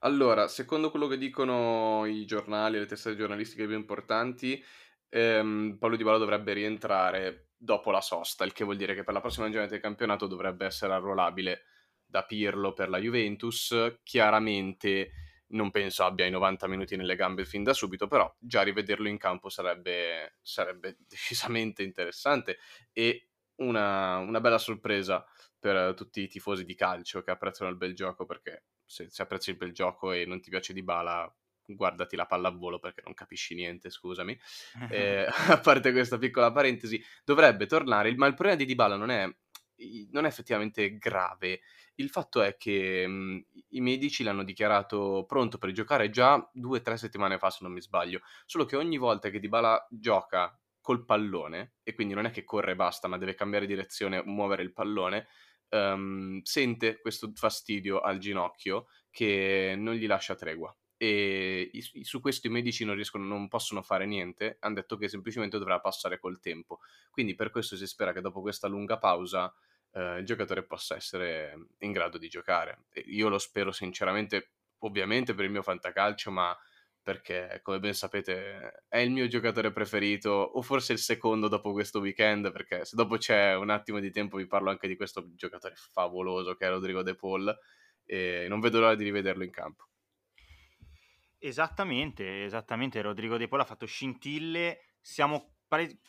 Allora, 0.00 0.46
secondo 0.48 0.90
quello 0.90 1.06
che 1.08 1.18
dicono 1.18 2.04
i 2.06 2.24
giornali, 2.24 2.78
le 2.78 2.86
testate 2.86 3.16
giornalistiche 3.16 3.66
più 3.66 3.74
importanti, 3.76 4.62
ehm, 5.08 5.76
Paolo 5.78 5.96
Di 5.96 6.04
Bala 6.04 6.18
dovrebbe 6.18 6.52
rientrare 6.52 7.48
dopo 7.56 7.90
la 7.90 8.00
sosta, 8.00 8.44
il 8.44 8.52
che 8.52 8.62
vuol 8.64 8.76
dire 8.76 8.94
che 8.94 9.02
per 9.02 9.14
la 9.14 9.20
prossima 9.20 9.48
giornata 9.50 9.72
del 9.72 9.80
campionato 9.80 10.26
dovrebbe 10.28 10.66
essere 10.66 10.92
arruolabile 10.92 11.62
da 12.04 12.24
Pirlo 12.24 12.72
per 12.74 12.88
la 12.88 12.98
Juventus. 12.98 13.98
Chiaramente 14.04 15.10
non 15.48 15.70
penso 15.72 16.04
abbia 16.04 16.26
i 16.26 16.30
90 16.30 16.68
minuti 16.68 16.94
nelle 16.94 17.16
gambe 17.16 17.44
fin 17.44 17.64
da 17.64 17.72
subito, 17.72 18.06
però 18.06 18.32
già 18.38 18.62
rivederlo 18.62 19.08
in 19.08 19.18
campo 19.18 19.48
sarebbe, 19.48 20.36
sarebbe 20.42 20.96
decisamente 21.08 21.82
interessante 21.82 22.58
e 22.92 23.30
una, 23.56 24.18
una 24.18 24.40
bella 24.40 24.58
sorpresa 24.58 25.26
per 25.58 25.94
tutti 25.94 26.22
i 26.22 26.28
tifosi 26.28 26.64
di 26.64 26.74
calcio 26.74 27.22
che 27.22 27.30
apprezzano 27.30 27.70
il 27.70 27.76
bel 27.76 27.94
gioco, 27.94 28.24
perché 28.26 28.64
se, 28.84 29.08
se 29.10 29.22
apprezzi 29.22 29.50
il 29.50 29.56
bel 29.56 29.72
gioco 29.72 30.12
e 30.12 30.24
non 30.24 30.40
ti 30.40 30.50
piace 30.50 30.72
di 30.72 30.82
bala, 30.82 31.32
guardati 31.64 32.16
la 32.16 32.26
pallavolo 32.26 32.78
perché 32.78 33.02
non 33.04 33.14
capisci 33.14 33.54
niente, 33.54 33.90
scusami. 33.90 34.38
eh, 34.86 35.26
a 35.48 35.60
parte 35.60 35.92
questa 35.92 36.18
piccola 36.18 36.52
parentesi, 36.52 37.02
dovrebbe 37.24 37.66
tornare, 37.66 38.14
ma 38.16 38.26
il 38.26 38.34
problema 38.34 38.56
di 38.58 38.64
Dybala 38.64 38.96
non 38.96 39.10
è, 39.10 39.28
non 40.10 40.24
è 40.24 40.28
effettivamente 40.28 40.96
grave. 40.98 41.60
Il 41.96 42.10
fatto 42.10 42.42
è 42.42 42.56
che 42.56 43.06
mh, 43.06 43.46
i 43.70 43.80
medici 43.80 44.22
l'hanno 44.22 44.44
dichiarato 44.44 45.24
pronto 45.26 45.58
per 45.58 45.72
giocare 45.72 46.10
già 46.10 46.48
due 46.52 46.78
o 46.78 46.82
tre 46.82 46.96
settimane 46.96 47.38
fa, 47.38 47.50
se 47.50 47.58
non 47.62 47.72
mi 47.72 47.80
sbaglio. 47.80 48.20
Solo 48.46 48.64
che 48.64 48.76
ogni 48.76 48.96
volta 48.98 49.30
che 49.30 49.40
Dybala 49.40 49.86
gioca 49.90 50.58
col 50.80 51.04
pallone, 51.04 51.74
e 51.82 51.94
quindi 51.94 52.14
non 52.14 52.24
è 52.24 52.30
che 52.30 52.44
corre 52.44 52.72
e 52.72 52.76
basta, 52.76 53.08
ma 53.08 53.18
deve 53.18 53.34
cambiare 53.34 53.66
direzione, 53.66 54.22
muovere 54.24 54.62
il 54.62 54.72
pallone, 54.72 55.26
um, 55.70 56.40
sente 56.42 57.00
questo 57.00 57.30
fastidio 57.34 58.00
al 58.00 58.18
ginocchio 58.18 58.86
che 59.10 59.74
non 59.76 59.94
gli 59.94 60.06
lascia 60.06 60.34
tregua. 60.34 60.74
E 61.00 61.70
su 62.02 62.20
questo 62.20 62.48
i 62.48 62.50
medici 62.50 62.84
non, 62.84 62.96
riescono, 62.96 63.24
non 63.24 63.46
possono 63.46 63.82
fare 63.82 64.04
niente, 64.04 64.56
hanno 64.60 64.74
detto 64.74 64.96
che 64.96 65.08
semplicemente 65.08 65.56
dovrà 65.58 65.80
passare 65.80 66.18
col 66.18 66.40
tempo. 66.40 66.80
Quindi 67.10 67.34
per 67.34 67.50
questo 67.50 67.76
si 67.76 67.86
spera 67.86 68.12
che 68.12 68.20
dopo 68.20 68.40
questa 68.40 68.66
lunga 68.66 68.98
pausa 68.98 69.52
eh, 69.92 70.18
il 70.18 70.24
giocatore 70.24 70.64
possa 70.64 70.96
essere 70.96 71.68
in 71.78 71.92
grado 71.92 72.18
di 72.18 72.28
giocare. 72.28 72.86
E 72.90 73.04
io 73.06 73.28
lo 73.28 73.38
spero 73.38 73.70
sinceramente, 73.70 74.54
ovviamente 74.78 75.34
per 75.34 75.44
il 75.44 75.52
mio 75.52 75.62
fantacalcio, 75.62 76.32
ma 76.32 76.56
perché 77.08 77.60
come 77.62 77.80
ben 77.80 77.94
sapete 77.94 78.84
è 78.86 78.98
il 78.98 79.10
mio 79.10 79.26
giocatore 79.28 79.72
preferito 79.72 80.28
o 80.28 80.60
forse 80.60 80.92
il 80.92 80.98
secondo 80.98 81.48
dopo 81.48 81.72
questo 81.72 82.00
weekend 82.00 82.52
perché 82.52 82.84
se 82.84 82.96
dopo 82.96 83.16
c'è 83.16 83.56
un 83.56 83.70
attimo 83.70 83.98
di 83.98 84.10
tempo 84.10 84.36
vi 84.36 84.46
parlo 84.46 84.68
anche 84.68 84.86
di 84.86 84.94
questo 84.94 85.26
giocatore 85.34 85.72
favoloso 85.74 86.54
che 86.54 86.66
è 86.66 86.68
Rodrigo 86.68 87.02
De 87.02 87.14
Paul 87.14 87.58
e 88.04 88.44
non 88.50 88.60
vedo 88.60 88.80
l'ora 88.80 88.94
di 88.94 89.04
rivederlo 89.04 89.42
in 89.42 89.50
campo. 89.50 89.88
Esattamente, 91.38 92.44
esattamente, 92.44 93.00
Rodrigo 93.00 93.38
De 93.38 93.48
Paul 93.48 93.62
ha 93.62 93.64
fatto 93.64 93.86
scintille, 93.86 94.96
siamo. 95.00 95.54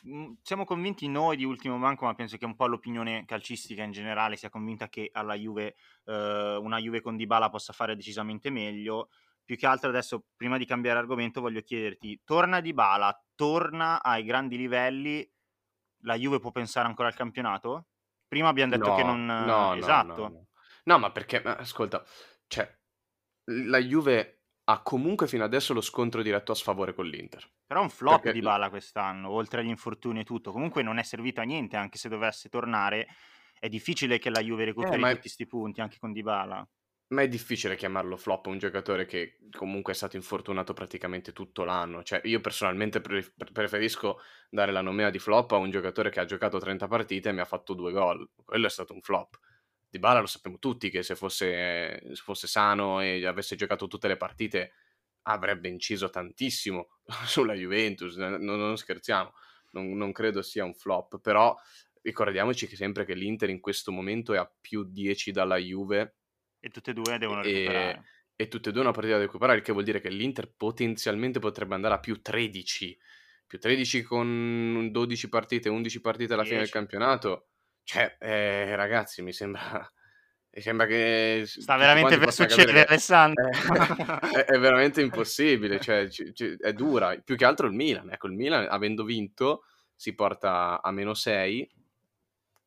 Mm, 0.06 0.32
siamo 0.42 0.64
convinti 0.64 1.06
noi 1.06 1.36
di 1.36 1.44
ultimo 1.44 1.78
banco, 1.78 2.06
ma 2.06 2.14
penso 2.14 2.38
che 2.38 2.46
un 2.46 2.56
po' 2.56 2.66
l'opinione 2.66 3.24
calcistica 3.26 3.82
in 3.82 3.92
generale 3.92 4.36
sia 4.36 4.48
convinta 4.48 4.88
che 4.88 5.10
alla 5.12 5.34
Juve, 5.34 5.76
eh, 6.06 6.56
una 6.56 6.78
Juve 6.78 7.02
con 7.02 7.16
Dybala 7.16 7.50
possa 7.50 7.74
fare 7.74 7.94
decisamente 7.94 8.48
meglio 8.48 9.10
più 9.50 9.58
che 9.58 9.66
altro 9.66 9.88
adesso, 9.88 10.26
prima 10.36 10.58
di 10.58 10.64
cambiare 10.64 11.00
argomento, 11.00 11.40
voglio 11.40 11.60
chiederti, 11.60 12.20
torna 12.24 12.60
di 12.60 12.72
Bala, 12.72 13.20
torna 13.34 14.00
ai 14.00 14.22
grandi 14.22 14.56
livelli, 14.56 15.28
la 16.02 16.14
Juve 16.14 16.38
può 16.38 16.52
pensare 16.52 16.86
ancora 16.86 17.08
al 17.08 17.16
campionato? 17.16 17.88
Prima 18.28 18.46
abbiamo 18.46 18.76
detto 18.76 18.90
no, 18.90 18.94
che 18.94 19.02
non... 19.02 19.26
No, 19.26 19.74
esatto. 19.74 20.28
No, 20.28 20.46
no, 20.84 20.98
ma 21.00 21.10
perché, 21.10 21.42
ascolta, 21.42 22.00
cioè, 22.46 22.72
la 23.46 23.78
Juve 23.78 24.44
ha 24.66 24.82
comunque 24.82 25.26
fino 25.26 25.42
adesso 25.42 25.74
lo 25.74 25.80
scontro 25.80 26.22
diretto 26.22 26.52
a 26.52 26.54
sfavore 26.54 26.94
con 26.94 27.06
l'Inter. 27.06 27.44
Però 27.66 27.82
un 27.82 27.90
flop 27.90 28.22
Perché... 28.22 28.38
di 28.38 28.44
Bala 28.44 28.70
quest'anno, 28.70 29.30
oltre 29.30 29.62
agli 29.62 29.68
infortuni 29.68 30.20
e 30.20 30.24
tutto. 30.24 30.52
Comunque 30.52 30.84
non 30.84 30.98
è 30.98 31.02
servito 31.02 31.40
a 31.40 31.44
niente, 31.44 31.76
anche 31.76 31.98
se 31.98 32.08
dovesse 32.08 32.48
tornare. 32.48 33.08
È 33.58 33.68
difficile 33.68 34.20
che 34.20 34.30
la 34.30 34.42
Juve 34.42 34.66
recuperi 34.66 35.02
eh, 35.02 35.08
tutti 35.08 35.20
questi 35.22 35.46
punti, 35.48 35.80
anche 35.80 35.98
con 35.98 36.12
Dybala. 36.12 36.64
Ma 37.10 37.22
è 37.22 37.28
difficile 37.28 37.74
chiamarlo 37.74 38.16
flop 38.16 38.46
un 38.46 38.58
giocatore 38.58 39.04
che 39.04 39.38
comunque 39.50 39.92
è 39.92 39.96
stato 39.96 40.14
infortunato 40.14 40.72
praticamente 40.74 41.32
tutto 41.32 41.64
l'anno. 41.64 42.04
Cioè, 42.04 42.20
io 42.24 42.40
personalmente 42.40 43.00
pre- 43.00 43.32
preferisco 43.52 44.20
dare 44.48 44.70
la 44.70 44.80
nomea 44.80 45.10
di 45.10 45.18
flop 45.18 45.50
a 45.52 45.56
un 45.56 45.70
giocatore 45.70 46.10
che 46.10 46.20
ha 46.20 46.24
giocato 46.24 46.58
30 46.58 46.86
partite 46.86 47.28
e 47.28 47.32
mi 47.32 47.40
ha 47.40 47.44
fatto 47.44 47.74
due 47.74 47.90
gol. 47.90 48.28
Quello 48.44 48.66
è 48.66 48.70
stato 48.70 48.94
un 48.94 49.00
flop. 49.00 49.38
Di 49.88 49.98
Bala 49.98 50.20
lo 50.20 50.26
sappiamo 50.26 50.58
tutti 50.60 50.88
che 50.88 51.02
se 51.02 51.16
fosse, 51.16 52.00
se 52.14 52.22
fosse 52.22 52.46
sano 52.46 53.00
e 53.00 53.26
avesse 53.26 53.56
giocato 53.56 53.88
tutte 53.88 54.06
le 54.06 54.16
partite 54.16 54.72
avrebbe 55.22 55.68
inciso 55.68 56.10
tantissimo 56.10 56.90
sulla 57.26 57.54
Juventus, 57.54 58.16
non, 58.16 58.40
non 58.40 58.76
scherziamo, 58.76 59.32
non, 59.72 59.96
non, 59.96 60.12
credo 60.12 60.42
sia 60.42 60.64
un 60.64 60.74
flop, 60.74 61.20
però 61.20 61.56
ricordiamoci 62.02 62.68
che 62.68 62.76
sempre 62.76 63.04
che 63.04 63.14
l'Inter 63.14 63.50
in 63.50 63.60
questo 63.60 63.90
momento 63.90 64.32
è 64.32 64.38
a 64.38 64.50
più 64.60 64.84
10 64.84 65.32
dalla 65.32 65.56
Juve 65.56 66.19
e 66.60 66.68
tutte 66.68 66.90
e 66.90 66.94
due 66.94 67.18
devono 67.18 67.42
e, 67.42 67.52
recuperare. 67.52 68.04
E 68.36 68.48
tutte 68.48 68.68
e 68.68 68.72
due 68.72 68.82
una 68.82 68.92
partita 68.92 69.16
da 69.16 69.22
recuperare, 69.22 69.58
il 69.58 69.64
che 69.64 69.72
vuol 69.72 69.84
dire 69.84 70.00
che 70.00 70.10
l'Inter 70.10 70.52
potenzialmente 70.56 71.38
potrebbe 71.40 71.74
andare 71.74 71.94
a 71.94 72.00
più 72.00 72.20
13. 72.20 72.98
Più 73.46 73.58
13 73.58 74.02
con 74.02 74.88
12 74.90 75.28
partite, 75.28 75.68
11 75.68 76.00
partite 76.00 76.32
alla 76.34 76.42
10. 76.42 76.48
fine 76.48 76.64
del 76.64 76.72
campionato. 76.72 77.48
Cioè, 77.82 78.16
eh, 78.20 78.76
ragazzi, 78.76 79.22
mi 79.22 79.32
sembra... 79.32 79.90
Mi 80.52 80.62
sembra 80.62 80.84
che... 80.86 81.44
Sta 81.46 81.76
veramente 81.76 82.18
per 82.18 82.32
succedere, 82.32 82.84
Alessandro. 82.84 83.46
È, 83.46 84.34
è, 84.34 84.44
è, 84.46 84.58
veramente 84.58 85.00
impossibile, 85.00 85.78
cioè, 85.78 86.08
c- 86.08 86.32
c- 86.32 86.56
è 86.58 86.72
dura. 86.72 87.16
Più 87.22 87.36
che 87.36 87.44
altro 87.44 87.68
il 87.68 87.72
Milan. 87.72 88.10
Ecco, 88.10 88.26
il 88.26 88.32
Milan, 88.32 88.66
avendo 88.68 89.04
vinto, 89.04 89.62
si 89.94 90.12
porta 90.12 90.82
a 90.82 90.90
meno 90.90 91.14
6 91.14 91.70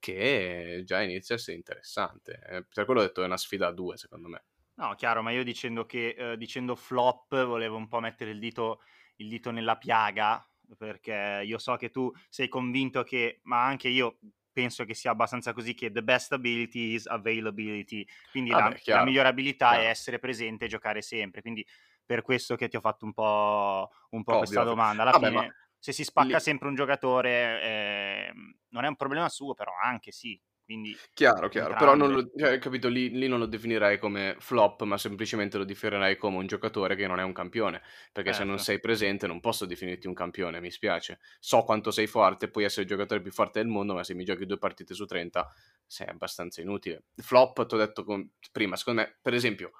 che 0.03 0.81
già 0.83 1.01
inizia 1.01 1.35
a 1.35 1.37
essere 1.37 1.55
interessante. 1.55 2.41
Eh, 2.45 2.65
per 2.65 2.83
quello 2.83 2.99
ho 2.99 3.03
detto 3.03 3.23
è 3.23 3.25
una 3.25 3.37
sfida 3.37 3.67
a 3.67 3.71
due, 3.71 3.95
secondo 3.95 4.27
me. 4.27 4.43
No, 4.75 4.95
chiaro, 4.95 5.21
ma 5.21 5.31
io 5.31 5.45
dicendo 5.45 5.85
che 5.85 6.09
eh, 6.09 6.35
dicendo 6.35 6.75
flop 6.75 7.45
volevo 7.45 7.77
un 7.77 7.87
po' 7.87 8.01
mettere 8.01 8.31
il 8.31 8.39
dito, 8.39 8.81
il 9.17 9.29
dito 9.29 9.49
nella 9.51 9.77
piaga, 9.77 10.45
perché 10.77 11.43
io 11.45 11.57
so 11.57 11.77
che 11.77 11.89
tu 11.89 12.11
sei 12.27 12.49
convinto 12.49 13.03
che, 13.03 13.39
ma 13.43 13.63
anche 13.63 13.87
io 13.87 14.17
penso 14.51 14.83
che 14.83 14.93
sia 14.93 15.11
abbastanza 15.11 15.53
così, 15.53 15.73
che 15.73 15.89
the 15.89 16.03
best 16.03 16.33
ability 16.33 16.95
is 16.95 17.05
availability, 17.05 18.05
quindi 18.29 18.51
ah 18.51 18.57
la, 18.57 18.69
beh, 18.71 18.81
la, 18.83 19.03
migliore 19.05 19.29
abilità 19.29 19.69
chiaro. 19.69 19.83
è 19.83 19.87
essere 19.87 20.19
presente 20.19 20.65
e 20.65 20.67
giocare 20.67 21.01
sempre, 21.01 21.39
quindi 21.39 21.65
per 22.05 22.23
questo 22.23 22.57
che 22.57 22.67
ti 22.67 22.75
ho 22.75 22.81
fatto 22.81 23.05
un 23.05 23.13
po', 23.13 23.89
un 24.09 24.23
po 24.23 24.39
questa 24.39 24.63
domanda. 24.63 25.03
Alla 25.03 25.11
Vabbè, 25.11 25.29
fine... 25.29 25.55
Se 25.83 25.91
si 25.91 26.05
spacca 26.05 26.37
Lì. 26.37 26.39
sempre 26.39 26.69
un 26.69 26.75
giocatore 26.75 27.61
eh, 27.61 28.33
non 28.69 28.85
è 28.85 28.87
un 28.87 28.95
problema 28.95 29.27
suo, 29.27 29.53
però 29.53 29.73
anche 29.83 30.13
sì. 30.13 30.39
Quindi 30.63 30.95
chiaro, 31.13 31.49
chiaro, 31.49 31.75
però 31.75 31.93
non 31.93 32.09
lo, 32.09 32.31
cioè, 32.37 32.57
capito, 32.57 32.87
lì, 32.87 33.09
lì, 33.09 33.27
non 33.27 33.37
lo 33.37 33.47
definirei 33.47 33.99
come 33.99 34.37
flop, 34.39 34.83
ma 34.83 34.97
semplicemente 34.97 35.57
lo 35.57 35.65
definirei 35.65 36.15
come 36.15 36.37
un 36.37 36.47
giocatore 36.47 36.95
che 36.95 37.05
non 37.05 37.19
è 37.19 37.23
un 37.23 37.33
campione, 37.33 37.81
perché 38.13 38.29
certo. 38.29 38.37
se 38.37 38.43
non 38.45 38.55
certo. 38.55 38.71
sei 38.71 38.79
presente 38.79 39.27
non 39.27 39.41
posso 39.41 39.65
definirti 39.65 40.07
un 40.07 40.13
campione, 40.13 40.61
mi 40.61 40.71
spiace. 40.71 41.19
So 41.41 41.63
quanto 41.63 41.91
sei 41.91 42.07
forte, 42.07 42.47
puoi 42.47 42.63
essere 42.63 42.83
il 42.83 42.87
giocatore 42.87 43.19
più 43.19 43.33
forte 43.33 43.59
del 43.59 43.67
mondo, 43.67 43.93
ma 43.93 44.05
se 44.05 44.13
mi 44.13 44.23
giochi 44.23 44.45
due 44.45 44.57
partite 44.57 44.93
su 44.93 45.03
30 45.03 45.53
sei 45.85 46.07
abbastanza 46.07 46.61
inutile. 46.61 47.03
Flop, 47.17 47.65
ti 47.65 47.75
ho 47.75 47.77
detto 47.77 48.05
con... 48.05 48.25
prima, 48.53 48.77
secondo 48.77 49.01
me, 49.01 49.17
per 49.21 49.33
esempio, 49.33 49.73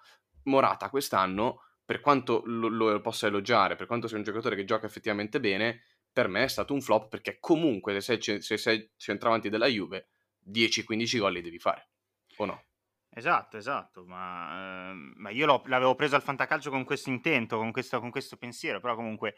Morata 0.43 0.89
quest'anno, 0.89 1.61
per 1.85 1.99
quanto 1.99 2.43
lo, 2.45 2.67
lo 2.69 3.01
possa 3.01 3.27
elogiare, 3.27 3.75
per 3.75 3.87
quanto 3.87 4.07
sia 4.07 4.17
un 4.17 4.23
giocatore 4.23 4.55
che 4.55 4.63
gioca 4.63 4.85
effettivamente 4.85 5.39
bene, 5.39 5.81
per 6.13 6.27
me 6.27 6.43
è 6.43 6.47
stato 6.47 6.73
un 6.73 6.81
flop 6.81 7.09
perché 7.09 7.39
comunque 7.39 7.99
se 7.99 8.21
sei, 8.21 8.41
se 8.41 8.57
sei 8.57 8.89
centravanti 8.95 9.49
della 9.49 9.65
Juve 9.65 10.09
10-15 10.49 11.17
gol 11.17 11.33
li 11.33 11.41
devi 11.41 11.59
fare, 11.59 11.89
o 12.37 12.45
no? 12.45 12.63
Esatto, 13.15 13.57
esatto, 13.57 14.05
ma, 14.05 14.89
ehm, 14.89 15.13
ma 15.17 15.29
io 15.29 15.61
l'avevo 15.65 15.95
preso 15.95 16.15
al 16.15 16.23
fantacalcio 16.23 16.69
con 16.69 16.83
questo 16.83 17.09
intento, 17.09 17.57
con 17.57 17.71
questo, 17.71 17.99
con 17.99 18.09
questo, 18.09 18.37
pensiero, 18.37 18.79
però 18.79 18.95
comunque 18.95 19.35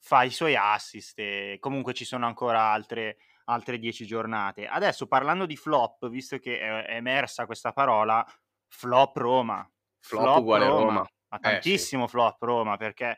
fa 0.00 0.24
i 0.24 0.30
suoi 0.30 0.56
assist 0.56 1.18
e 1.18 1.58
comunque 1.60 1.92
ci 1.94 2.04
sono 2.04 2.26
ancora 2.26 2.70
altre, 2.70 3.18
altre 3.44 3.78
10 3.78 4.06
giornate. 4.06 4.66
Adesso 4.66 5.06
parlando 5.06 5.46
di 5.46 5.56
flop, 5.56 6.08
visto 6.08 6.38
che 6.38 6.58
è, 6.58 6.96
emersa 6.96 7.46
questa 7.46 7.72
parola, 7.72 8.24
flop 8.66 9.16
Roma. 9.16 9.70
Flop, 10.00 10.22
flop 10.22 10.38
uguale 10.38 10.66
Roma. 10.66 10.80
Roma. 10.80 11.06
Ma 11.28 11.38
tantissimo 11.38 12.04
eh, 12.04 12.06
sì. 12.06 12.12
flop 12.12 12.42
Roma, 12.42 12.76
perché 12.76 13.16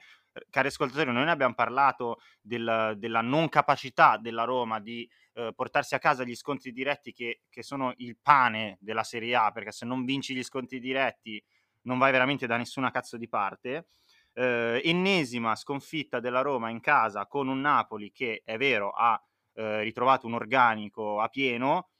cari 0.50 0.68
ascoltatori, 0.68 1.12
noi 1.12 1.24
ne 1.24 1.30
abbiamo 1.30 1.54
parlato 1.54 2.20
del, 2.40 2.94
della 2.96 3.20
non 3.20 3.48
capacità 3.48 4.16
della 4.16 4.44
Roma 4.44 4.80
di 4.80 5.08
eh, 5.34 5.52
portarsi 5.54 5.94
a 5.94 5.98
casa 5.98 6.24
gli 6.24 6.34
scontri 6.34 6.72
diretti 6.72 7.12
che, 7.12 7.42
che, 7.48 7.62
sono 7.62 7.92
il 7.98 8.16
pane 8.20 8.76
della 8.80 9.04
Serie 9.04 9.34
A, 9.34 9.50
perché 9.52 9.72
se 9.72 9.84
non 9.84 10.04
vinci 10.04 10.34
gli 10.34 10.42
scontri 10.42 10.80
diretti 10.80 11.42
non 11.82 11.98
vai 11.98 12.12
veramente 12.12 12.46
da 12.46 12.56
nessuna 12.56 12.90
cazzo 12.90 13.16
di 13.16 13.28
parte. 13.28 13.86
Eh, 14.32 14.80
ennesima 14.84 15.54
sconfitta 15.54 16.18
della 16.18 16.40
Roma 16.40 16.68
in 16.68 16.80
casa 16.80 17.26
con 17.26 17.46
un 17.46 17.60
Napoli 17.60 18.10
che 18.10 18.42
è 18.44 18.56
vero 18.56 18.90
ha 18.90 19.22
eh, 19.52 19.82
ritrovato 19.82 20.26
un 20.26 20.34
organico 20.34 21.20
a 21.20 21.28
pieno, 21.28 21.90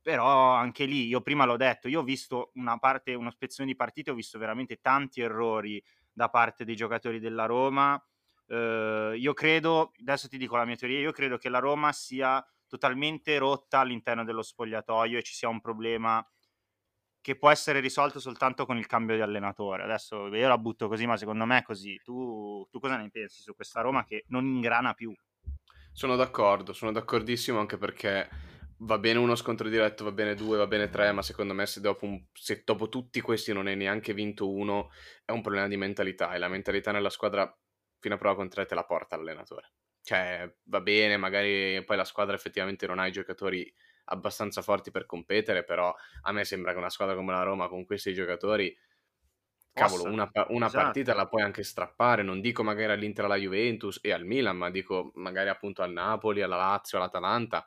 però 0.00 0.52
anche 0.52 0.84
lì 0.84 1.06
io 1.06 1.20
prima 1.22 1.44
l'ho 1.44 1.56
detto, 1.56 1.88
io 1.88 2.00
ho 2.00 2.04
visto 2.04 2.50
una 2.54 2.78
parte, 2.78 3.14
una 3.14 3.30
spezzone 3.30 3.66
di 3.68 3.74
partite, 3.74 4.10
ho 4.10 4.14
visto 4.14 4.38
veramente 4.38 4.80
tanti 4.80 5.20
errori 5.20 5.82
da 6.14 6.30
parte 6.30 6.64
dei 6.64 6.76
giocatori 6.76 7.18
della 7.18 7.44
Roma. 7.44 8.02
Eh, 8.46 9.14
io 9.18 9.32
credo, 9.34 9.92
adesso 10.00 10.28
ti 10.28 10.38
dico 10.38 10.56
la 10.56 10.64
mia 10.64 10.76
teoria, 10.76 11.00
io 11.00 11.12
credo 11.12 11.36
che 11.36 11.48
la 11.48 11.58
Roma 11.58 11.92
sia 11.92 12.42
totalmente 12.66 13.36
rotta 13.38 13.80
all'interno 13.80 14.24
dello 14.24 14.42
spogliatoio 14.42 15.18
e 15.18 15.22
ci 15.22 15.34
sia 15.34 15.48
un 15.48 15.60
problema 15.60 16.26
che 17.20 17.36
può 17.36 17.50
essere 17.50 17.80
risolto 17.80 18.20
soltanto 18.20 18.66
con 18.66 18.76
il 18.76 18.86
cambio 18.86 19.16
di 19.16 19.22
allenatore. 19.22 19.82
Adesso 19.84 20.26
io 20.34 20.48
la 20.48 20.58
butto 20.58 20.88
così, 20.88 21.06
ma 21.06 21.16
secondo 21.16 21.46
me 21.46 21.58
è 21.58 21.62
così. 21.62 21.98
Tu, 22.02 22.66
tu 22.70 22.78
cosa 22.78 22.96
ne 22.96 23.08
pensi 23.10 23.40
su 23.40 23.54
questa 23.54 23.80
Roma 23.80 24.04
che 24.04 24.24
non 24.28 24.44
ingrana 24.44 24.92
più? 24.92 25.14
Sono 25.92 26.16
d'accordo, 26.16 26.72
sono 26.72 26.92
d'accordissimo 26.92 27.58
anche 27.58 27.78
perché 27.78 28.28
va 28.78 28.98
bene 28.98 29.18
uno 29.18 29.34
scontro 29.34 29.68
diretto, 29.68 30.04
va 30.04 30.12
bene 30.12 30.34
due, 30.34 30.56
va 30.56 30.66
bene 30.66 30.88
tre, 30.88 31.12
ma 31.12 31.22
secondo 31.22 31.54
me 31.54 31.66
se 31.66 31.80
dopo, 31.80 32.04
un, 32.04 32.24
se 32.32 32.62
dopo 32.64 32.88
tutti 32.88 33.20
questi 33.20 33.52
non 33.52 33.66
hai 33.66 33.76
neanche 33.76 34.12
vinto 34.12 34.50
uno, 34.50 34.90
è 35.24 35.32
un 35.32 35.42
problema 35.42 35.68
di 35.68 35.76
mentalità 35.76 36.32
e 36.32 36.38
la 36.38 36.48
mentalità 36.48 36.92
nella 36.92 37.10
squadra 37.10 37.52
fino 37.98 38.14
a 38.14 38.18
prova 38.18 38.36
contraria 38.36 38.68
te 38.68 38.74
la 38.74 38.84
porta 38.84 39.16
l'allenatore. 39.16 39.72
Cioè, 40.02 40.54
va 40.64 40.80
bene, 40.80 41.16
magari 41.16 41.82
poi 41.84 41.96
la 41.96 42.04
squadra 42.04 42.34
effettivamente 42.34 42.86
non 42.86 42.98
ha 42.98 43.06
i 43.06 43.12
giocatori 43.12 43.72
abbastanza 44.06 44.60
forti 44.60 44.90
per 44.90 45.06
competere, 45.06 45.64
però 45.64 45.94
a 46.22 46.32
me 46.32 46.44
sembra 46.44 46.72
che 46.72 46.78
una 46.78 46.90
squadra 46.90 47.14
come 47.14 47.32
la 47.32 47.42
Roma 47.42 47.68
con 47.68 47.86
questi 47.86 48.12
giocatori 48.12 48.76
cavolo, 49.72 50.04
una, 50.04 50.30
una 50.48 50.66
esatto. 50.66 50.84
partita 50.84 51.14
la 51.14 51.26
puoi 51.26 51.42
anche 51.42 51.64
strappare, 51.64 52.22
non 52.22 52.40
dico 52.40 52.62
magari 52.62 52.92
all'Inter, 52.92 53.24
alla 53.24 53.36
Juventus 53.36 53.98
e 54.02 54.12
al 54.12 54.24
Milan, 54.24 54.56
ma 54.56 54.70
dico 54.70 55.10
magari 55.14 55.48
appunto 55.48 55.82
al 55.82 55.92
Napoli, 55.92 56.42
alla 56.42 56.56
Lazio, 56.56 56.98
all'Atalanta, 56.98 57.66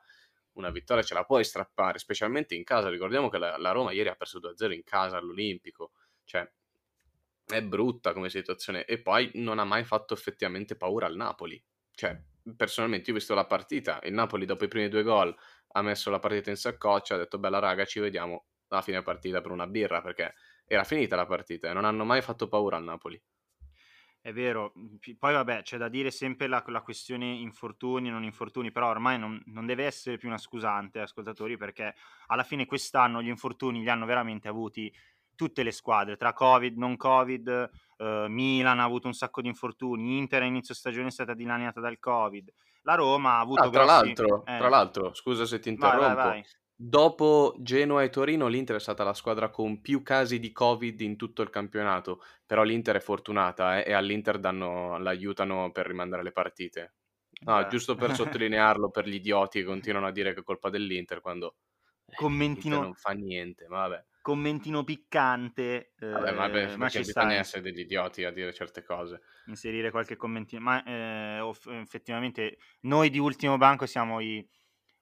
una 0.58 0.70
vittoria 0.72 1.04
ce 1.04 1.14
la 1.14 1.24
puoi 1.24 1.44
strappare, 1.44 2.00
specialmente 2.00 2.56
in 2.56 2.64
casa. 2.64 2.90
Ricordiamo 2.90 3.30
che 3.30 3.38
la, 3.38 3.58
la 3.58 3.72
Roma 3.72 3.92
ieri 3.92 4.10
ha 4.10 4.16
perso 4.16 4.40
2-0 4.40 4.72
in 4.74 4.84
casa 4.84 5.18
all'Olimpico, 5.18 5.92
cioè 6.26 6.50
è 7.46 7.62
brutta 7.64 8.14
come 8.14 8.30
situazione. 8.30 8.86
E 8.86 9.02
poi 9.02 9.32
non 9.36 9.60
ha 9.60 9.64
mai 9.64 9.84
fatto 9.84 10.14
effettivamente 10.14 10.76
paura 10.76 11.06
al 11.06 11.16
Napoli. 11.16 11.64
Cioè, 11.92 12.20
personalmente, 12.56 13.10
io 13.10 13.16
ho 13.16 13.20
visto 13.20 13.34
la 13.34 13.46
partita, 13.46 14.00
il 14.04 14.14
Napoli 14.14 14.46
dopo 14.46 14.66
i 14.66 14.68
primi 14.68 14.90
due 14.90 15.04
gol 15.04 15.36
ha 15.74 15.82
messo 15.82 16.10
la 16.10 16.20
partita 16.20 16.50
in 16.50 16.58
saccoccia, 16.58 17.16
ha 17.16 17.18
detto 17.18 17.40
bella 17.40 17.60
raga, 17.60 17.86
ci 17.86 18.00
vediamo 18.00 18.48
alla 18.70 18.82
fine 18.82 19.02
partita 19.02 19.42
per 19.42 19.52
una 19.52 19.68
birra, 19.68 20.02
perché 20.02 20.34
era 20.66 20.84
finita 20.84 21.16
la 21.16 21.26
partita 21.26 21.70
e 21.70 21.74
non 21.74 21.86
hanno 21.86 22.04
mai 22.04 22.22
fatto 22.22 22.48
paura 22.48 22.78
al 22.78 22.84
Napoli. 22.84 23.22
È 24.28 24.34
vero, 24.34 24.74
mhmm, 24.76 24.98
poi 25.18 25.32
vabbè, 25.32 25.62
c'è 25.62 25.78
da 25.78 25.88
dire 25.88 26.12
sempre 26.12 26.48
la, 26.48 26.62
la 26.68 26.82
questione 26.82 27.28
infortuni, 27.28 28.10
non 28.10 28.26
infortuni, 28.26 28.74
però 28.74 28.90
ormai 28.90 29.18
non, 29.18 29.42
non 29.46 29.66
deve 29.66 29.86
essere 29.86 30.18
più 30.18 30.28
una 30.28 30.38
scusante, 30.38 31.00
ascoltatori, 31.00 31.56
perché 31.56 31.96
alla 32.26 32.44
fine 32.44 32.66
quest'anno 32.66 33.22
gli 33.22 33.30
infortuni 33.30 33.80
li 33.80 33.90
hanno 33.90 34.06
veramente 34.06 34.50
avuti 34.50 34.94
tutte 35.34 35.64
le 35.64 35.72
squadre, 35.72 36.18
tra 36.18 36.34
Covid, 36.34 36.76
non 36.76 36.98
Covid, 36.98 37.70
eh, 37.96 38.26
Milan 38.28 38.82
ha 38.82 38.84
avuto 38.84 39.08
un 39.08 39.14
sacco 39.14 39.40
di 39.40 39.48
infortuni, 39.48 40.18
Inter 40.18 40.42
a 40.42 40.46
inizio 40.46 40.74
stagione 40.74 41.08
è 41.08 41.12
stata 41.12 41.34
dilaniata 41.34 41.80
dal 41.80 41.98
Covid, 41.98 42.52
la 42.82 42.96
Roma 42.96 43.36
ha 43.36 43.40
avuto... 43.40 43.62
Ah, 43.62 43.70
tra, 43.70 43.86
grossi... 43.86 44.06
l'altro, 44.08 44.46
eh. 44.46 44.58
tra 44.58 44.68
l'altro, 44.68 45.14
scusa 45.14 45.46
se 45.46 45.60
ti 45.60 45.70
interrompo, 45.70 46.04
vai, 46.04 46.16
vai, 46.16 46.26
vai. 46.26 46.46
Dopo 46.80 47.56
Genoa 47.60 48.04
e 48.04 48.10
Torino, 48.10 48.48
l'Inter 48.48 48.76
è 48.76 48.80
stata 48.80 49.04
la 49.04 49.16
squadra 49.16 49.50
con 49.50 49.82
più 49.82 50.04
casi 50.04 50.40
di 50.40 50.52
Covid 50.52 51.02
in 51.02 51.16
tutto 51.16 51.42
il 51.42 51.50
campionato, 51.50 52.22
però 52.46 52.62
l'Inter 52.62 52.98
è 52.98 53.00
fortunata 53.00 53.82
eh, 53.82 53.90
e 53.90 53.94
all'Inter 53.94 54.38
danno, 54.38 55.00
l'aiutano 55.00 55.72
per 55.72 55.88
rimandare 55.88 56.22
le 56.22 56.32
partite. 56.32 56.94
No, 57.46 57.64
Beh. 57.64 57.68
giusto 57.68 57.96
per 57.96 58.14
sottolinearlo 58.14 58.92
per 58.92 59.08
gli 59.08 59.16
idioti 59.16 59.60
che 59.60 59.66
continuano 59.66 60.06
a 60.06 60.12
dire 60.12 60.36
che 60.36 60.42
è 60.42 60.44
colpa 60.44 60.70
dell'Inter 60.70 61.20
quando 61.20 61.56
commentino, 62.16 62.80
non 62.80 62.94
fa 62.94 63.12
niente, 63.12 63.68
ma 63.68 63.88
vabbè. 63.88 64.06
commentino 64.22 64.84
piccante. 64.84 65.94
Vabbè, 66.00 66.32
ma, 66.32 66.50
beh, 66.50 66.78
ma 66.78 66.90
ci 66.90 67.00
bisogna 67.00 67.34
essere 67.34 67.64
degli 67.64 67.80
idioti 67.80 68.24
a 68.24 68.32
dire 68.32 68.54
certe 68.54 68.84
cose. 68.84 69.22
Inserire 69.46 69.90
qualche 69.90 70.16
commentino, 70.16 70.62
ma 70.62 70.84
eh, 70.84 71.40
off- 71.40 71.68
effettivamente 71.70 72.58
noi 72.82 73.10
di 73.10 73.18
ultimo 73.18 73.58
banco 73.58 73.86
siamo 73.86 74.20
i, 74.20 74.48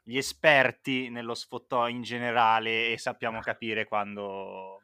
gli 0.07 0.17
esperti 0.17 1.09
nello 1.09 1.33
sfottò 1.33 1.89
in 1.89 2.03
generale 2.03 2.91
e 2.91 2.97
sappiamo 2.99 3.39
capire 3.39 3.85
quando... 3.85 4.81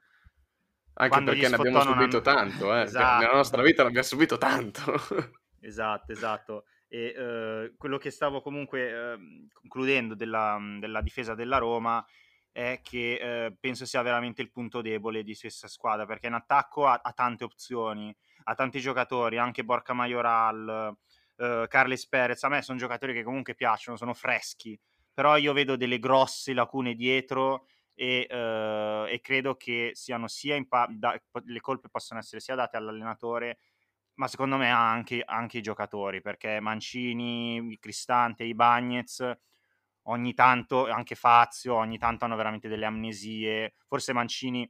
Anche 0.93 1.09
quando 1.09 1.31
perché 1.31 1.47
ne 1.47 1.55
abbiamo 1.55 1.81
subito 1.81 2.17
hanno... 2.17 2.21
tanto, 2.21 2.75
eh. 2.75 2.81
esatto. 2.81 3.21
nella 3.21 3.35
nostra 3.35 3.61
vita 3.61 3.83
l'abbiamo 3.83 4.05
subito 4.05 4.37
tanto. 4.37 4.81
esatto, 5.61 6.11
esatto. 6.11 6.65
E 6.87 7.13
eh, 7.15 7.73
quello 7.77 7.97
che 7.97 8.09
stavo 8.09 8.41
comunque 8.41 8.89
eh, 8.89 9.17
concludendo 9.53 10.15
della, 10.15 10.59
della 10.79 11.01
difesa 11.01 11.35
della 11.35 11.59
Roma 11.59 12.03
è 12.51 12.81
che 12.83 13.45
eh, 13.45 13.55
penso 13.57 13.85
sia 13.85 14.01
veramente 14.01 14.41
il 14.41 14.51
punto 14.51 14.81
debole 14.81 15.23
di 15.23 15.37
questa 15.37 15.67
squadra 15.67 16.05
perché 16.05 16.27
in 16.27 16.33
attacco 16.33 16.87
ha, 16.87 16.99
ha 17.01 17.13
tante 17.13 17.43
opzioni, 17.43 18.13
ha 18.45 18.55
tanti 18.55 18.79
giocatori, 18.79 19.37
anche 19.37 19.63
Borca 19.63 19.93
Majoral, 19.93 20.97
eh, 21.37 21.65
Carles 21.69 22.07
Perez, 22.07 22.43
a 22.43 22.49
me 22.49 22.61
sono 22.61 22.77
giocatori 22.77 23.13
che 23.13 23.23
comunque 23.23 23.55
piacciono, 23.55 23.97
sono 23.97 24.13
freschi, 24.13 24.77
però 25.13 25.37
io 25.37 25.53
vedo 25.53 25.75
delle 25.75 25.99
grosse 25.99 26.53
lacune 26.53 26.95
dietro 26.95 27.65
e, 27.93 28.27
eh, 28.29 29.05
e 29.09 29.19
credo 29.21 29.55
che 29.55 29.91
siano 29.93 30.27
sia 30.27 30.63
pa- 30.67 30.87
da, 30.89 31.19
le 31.45 31.59
colpe 31.61 31.89
possono 31.89 32.19
essere 32.19 32.41
sia 32.41 32.55
date 32.55 32.77
all'allenatore 32.77 33.59
ma 34.15 34.27
secondo 34.27 34.57
me 34.57 34.69
anche, 34.69 35.23
anche 35.25 35.59
i 35.59 35.61
giocatori 35.61 36.21
perché 36.21 36.59
Mancini, 36.59 37.77
Cristante, 37.79 38.43
i 38.43 38.53
Bagnets 38.53 39.35
ogni 40.03 40.33
tanto, 40.33 40.87
anche 40.89 41.15
Fazio, 41.15 41.75
ogni 41.75 41.97
tanto 41.97 42.25
hanno 42.25 42.35
veramente 42.35 42.67
delle 42.67 42.85
amnesie. 42.85 43.73
Forse 43.87 44.13
Mancini 44.13 44.69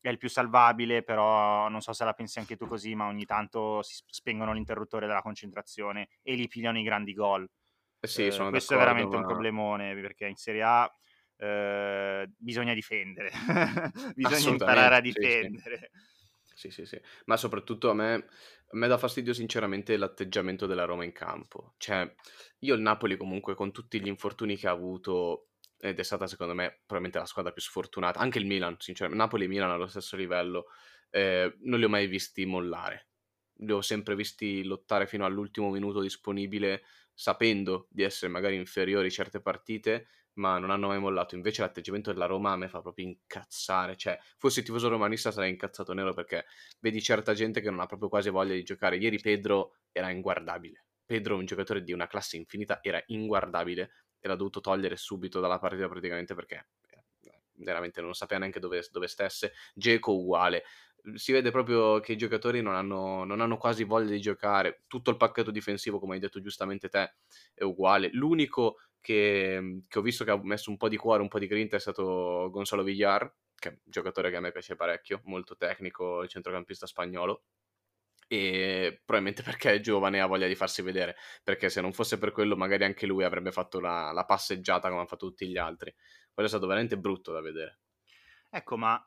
è 0.00 0.08
il 0.08 0.18
più 0.18 0.28
salvabile, 0.28 1.02
però 1.02 1.68
non 1.68 1.80
so 1.80 1.92
se 1.92 2.04
la 2.04 2.12
pensi 2.12 2.38
anche 2.38 2.56
tu 2.56 2.66
così, 2.66 2.94
ma 2.94 3.06
ogni 3.06 3.24
tanto 3.24 3.82
si 3.82 4.02
spengono 4.06 4.52
l'interruttore 4.52 5.06
della 5.06 5.22
concentrazione 5.22 6.08
e 6.22 6.34
li 6.34 6.48
pigliano 6.48 6.78
i 6.78 6.82
grandi 6.82 7.12
gol. 7.14 7.48
Eh 8.04 8.06
sì, 8.06 8.26
eh, 8.26 8.48
questo 8.50 8.74
è 8.74 8.76
veramente 8.76 9.16
ma... 9.16 9.22
un 9.22 9.26
problemone 9.26 9.94
perché 9.94 10.26
in 10.26 10.36
Serie 10.36 10.62
A 10.62 10.94
eh, 11.38 12.30
bisogna 12.36 12.74
difendere, 12.74 13.30
bisogna 14.14 14.50
imparare 14.50 14.96
a 14.96 15.00
difendere. 15.00 15.90
Sì. 16.42 16.70
sì, 16.70 16.70
sì, 16.70 16.84
sì, 16.84 17.00
ma 17.24 17.38
soprattutto 17.38 17.88
a 17.88 17.94
me 17.94 18.14
a 18.74 18.76
me 18.76 18.88
dà 18.88 18.98
fastidio 18.98 19.32
sinceramente 19.32 19.96
l'atteggiamento 19.96 20.66
della 20.66 20.84
Roma 20.84 21.04
in 21.04 21.12
campo. 21.12 21.74
Cioè, 21.78 22.12
io 22.58 22.74
il 22.74 22.82
Napoli 22.82 23.16
comunque 23.16 23.54
con 23.54 23.72
tutti 23.72 24.00
gli 24.00 24.08
infortuni 24.08 24.56
che 24.56 24.68
ha 24.68 24.72
avuto, 24.72 25.50
ed 25.78 25.98
è 25.98 26.02
stata 26.02 26.26
secondo 26.26 26.52
me 26.52 26.80
probabilmente 26.84 27.18
la 27.18 27.26
squadra 27.26 27.52
più 27.52 27.62
sfortunata, 27.62 28.18
anche 28.18 28.38
il 28.38 28.46
Milan, 28.46 28.76
sinceramente, 28.78 29.22
Napoli 29.22 29.44
e 29.44 29.48
Milan 29.48 29.70
allo 29.70 29.86
stesso 29.86 30.14
livello, 30.16 30.66
eh, 31.08 31.56
non 31.60 31.78
li 31.78 31.86
ho 31.86 31.88
mai 31.88 32.06
visti 32.06 32.44
mollare. 32.44 33.08
Li 33.58 33.72
ho 33.72 33.80
sempre 33.80 34.14
visti 34.16 34.64
lottare 34.64 35.06
fino 35.06 35.24
all'ultimo 35.24 35.70
minuto 35.70 36.00
disponibile, 36.00 36.82
sapendo 37.12 37.86
di 37.90 38.02
essere 38.02 38.30
magari 38.30 38.56
inferiori 38.56 39.10
certe 39.10 39.40
partite, 39.40 40.06
ma 40.34 40.58
non 40.58 40.70
hanno 40.70 40.88
mai 40.88 40.98
mollato. 40.98 41.34
Invece 41.36 41.62
l'atteggiamento 41.62 42.12
della 42.12 42.26
Roma 42.26 42.56
me 42.56 42.68
fa 42.68 42.80
proprio 42.80 43.06
incazzare. 43.06 43.96
Cioè, 43.96 44.18
fossi 44.38 44.62
tifoso 44.62 44.88
romanista 44.88 45.30
sarei 45.30 45.50
incazzato 45.50 45.92
nero 45.92 46.12
perché 46.14 46.46
vedi 46.80 47.00
certa 47.02 47.32
gente 47.34 47.60
che 47.60 47.70
non 47.70 47.80
ha 47.80 47.86
proprio 47.86 48.08
quasi 48.08 48.30
voglia 48.30 48.54
di 48.54 48.62
giocare. 48.64 48.96
Ieri 48.96 49.20
Pedro 49.20 49.76
era 49.92 50.10
inguardabile. 50.10 50.86
Pedro, 51.04 51.36
un 51.36 51.44
giocatore 51.44 51.82
di 51.82 51.92
una 51.92 52.06
classe 52.06 52.36
infinita, 52.36 52.80
era 52.82 53.00
inguardabile 53.06 53.90
e 54.18 54.28
l'ha 54.28 54.36
dovuto 54.36 54.60
togliere 54.60 54.96
subito 54.96 55.38
dalla 55.40 55.58
partita 55.58 55.86
praticamente 55.88 56.34
perché 56.34 56.68
eh, 56.90 57.40
veramente 57.56 58.00
non 58.00 58.14
sapeva 58.14 58.40
neanche 58.40 58.58
dove, 58.58 58.82
dove 58.90 59.06
stesse. 59.06 59.52
Geco 59.74 60.12
uguale. 60.14 60.64
Si 61.14 61.32
vede 61.32 61.50
proprio 61.50 62.00
che 62.00 62.12
i 62.12 62.16
giocatori 62.16 62.62
non 62.62 62.74
hanno, 62.74 63.24
non 63.24 63.40
hanno 63.40 63.58
quasi 63.58 63.84
voglia 63.84 64.10
di 64.10 64.20
giocare. 64.20 64.84
Tutto 64.86 65.10
il 65.10 65.18
pacchetto 65.18 65.50
difensivo, 65.50 65.98
come 65.98 66.14
hai 66.14 66.20
detto 66.20 66.40
giustamente 66.40 66.88
te, 66.88 67.16
è 67.52 67.62
uguale. 67.62 68.08
L'unico 68.12 68.78
che, 69.00 69.82
che, 69.86 69.98
ho 69.98 70.02
visto 70.02 70.24
che 70.24 70.30
ha 70.30 70.40
messo 70.42 70.70
un 70.70 70.78
po' 70.78 70.88
di 70.88 70.96
cuore, 70.96 71.20
un 71.20 71.28
po' 71.28 71.38
di 71.38 71.46
grinta 71.46 71.76
è 71.76 71.78
stato 71.80 72.48
Gonzalo 72.50 72.82
Villar, 72.82 73.30
che 73.54 73.68
è 73.68 73.72
un 73.72 73.78
giocatore 73.84 74.30
che 74.30 74.36
a 74.36 74.40
me 74.40 74.50
piace 74.50 74.76
parecchio, 74.76 75.20
molto 75.24 75.56
tecnico, 75.56 76.26
centrocampista 76.26 76.86
spagnolo. 76.86 77.42
E 78.26 79.02
probabilmente 79.04 79.42
perché 79.42 79.74
è 79.74 79.80
giovane 79.80 80.16
e 80.16 80.20
ha 80.20 80.26
voglia 80.26 80.46
di 80.46 80.54
farsi 80.54 80.80
vedere, 80.80 81.16
perché 81.42 81.68
se 81.68 81.82
non 81.82 81.92
fosse 81.92 82.16
per 82.16 82.32
quello, 82.32 82.56
magari 82.56 82.84
anche 82.84 83.06
lui 83.06 83.24
avrebbe 83.24 83.52
fatto 83.52 83.78
la, 83.78 84.10
la 84.12 84.24
passeggiata 84.24 84.88
come 84.88 85.00
hanno 85.00 85.08
fatto 85.08 85.28
tutti 85.28 85.46
gli 85.46 85.58
altri. 85.58 85.94
Quello 86.32 86.48
è 86.48 86.52
stato 86.52 86.66
veramente 86.66 86.96
brutto 86.98 87.30
da 87.30 87.42
vedere. 87.42 87.80
Ecco, 88.48 88.78
ma 88.78 89.06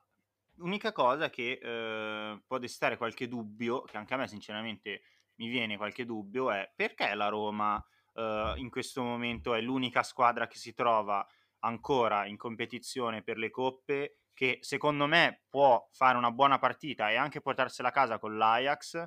l'unica 0.58 0.92
cosa 0.92 1.30
che 1.30 1.60
eh, 1.62 2.42
può 2.46 2.58
destare 2.58 2.98
qualche 2.98 3.28
dubbio, 3.28 3.82
che 3.84 3.98
anche 3.98 4.14
a 4.14 4.18
me 4.18 4.28
sinceramente 4.28 5.02
mi 5.36 5.48
viene 5.48 5.78
qualche 5.78 6.06
dubbio, 6.06 6.52
è 6.52 6.72
perché 6.76 7.14
la 7.14 7.28
Roma 7.28 7.76
uh, 8.14 8.56
in 8.58 8.70
questo 8.70 9.04
momento 9.04 9.54
è 9.54 9.62
l'unica 9.62 10.04
squadra 10.04 10.48
che 10.48 10.58
si 10.58 10.74
trova 10.74 11.26
ancora 11.60 12.26
in 12.26 12.38
competizione 12.38 13.22
per 13.22 13.38
le 13.38 13.50
coppe 13.50 14.20
che 14.34 14.60
secondo 14.62 15.08
me 15.08 15.46
può 15.50 15.88
fare 15.92 16.16
una 16.16 16.32
buona 16.32 16.60
partita 16.60 17.10
e 17.10 17.16
anche 17.16 17.42
portarsela 17.42 17.88
a 17.88 17.92
casa 17.92 18.20
con 18.20 18.38
l'Ajax 18.38 19.04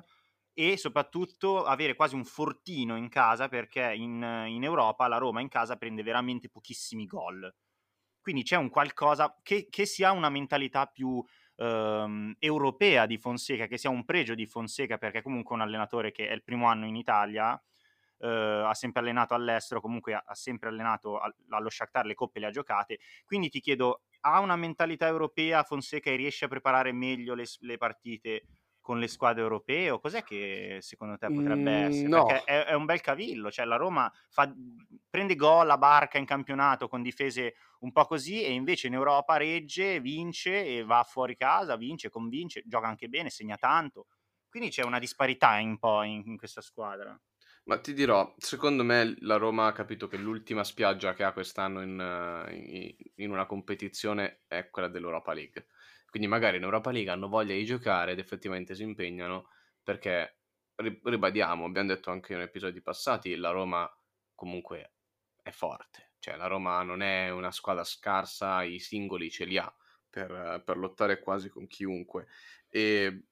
e 0.53 0.75
soprattutto 0.75 1.63
avere 1.63 1.95
quasi 1.95 2.15
un 2.15 2.25
fortino 2.25 2.97
in 2.97 3.07
casa 3.07 3.47
perché 3.47 3.93
in, 3.93 4.21
in 4.47 4.63
Europa 4.63 5.07
la 5.07 5.17
Roma 5.17 5.39
in 5.39 5.47
casa 5.47 5.77
prende 5.77 6.03
veramente 6.03 6.49
pochissimi 6.49 7.05
gol. 7.05 7.49
Quindi 8.19 8.43
c'è 8.43 8.57
un 8.57 8.69
qualcosa 8.69 9.39
che, 9.41 9.67
che 9.69 9.85
sia 9.85 10.11
una 10.11 10.29
mentalità 10.29 10.85
più 10.85 11.23
ehm, 11.61 12.35
europea 12.39 13.05
di 13.05 13.17
Fonseca, 13.17 13.67
che 13.67 13.77
sia 13.77 13.89
un 13.89 14.05
pregio 14.05 14.35
di 14.35 14.45
Fonseca 14.45 14.97
perché 14.97 15.21
comunque 15.21 15.55
è 15.55 15.59
un 15.59 15.65
allenatore 15.65 16.11
che 16.11 16.27
è 16.27 16.33
il 16.33 16.43
primo 16.43 16.67
anno 16.67 16.85
in 16.85 16.95
Italia 16.95 17.61
eh, 18.21 18.27
ha 18.27 18.73
sempre 18.73 19.01
allenato 19.01 19.33
all'estero, 19.33 19.81
comunque 19.81 20.13
ha, 20.13 20.23
ha 20.25 20.35
sempre 20.35 20.69
allenato 20.69 21.19
al, 21.19 21.33
allo 21.49 21.69
Shakhtar, 21.69 22.05
le 22.05 22.13
coppe 22.13 22.39
le 22.39 22.47
ha 22.47 22.51
giocate, 22.51 22.99
quindi 23.25 23.49
ti 23.49 23.59
chiedo, 23.59 24.01
ha 24.21 24.39
una 24.39 24.55
mentalità 24.55 25.07
europea 25.07 25.63
Fonseca 25.63 26.11
e 26.11 26.15
riesce 26.15 26.45
a 26.45 26.47
preparare 26.47 26.91
meglio 26.91 27.33
le, 27.33 27.45
le 27.59 27.77
partite 27.77 28.43
con 28.81 28.99
le 28.99 29.07
squadre 29.07 29.43
europee 29.43 29.91
o 29.91 29.99
cos'è 29.99 30.23
che 30.23 30.79
secondo 30.81 31.17
te 31.17 31.27
potrebbe 31.27 31.71
mm, 31.71 31.89
essere? 31.89 32.07
No. 32.07 32.25
Perché 32.25 32.43
è, 32.43 32.65
è, 32.65 32.73
un 32.73 32.85
bel 32.85 32.99
cavillo, 32.99 33.51
cioè 33.51 33.65
la 33.65 33.77
Roma 33.77 34.11
fa, 34.29 34.51
prende 35.09 35.35
gol 35.35 35.69
a 35.69 35.77
barca 35.77 36.17
in 36.17 36.25
campionato 36.25 36.87
con 36.87 37.01
difese 37.01 37.55
un 37.79 37.91
po' 37.91 38.05
così 38.05 38.43
e 38.43 38.51
invece 38.51 38.87
in 38.87 38.93
Europa 38.93 39.37
regge, 39.37 40.01
vince 40.01 40.65
e 40.65 40.83
va 40.83 41.03
fuori 41.03 41.35
casa, 41.35 41.75
vince, 41.75 42.09
convince, 42.09 42.63
gioca 42.65 42.87
anche 42.87 43.07
bene, 43.07 43.29
segna 43.29 43.55
tanto. 43.55 44.07
Quindi 44.49 44.69
c'è 44.69 44.83
una 44.83 44.99
disparità 44.99 45.57
un 45.61 45.77
po' 45.77 46.01
in, 46.03 46.23
in 46.25 46.37
questa 46.37 46.61
squadra. 46.61 47.17
Ma 47.65 47.79
ti 47.79 47.93
dirò, 47.93 48.33
secondo 48.37 48.83
me 48.83 49.15
la 49.19 49.37
Roma 49.37 49.67
ha 49.67 49.71
capito 49.71 50.07
che 50.07 50.17
l'ultima 50.17 50.63
spiaggia 50.63 51.13
che 51.13 51.23
ha 51.23 51.31
quest'anno 51.31 51.81
in, 51.81 52.49
in, 52.49 52.95
in 53.15 53.31
una 53.31 53.45
competizione 53.45 54.41
è 54.47 54.69
quella 54.69 54.87
dell'Europa 54.87 55.33
League. 55.33 55.67
Quindi 56.11 56.27
magari 56.27 56.57
in 56.57 56.63
Europa 56.63 56.91
League 56.91 57.09
hanno 57.09 57.27
voglia 57.27 57.55
di 57.55 57.65
giocare 57.65 58.11
ed 58.11 58.19
effettivamente 58.19 58.75
si 58.75 58.83
impegnano 58.83 59.47
perché, 59.81 60.41
ribadiamo, 60.75 61.65
abbiamo 61.65 61.87
detto 61.87 62.11
anche 62.11 62.33
in 62.33 62.41
episodi 62.41 62.81
passati, 62.81 63.35
la 63.35 63.49
Roma 63.49 63.89
comunque 64.35 64.95
è 65.41 65.51
forte. 65.51 66.11
Cioè 66.19 66.35
la 66.35 66.47
Roma 66.47 66.83
non 66.83 67.01
è 67.01 67.31
una 67.31 67.51
squadra 67.51 67.83
scarsa, 67.83 68.61
i 68.61 68.79
singoli 68.79 69.31
ce 69.31 69.45
li 69.45 69.57
ha 69.57 69.73
per, 70.09 70.61
per 70.63 70.77
lottare 70.77 71.21
quasi 71.21 71.49
con 71.49 71.65
chiunque. 71.65 72.27
E 72.69 73.23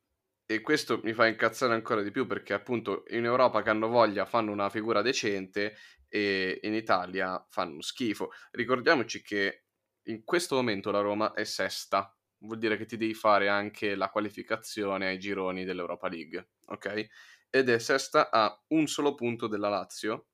e 0.52 0.62
questo 0.62 1.00
mi 1.04 1.13
fa 1.13 1.28
incazzare 1.28 1.76
ancora 1.76 2.02
di 2.02 2.10
più 2.10 2.26
perché 2.26 2.54
appunto 2.54 3.04
in 3.10 3.24
Europa 3.24 3.62
che 3.62 3.70
hanno 3.70 3.88
voglia 3.88 4.26
fanno 4.26 4.52
una 4.52 4.72
figura 4.72 5.04
decente 5.04 5.76
e 6.08 6.60
in 6.63 6.74
Italia 6.74 7.46
fanno 7.52 7.82
schifo. 7.82 8.32
Ricordiamoci 8.50 9.22
che 9.22 9.65
in 10.06 10.24
questo 10.24 10.56
momento 10.56 10.89
la 10.89 11.02
Roma 11.02 11.34
è 11.34 11.44
sesta, 11.44 12.19
vuol 12.39 12.58
dire 12.58 12.78
che 12.78 12.86
ti 12.86 12.97
devi 12.97 13.13
fare 13.13 13.49
anche 13.49 13.95
la 13.95 14.10
qualificazione 14.10 15.08
ai 15.08 15.19
gironi 15.19 15.65
dell'Europa 15.65 16.08
League, 16.08 16.52
ok? 16.67 17.08
Ed 17.49 17.69
è 17.69 17.80
sesta 17.80 18.30
a 18.30 18.63
un 18.69 18.88
solo 18.88 19.15
punto 19.15 19.47
della 19.47 19.69
Lazio, 19.69 20.28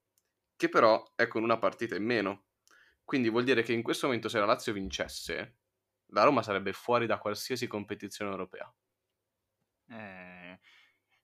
che 0.56 0.70
però 0.70 1.14
è 1.16 1.28
con 1.28 1.44
una 1.44 1.58
partita 1.58 1.96
in 1.96 2.04
meno. 2.04 2.46
Quindi 3.04 3.30
vuol 3.30 3.44
dire 3.44 3.64
che 3.64 3.74
in 3.74 3.84
questo 3.84 4.08
momento 4.08 4.30
se 4.30 4.40
la 4.40 4.46
Lazio 4.46 4.74
vincesse, 4.74 5.58
la 6.08 6.24
Roma 6.24 6.44
sarebbe 6.44 6.74
fuori 6.74 7.06
da 7.06 7.18
qualsiasi 7.18 7.68
competizione 7.68 8.32
europea. 8.32 8.74
Eh, 9.88 10.60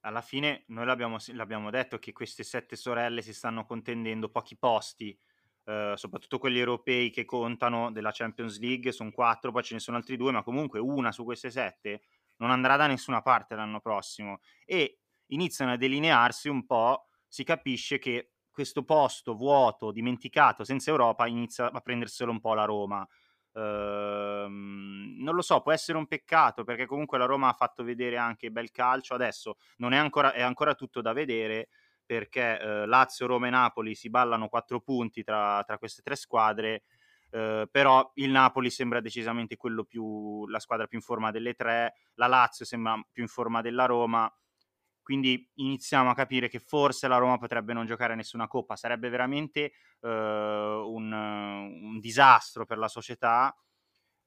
alla 0.01 0.21
fine 0.21 0.63
noi 0.67 0.85
l'abbiamo, 0.85 1.17
l'abbiamo, 1.33 1.69
detto 1.69 1.97
che 1.99 2.11
queste 2.11 2.43
sette 2.43 2.75
sorelle 2.75 3.21
si 3.21 3.33
stanno 3.33 3.65
contendendo 3.65 4.29
pochi 4.29 4.57
posti, 4.57 5.17
eh, 5.65 5.93
soprattutto 5.95 6.37
quelli 6.39 6.59
europei 6.59 7.09
che 7.09 7.25
contano 7.25 7.91
della 7.91 8.11
Champions 8.11 8.59
League, 8.59 8.91
sono 8.91 9.11
quattro, 9.11 9.51
poi 9.51 9.63
ce 9.63 9.73
ne 9.75 9.79
sono 9.79 9.97
altri 9.97 10.17
due, 10.17 10.31
ma 10.31 10.43
comunque 10.43 10.79
una 10.79 11.11
su 11.11 11.23
queste 11.23 11.49
sette 11.51 12.01
non 12.37 12.49
andrà 12.51 12.75
da 12.75 12.87
nessuna 12.87 13.21
parte 13.21 13.55
l'anno 13.55 13.79
prossimo 13.79 14.39
e 14.65 14.99
iniziano 15.27 15.71
a 15.73 15.77
delinearsi 15.77 16.49
un 16.49 16.65
po', 16.65 17.05
si 17.27 17.43
capisce 17.43 17.99
che 17.99 18.31
questo 18.51 18.83
posto 18.83 19.33
vuoto, 19.33 19.91
dimenticato, 19.91 20.63
senza 20.63 20.89
Europa, 20.91 21.25
inizia 21.27 21.71
a 21.71 21.79
prenderselo 21.79 22.31
un 22.31 22.39
po' 22.41 22.53
la 22.53 22.65
Roma. 22.65 23.07
Ehm, 23.53 25.15
non 25.19 25.35
lo 25.35 25.41
so, 25.41 25.61
può 25.61 25.71
essere 25.71 25.97
un 25.97 26.07
peccato 26.07 26.63
perché 26.63 26.85
comunque 26.85 27.17
la 27.17 27.25
Roma 27.25 27.49
ha 27.49 27.53
fatto 27.53 27.83
vedere 27.83 28.17
anche 28.17 28.51
bel 28.51 28.71
calcio. 28.71 29.13
Adesso 29.13 29.57
non 29.77 29.93
è 29.93 29.97
ancora, 29.97 30.33
è 30.33 30.41
ancora 30.41 30.75
tutto 30.75 31.01
da 31.01 31.13
vedere 31.13 31.69
perché 32.11 32.59
eh, 32.59 32.85
Lazio, 32.87 33.25
Roma 33.25 33.47
e 33.47 33.51
Napoli 33.51 33.95
si 33.95 34.09
ballano 34.09 34.49
quattro 34.49 34.81
punti 34.81 35.23
tra, 35.23 35.63
tra 35.65 35.77
queste 35.77 36.01
tre 36.01 36.17
squadre. 36.17 36.83
Uh, 37.31 37.65
però 37.71 38.11
il 38.15 38.29
Napoli 38.29 38.69
sembra 38.69 38.99
decisamente 38.99 39.55
più 39.87 40.45
la 40.47 40.59
squadra 40.59 40.85
più 40.85 40.97
in 40.97 41.03
forma 41.05 41.31
delle 41.31 41.53
tre, 41.53 41.93
la 42.15 42.27
Lazio 42.27 42.65
sembra 42.65 43.01
più 43.09 43.23
in 43.23 43.29
forma 43.29 43.61
della 43.61 43.85
Roma 43.85 44.29
quindi 45.01 45.49
iniziamo 45.55 46.09
a 46.09 46.13
capire 46.13 46.49
che 46.49 46.59
forse 46.59 47.07
la 47.07 47.15
Roma 47.15 47.37
potrebbe 47.37 47.71
non 47.71 47.85
giocare 47.85 48.15
nessuna 48.15 48.47
coppa, 48.47 48.75
sarebbe 48.75 49.07
veramente 49.07 49.71
uh, 50.01 50.07
un, 50.09 51.11
un, 51.11 51.99
disastro 52.01 52.65
per 52.65 52.77
la 52.77 52.89
società, 52.89 53.55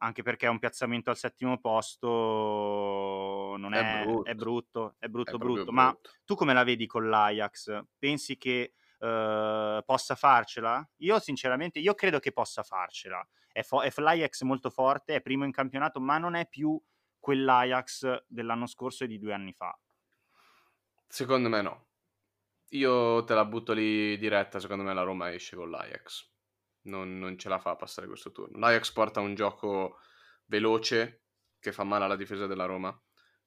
anche 0.04 0.22
perché 0.22 0.46
un 0.46 0.58
piazzamento 0.58 1.08
al 1.08 1.16
settimo 1.16 1.58
posto 1.58 3.56
non 3.56 3.72
è, 3.72 4.02
è, 4.02 4.04
brutto. 4.04 4.24
è 4.24 4.34
brutto, 4.34 4.94
è 4.98 5.08
brutto, 5.08 5.30
è 5.30 5.38
brutto. 5.38 5.54
brutto. 5.54 5.72
Ma 5.72 5.98
tu 6.24 6.34
come 6.34 6.52
la 6.52 6.62
vedi 6.62 6.86
con 6.86 7.08
l'Ajax? 7.08 7.84
Pensi 7.98 8.36
che 8.36 8.74
uh, 8.98 9.82
possa 9.84 10.14
farcela? 10.14 10.86
Io 10.98 11.18
sinceramente, 11.18 11.78
io 11.78 11.94
credo 11.94 12.18
che 12.18 12.32
possa 12.32 12.62
farcela. 12.62 13.26
È, 13.50 13.62
fo- 13.62 13.80
è 13.80 13.90
l'Ajax 13.96 14.42
molto 14.42 14.68
forte, 14.68 15.14
è 15.14 15.22
primo 15.22 15.44
in 15.44 15.52
campionato, 15.52 16.00
ma 16.00 16.18
non 16.18 16.34
è 16.34 16.46
più 16.46 16.78
quell'Ajax 17.18 18.24
dell'anno 18.26 18.66
scorso 18.66 19.04
e 19.04 19.06
di 19.06 19.18
due 19.18 19.32
anni 19.32 19.54
fa. 19.54 19.76
Secondo 21.08 21.48
me 21.48 21.62
no. 21.62 21.86
Io 22.70 23.24
te 23.24 23.34
la 23.34 23.44
butto 23.46 23.72
lì 23.72 24.18
diretta, 24.18 24.58
secondo 24.58 24.82
me 24.82 24.92
la 24.92 25.02
Roma 25.02 25.32
esce 25.32 25.56
con 25.56 25.70
l'Ajax. 25.70 26.32
Non, 26.84 27.18
non 27.18 27.38
ce 27.38 27.48
la 27.48 27.58
fa 27.58 27.70
a 27.70 27.76
passare 27.76 28.06
questo 28.06 28.30
turno. 28.30 28.58
L'Ajax 28.58 28.92
porta 28.92 29.20
un 29.20 29.34
gioco 29.34 29.98
veloce 30.46 31.24
che 31.58 31.72
fa 31.72 31.84
male 31.84 32.04
alla 32.04 32.16
difesa 32.16 32.46
della 32.46 32.66
Roma, 32.66 32.98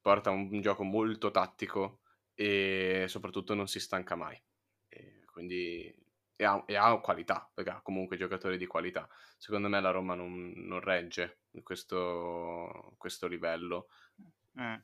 porta 0.01 0.31
un, 0.31 0.59
gioco 0.61 0.83
molto 0.83 1.29
tattico 1.29 2.01
e 2.33 3.05
soprattutto 3.07 3.53
non 3.53 3.67
si 3.67 3.79
stanca 3.79 4.15
mai. 4.15 4.41
E 4.87 5.23
quindi 5.25 5.93
e 6.35 6.45
ha, 6.45 6.63
e 6.67 6.75
ha, 6.75 6.97
qualità, 6.99 7.49
perché 7.53 7.71
ha 7.71 7.81
comunque 7.81 8.17
giocatori 8.17 8.57
di 8.57 8.67
qualità. 8.67 9.07
Secondo 9.37 9.67
me 9.67 9.81
la 9.81 9.91
Roma 9.91 10.15
non, 10.15 10.53
non 10.55 10.79
regge 10.79 11.41
questo, 11.63 12.93
questo 12.97 13.27
livello. 13.27 13.89
Eh. 14.55 14.81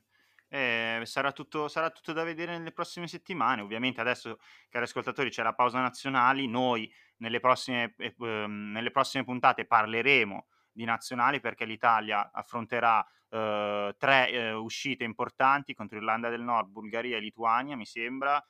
Eh, 0.48 1.02
sarà, 1.04 1.32
tutto, 1.32 1.66
sarà, 1.66 1.90
tutto, 1.90 2.12
da 2.12 2.22
vedere 2.22 2.56
nelle 2.56 2.70
prossime 2.72 3.08
settimane. 3.08 3.62
Ovviamente 3.62 4.00
adesso, 4.00 4.38
cari 4.68 4.84
ascoltatori, 4.84 5.30
c'è 5.30 5.42
la 5.42 5.54
pausa 5.54 5.80
nazionali. 5.80 6.46
Noi 6.46 6.92
nelle 7.18 7.40
prossime, 7.40 7.94
eh, 7.98 8.14
ehm, 8.18 8.72
nelle 8.72 8.90
prossime 8.90 9.24
puntate 9.24 9.66
parleremo 9.66 10.46
di 10.72 10.84
nazionali 10.84 11.40
perché 11.40 11.64
l'Italia 11.64 12.30
affronterà 12.32 13.06
eh, 13.30 13.94
tre 13.98 14.30
eh, 14.30 14.52
uscite 14.52 15.04
importanti 15.04 15.74
contro 15.74 15.96
Irlanda 15.96 16.28
del 16.28 16.42
Nord, 16.42 16.70
Bulgaria 16.70 17.16
e 17.16 17.20
Lituania, 17.20 17.76
mi 17.76 17.86
sembra. 17.86 18.44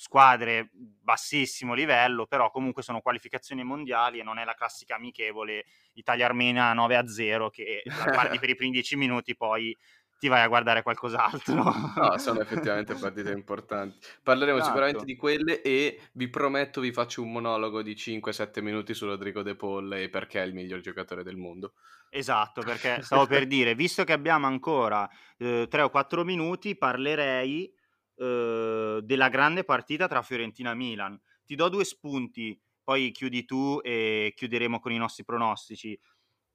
Squadre 0.00 0.70
bassissimo 0.72 1.74
livello, 1.74 2.26
però 2.26 2.52
comunque 2.52 2.84
sono 2.84 3.00
qualificazioni 3.00 3.64
mondiali 3.64 4.20
e 4.20 4.22
non 4.22 4.38
è 4.38 4.44
la 4.44 4.54
classica 4.54 4.94
amichevole 4.94 5.64
Italia-Armenia 5.94 6.72
9-0 6.72 7.50
che 7.50 7.82
la 7.84 8.04
guardi 8.04 8.38
per 8.38 8.48
i 8.48 8.54
primi 8.54 8.70
dieci 8.70 8.94
minuti, 8.94 9.36
poi 9.36 9.76
ti 10.18 10.28
vai 10.28 10.42
a 10.42 10.48
guardare 10.48 10.82
qualcos'altro. 10.82 11.54
No, 11.54 12.18
sono 12.18 12.40
effettivamente 12.40 12.94
partite 12.94 13.30
importanti. 13.30 13.98
Parleremo 14.22 14.58
esatto. 14.58 14.72
sicuramente 14.72 15.04
di 15.04 15.16
quelle 15.16 15.62
e 15.62 16.00
vi 16.12 16.28
prometto 16.28 16.80
vi 16.80 16.92
faccio 16.92 17.22
un 17.22 17.30
monologo 17.30 17.82
di 17.82 17.94
5-7 17.94 18.60
minuti 18.60 18.94
su 18.94 19.06
Rodrigo 19.06 19.42
De 19.42 19.54
Paul 19.54 19.92
e 19.94 20.08
perché 20.08 20.42
è 20.42 20.46
il 20.46 20.54
miglior 20.54 20.80
giocatore 20.80 21.22
del 21.22 21.36
mondo. 21.36 21.74
Esatto, 22.10 22.62
perché 22.62 23.00
stavo 23.02 23.26
per 23.26 23.46
dire, 23.46 23.74
visto 23.74 24.02
che 24.02 24.12
abbiamo 24.12 24.46
ancora 24.46 25.08
eh, 25.36 25.66
3 25.68 25.82
o 25.82 25.90
4 25.90 26.24
minuti, 26.24 26.76
parlerei 26.76 27.72
eh, 28.16 29.00
della 29.02 29.28
grande 29.28 29.62
partita 29.62 30.08
tra 30.08 30.22
Fiorentina 30.22 30.72
e 30.72 30.74
Milan. 30.74 31.20
Ti 31.46 31.54
do 31.54 31.68
due 31.68 31.84
spunti, 31.84 32.60
poi 32.82 33.12
chiudi 33.12 33.44
tu 33.44 33.78
e 33.82 34.32
chiuderemo 34.34 34.80
con 34.80 34.90
i 34.90 34.98
nostri 34.98 35.24
pronostici 35.24 35.98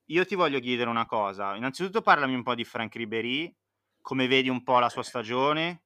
io 0.07 0.25
ti 0.25 0.35
voglio 0.35 0.59
chiedere 0.59 0.89
una 0.89 1.05
cosa. 1.05 1.55
Innanzitutto 1.55 2.01
parlami 2.01 2.33
un 2.35 2.43
po' 2.43 2.55
di 2.55 2.63
Frank 2.63 2.95
Ribery, 2.95 3.53
come 4.01 4.27
vedi 4.27 4.49
un 4.49 4.63
po' 4.63 4.79
la 4.79 4.89
sua 4.89 5.03
stagione, 5.03 5.83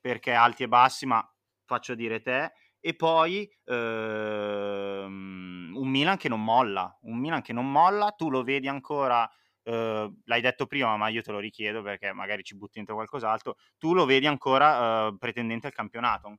perché 0.00 0.32
alti 0.32 0.64
e 0.64 0.68
bassi, 0.68 1.06
ma 1.06 1.26
faccio 1.64 1.94
dire 1.94 2.20
te. 2.20 2.52
E 2.80 2.94
poi 2.96 3.48
ehm, 3.64 5.72
un 5.76 5.88
Milan 5.88 6.16
che 6.18 6.28
non 6.28 6.42
molla, 6.44 6.98
un 7.02 7.18
Milan 7.18 7.40
che 7.42 7.52
non 7.52 7.70
molla, 7.70 8.10
tu 8.12 8.28
lo 8.30 8.42
vedi 8.42 8.68
ancora, 8.68 9.28
eh, 9.62 10.12
l'hai 10.24 10.40
detto 10.42 10.66
prima, 10.66 10.96
ma 10.96 11.08
io 11.08 11.22
te 11.22 11.32
lo 11.32 11.38
richiedo 11.38 11.82
perché 11.82 12.12
magari 12.12 12.42
ci 12.44 12.56
butti 12.56 12.72
dentro 12.76 12.94
qualcos'altro, 12.94 13.56
tu 13.78 13.94
lo 13.94 14.04
vedi 14.04 14.26
ancora 14.26 15.06
eh, 15.08 15.16
pretendente 15.18 15.66
al 15.68 15.72
campionato? 15.72 16.36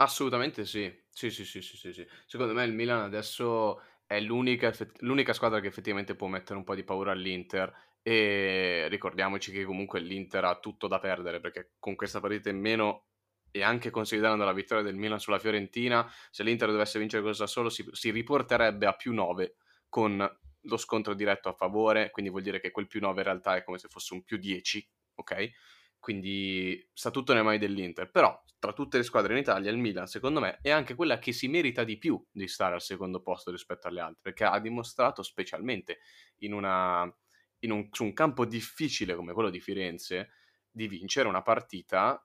Assolutamente 0.00 0.64
sì. 0.64 1.06
Sì, 1.10 1.30
sì, 1.30 1.44
sì, 1.44 1.60
sì, 1.60 1.76
sì, 1.76 1.92
sì. 1.92 2.06
Secondo 2.26 2.52
me 2.54 2.64
il 2.64 2.72
Milan 2.72 3.00
adesso 3.02 3.80
è 4.08 4.20
l'unica, 4.20 4.72
l'unica 5.00 5.34
squadra 5.34 5.60
che 5.60 5.66
effettivamente 5.66 6.16
può 6.16 6.28
mettere 6.28 6.58
un 6.58 6.64
po' 6.64 6.74
di 6.74 6.82
paura 6.82 7.12
all'Inter 7.12 7.70
e 8.00 8.86
ricordiamoci 8.88 9.52
che 9.52 9.64
comunque 9.64 10.00
l'Inter 10.00 10.44
ha 10.46 10.58
tutto 10.58 10.88
da 10.88 10.98
perdere 10.98 11.40
perché 11.40 11.74
con 11.78 11.94
questa 11.94 12.18
partita 12.18 12.48
in 12.48 12.58
meno 12.58 13.08
e 13.50 13.62
anche 13.62 13.90
considerando 13.90 14.46
la 14.46 14.54
vittoria 14.54 14.82
del 14.82 14.96
Milan 14.96 15.20
sulla 15.20 15.38
Fiorentina, 15.38 16.10
se 16.30 16.42
l'Inter 16.42 16.70
dovesse 16.70 16.98
vincere 16.98 17.22
cosa 17.22 17.46
solo 17.46 17.68
si, 17.68 17.86
si 17.92 18.10
riporterebbe 18.10 18.86
a 18.86 18.94
più 18.94 19.12
9 19.12 19.56
con 19.90 20.38
lo 20.62 20.76
scontro 20.78 21.12
diretto 21.12 21.50
a 21.50 21.52
favore, 21.52 22.10
quindi 22.10 22.30
vuol 22.30 22.42
dire 22.42 22.60
che 22.60 22.70
quel 22.70 22.86
più 22.86 23.00
9 23.00 23.18
in 23.18 23.24
realtà 23.26 23.56
è 23.56 23.62
come 23.62 23.76
se 23.78 23.88
fosse 23.88 24.14
un 24.14 24.24
più 24.24 24.38
10, 24.38 24.86
ok? 25.16 25.50
Quindi 25.98 26.88
sta 26.92 27.10
tutto 27.10 27.32
nelle 27.32 27.44
mani 27.44 27.58
dell'Inter. 27.58 28.10
Però 28.10 28.42
tra 28.58 28.72
tutte 28.72 28.96
le 28.96 29.02
squadre 29.04 29.34
in 29.34 29.40
Italia, 29.40 29.70
il 29.70 29.78
Milan, 29.78 30.06
secondo 30.06 30.40
me, 30.40 30.58
è 30.60 30.70
anche 30.70 30.94
quella 30.94 31.18
che 31.18 31.32
si 31.32 31.48
merita 31.48 31.84
di 31.84 31.98
più 31.98 32.22
di 32.30 32.48
stare 32.48 32.74
al 32.74 32.82
secondo 32.82 33.20
posto 33.20 33.50
rispetto 33.50 33.88
alle 33.88 34.00
altre, 34.00 34.20
perché 34.22 34.44
ha 34.44 34.58
dimostrato, 34.58 35.22
specialmente 35.22 35.98
in 36.38 36.52
una, 36.52 37.02
in 37.60 37.70
un, 37.70 37.88
su 37.90 38.04
un 38.04 38.12
campo 38.12 38.44
difficile 38.44 39.14
come 39.14 39.32
quello 39.32 39.50
di 39.50 39.60
Firenze, 39.60 40.30
di 40.70 40.88
vincere 40.88 41.28
una 41.28 41.42
partita 41.42 42.24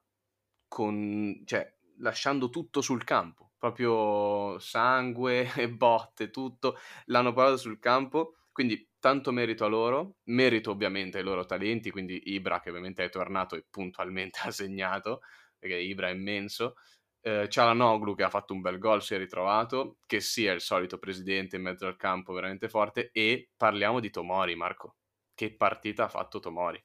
con, 0.67 1.41
cioè, 1.45 1.71
lasciando 1.99 2.49
tutto 2.49 2.81
sul 2.81 3.03
campo, 3.03 3.51
proprio 3.57 4.57
sangue 4.59 5.51
e 5.55 5.69
botte, 5.69 6.31
tutto 6.31 6.77
l'hanno 7.05 7.33
parlato 7.33 7.57
sul 7.57 7.79
campo 7.79 8.38
quindi 8.53 8.88
tanto 9.03 9.33
merito 9.33 9.65
a 9.65 9.67
loro, 9.67 10.19
merito 10.27 10.71
ovviamente 10.71 11.17
ai 11.17 11.25
loro 11.25 11.43
talenti, 11.43 11.91
quindi 11.91 12.21
Ibra 12.27 12.61
che 12.61 12.69
ovviamente 12.69 13.03
è 13.03 13.09
tornato 13.09 13.57
e 13.57 13.65
puntualmente 13.69 14.39
ha 14.47 14.51
segnato, 14.51 15.19
perché 15.59 15.75
Ibra 15.75 16.07
è 16.07 16.13
immenso. 16.13 16.75
Eh, 17.19 17.49
Cialanoglu 17.49 18.15
che 18.15 18.23
ha 18.23 18.29
fatto 18.29 18.53
un 18.53 18.61
bel 18.61 18.77
gol, 18.77 19.03
si 19.03 19.13
è 19.13 19.17
ritrovato, 19.17 19.97
che 20.05 20.21
sia 20.21 20.53
il 20.53 20.61
solito 20.61 20.99
presidente 20.99 21.57
in 21.57 21.63
mezzo 21.63 21.85
al 21.85 21.97
campo 21.97 22.31
veramente 22.31 22.69
forte 22.69 23.09
e 23.11 23.49
parliamo 23.57 23.99
di 23.99 24.09
Tomori, 24.09 24.55
Marco. 24.55 24.95
Che 25.33 25.53
partita 25.53 26.05
ha 26.05 26.09
fatto 26.09 26.39
Tomori? 26.39 26.81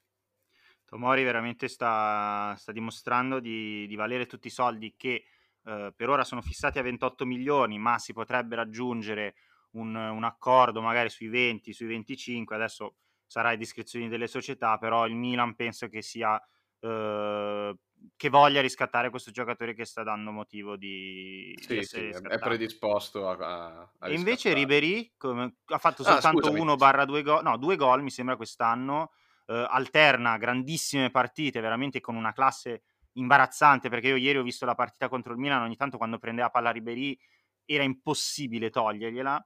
Tomori 0.85 1.23
veramente 1.23 1.69
sta, 1.69 2.53
sta 2.59 2.73
dimostrando 2.73 3.39
di, 3.39 3.87
di, 3.87 3.95
valere 3.95 4.27
tutti 4.27 4.49
i 4.49 4.51
soldi 4.51 4.97
che 4.97 5.25
eh, 5.63 5.93
per 5.95 6.09
ora 6.09 6.25
sono 6.25 6.43
fissati 6.43 6.81
a 6.81 6.83
28 6.83 7.25
milioni, 7.25 7.79
ma 7.79 7.97
si 8.01 8.13
potrebbe 8.13 8.57
raggiungere 8.57 9.37
un, 9.73 9.95
un, 9.95 10.25
accordo 10.25 10.81
magari 10.81 11.11
sui 11.11 11.29
20, 11.29 11.73
sui 11.73 11.87
25, 11.87 12.55
adesso 12.55 12.97
sarà 13.27 13.51
a 13.51 13.57
discrezioni 13.57 14.09
delle 14.09 14.27
società, 14.27 14.79
però 14.79 15.07
il 15.07 15.15
Milan 15.15 15.55
penso 15.55 15.89
che 15.89 16.03
sia 16.03 16.41
eh, 16.81 17.75
che 18.17 18.29
voglia 18.29 18.61
riscattare 18.61 19.11
questo 19.11 19.31
giocatore 19.31 19.75
che 19.75 19.85
sta 19.85 20.03
dando 20.03 20.31
motivo 20.31 20.77
di, 20.77 21.57
sì, 21.61 21.79
di 21.79 21.85
sì, 21.85 22.09
è 22.09 22.39
predisposto 22.39 23.29
a, 23.29 23.91
a, 23.99 24.09
e 24.09 24.15
invece 24.15 24.53
Ribery 24.53 25.15
come, 25.17 25.57
ha 25.67 25.79
fatto 25.79 26.03
ah, 26.03 26.13
soltanto 26.13 26.49
ah, 26.49 26.51
1 26.51 26.77
barra 26.77 27.05
2 27.05 27.23
gol 27.23 27.43
no 27.43 27.57
due 27.57 27.77
gol 27.77 28.03
mi 28.03 28.11
sembra 28.11 28.37
quest'anno 28.37 29.13
eh, 29.47 29.67
alterna 29.69 30.37
grandissime 30.37 31.11
partite 31.11 31.61
veramente 31.61 32.01
con 32.01 32.15
una 32.15 32.33
classe 32.33 32.83
imbarazzante 33.13 33.89
perché 33.89 34.09
io 34.09 34.17
ieri 34.17 34.39
ho 34.39 34.43
visto 34.43 34.65
la 34.65 34.75
partita 34.75 35.09
contro 35.09 35.33
il 35.33 35.39
Milan 35.39 35.63
ogni 35.63 35.77
tanto 35.77 35.97
quando 35.97 36.19
prendeva 36.19 36.51
palla 36.51 36.71
Ribery 36.71 37.19
era 37.65 37.83
impossibile 37.83 38.71
togliergliela 38.71 39.45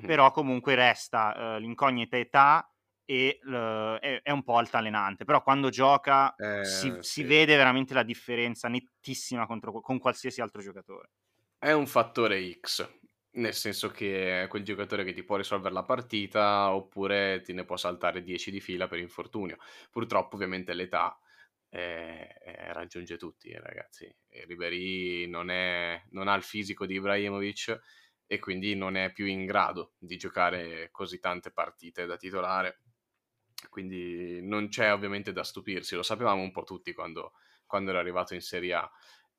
però 0.00 0.30
comunque 0.30 0.74
resta 0.74 1.56
uh, 1.56 1.60
l'incognita 1.60 2.16
età 2.16 2.70
e 3.04 3.38
uh, 3.44 3.98
è, 4.00 4.20
è, 4.22 4.30
un 4.30 4.42
po' 4.42 4.56
altalenante, 4.56 5.24
però 5.24 5.42
quando 5.42 5.70
gioca 5.70 6.34
eh, 6.34 6.64
si, 6.64 6.90
sì. 6.90 6.96
si, 7.00 7.22
vede 7.22 7.56
veramente 7.56 7.94
la 7.94 8.02
differenza 8.02 8.68
nettissima 8.68 9.46
contro, 9.46 9.80
con 9.80 9.98
qualsiasi 9.98 10.40
altro 10.40 10.60
giocatore. 10.60 11.10
È 11.56 11.70
un 11.70 11.86
fattore 11.86 12.58
X, 12.60 12.88
nel 13.36 13.54
senso 13.54 13.90
che 13.90 14.42
è 14.42 14.48
quel 14.48 14.64
giocatore 14.64 15.04
che 15.04 15.12
ti 15.12 15.22
può 15.22 15.36
risolvere 15.36 15.72
la 15.72 15.84
partita 15.84 16.74
oppure 16.74 17.42
ti 17.42 17.52
ne 17.52 17.64
può 17.64 17.76
saltare 17.76 18.22
10 18.22 18.50
di 18.50 18.60
fila 18.60 18.88
per 18.88 18.98
infortunio. 18.98 19.56
Purtroppo 19.90 20.34
ovviamente 20.34 20.74
l'età 20.74 21.18
eh, 21.68 22.34
eh, 22.44 22.72
raggiunge 22.72 23.16
tutti, 23.16 23.52
ragazzi. 23.52 24.12
Ribery 24.46 25.26
non, 25.26 25.50
è, 25.50 26.02
non 26.10 26.28
ha 26.28 26.34
il 26.34 26.42
fisico 26.42 26.86
di 26.86 26.94
Ibrahimovic 26.94 27.80
e 28.26 28.38
quindi 28.38 28.74
non 28.74 28.96
è 28.96 29.12
più 29.12 29.26
in 29.26 29.46
grado 29.46 29.94
di 29.98 30.16
giocare 30.16 30.88
così 30.90 31.20
tante 31.20 31.50
partite 31.50 32.06
da 32.06 32.16
titolare. 32.16 32.80
Quindi 33.70 34.40
non 34.42 34.68
c'è 34.68 34.92
ovviamente 34.92 35.32
da 35.32 35.44
stupirsi, 35.44 35.94
lo 35.94 36.02
sapevamo 36.02 36.42
un 36.42 36.50
po' 36.50 36.64
tutti 36.64 36.92
quando, 36.92 37.32
quando 37.66 37.90
era 37.90 38.00
arrivato 38.00 38.34
in 38.34 38.42
Serie 38.42 38.74
A. 38.74 38.90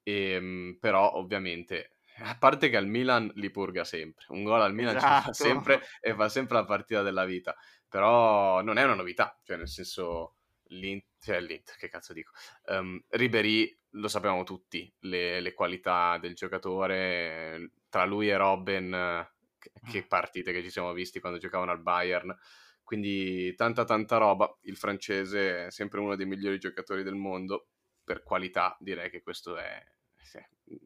E, 0.04 0.32
ehm, 0.32 0.78
però 0.80 1.14
ovviamente 1.14 1.98
a 2.20 2.38
parte 2.38 2.70
che 2.70 2.78
al 2.78 2.88
Milan 2.88 3.32
li 3.36 3.52
purga 3.52 3.84
sempre, 3.84 4.26
un 4.30 4.44
gol 4.44 4.62
al 4.62 4.74
Milan 4.74 4.96
esatto. 4.96 5.18
ci 5.18 5.24
fa 5.26 5.34
sempre 5.34 5.82
e 6.00 6.16
fa 6.16 6.30
sempre 6.30 6.56
la 6.56 6.66
partita 6.66 7.02
della 7.04 7.26
vita, 7.26 7.56
però 7.88 8.62
non 8.62 8.78
è 8.78 8.84
una 8.84 8.96
novità, 8.96 9.40
cioè 9.44 9.58
nel 9.58 9.68
senso 9.68 10.38
l'Inter, 10.70 11.10
cioè 11.20 11.40
l'Inter 11.42 11.76
che 11.76 11.90
cazzo 11.90 12.14
dico, 12.14 12.32
um, 12.68 13.00
Ribery 13.10 13.80
lo 13.92 14.08
sappiamo 14.08 14.44
tutti, 14.44 14.92
le, 15.02 15.40
le, 15.40 15.54
qualità 15.54 16.18
del 16.20 16.36
giocatore, 16.36 17.72
tra 17.98 18.06
lui 18.06 18.30
e 18.30 18.38
Robben, 18.38 19.28
che, 19.58 19.72
che 19.90 20.04
mm. 20.04 20.08
partite 20.08 20.52
che 20.52 20.62
ci 20.62 20.70
siamo 20.70 20.94
visti 20.94 21.20
quando 21.20 21.40
giocavano 21.40 21.72
al 21.72 21.82
Bayern, 21.82 22.36
quindi 22.84 23.56
tanta 23.56 23.86
tanta 23.86 24.18
roba, 24.18 24.56
il 24.62 24.78
francese 24.78 25.66
è 25.66 25.72
sempre 25.72 26.00
uno 26.00 26.16
dei 26.16 26.28
migliori 26.28 26.60
giocatori 26.60 27.02
del 27.02 27.16
mondo, 27.16 27.70
per 28.04 28.22
qualità 28.22 28.78
direi 28.80 29.10
che 29.10 29.24
questo 29.24 29.58
è, 29.58 29.84
sì, 30.16 30.38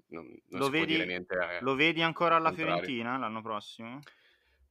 non, 0.07 0.25
non 0.47 0.59
lo, 0.61 0.69
vedi, 0.69 1.05
niente, 1.05 1.35
eh, 1.35 1.61
lo 1.61 1.75
vedi 1.75 2.01
ancora 2.01 2.37
alla 2.37 2.47
contrario. 2.47 2.75
Fiorentina 2.75 3.17
l'anno 3.17 3.41
prossimo? 3.41 3.99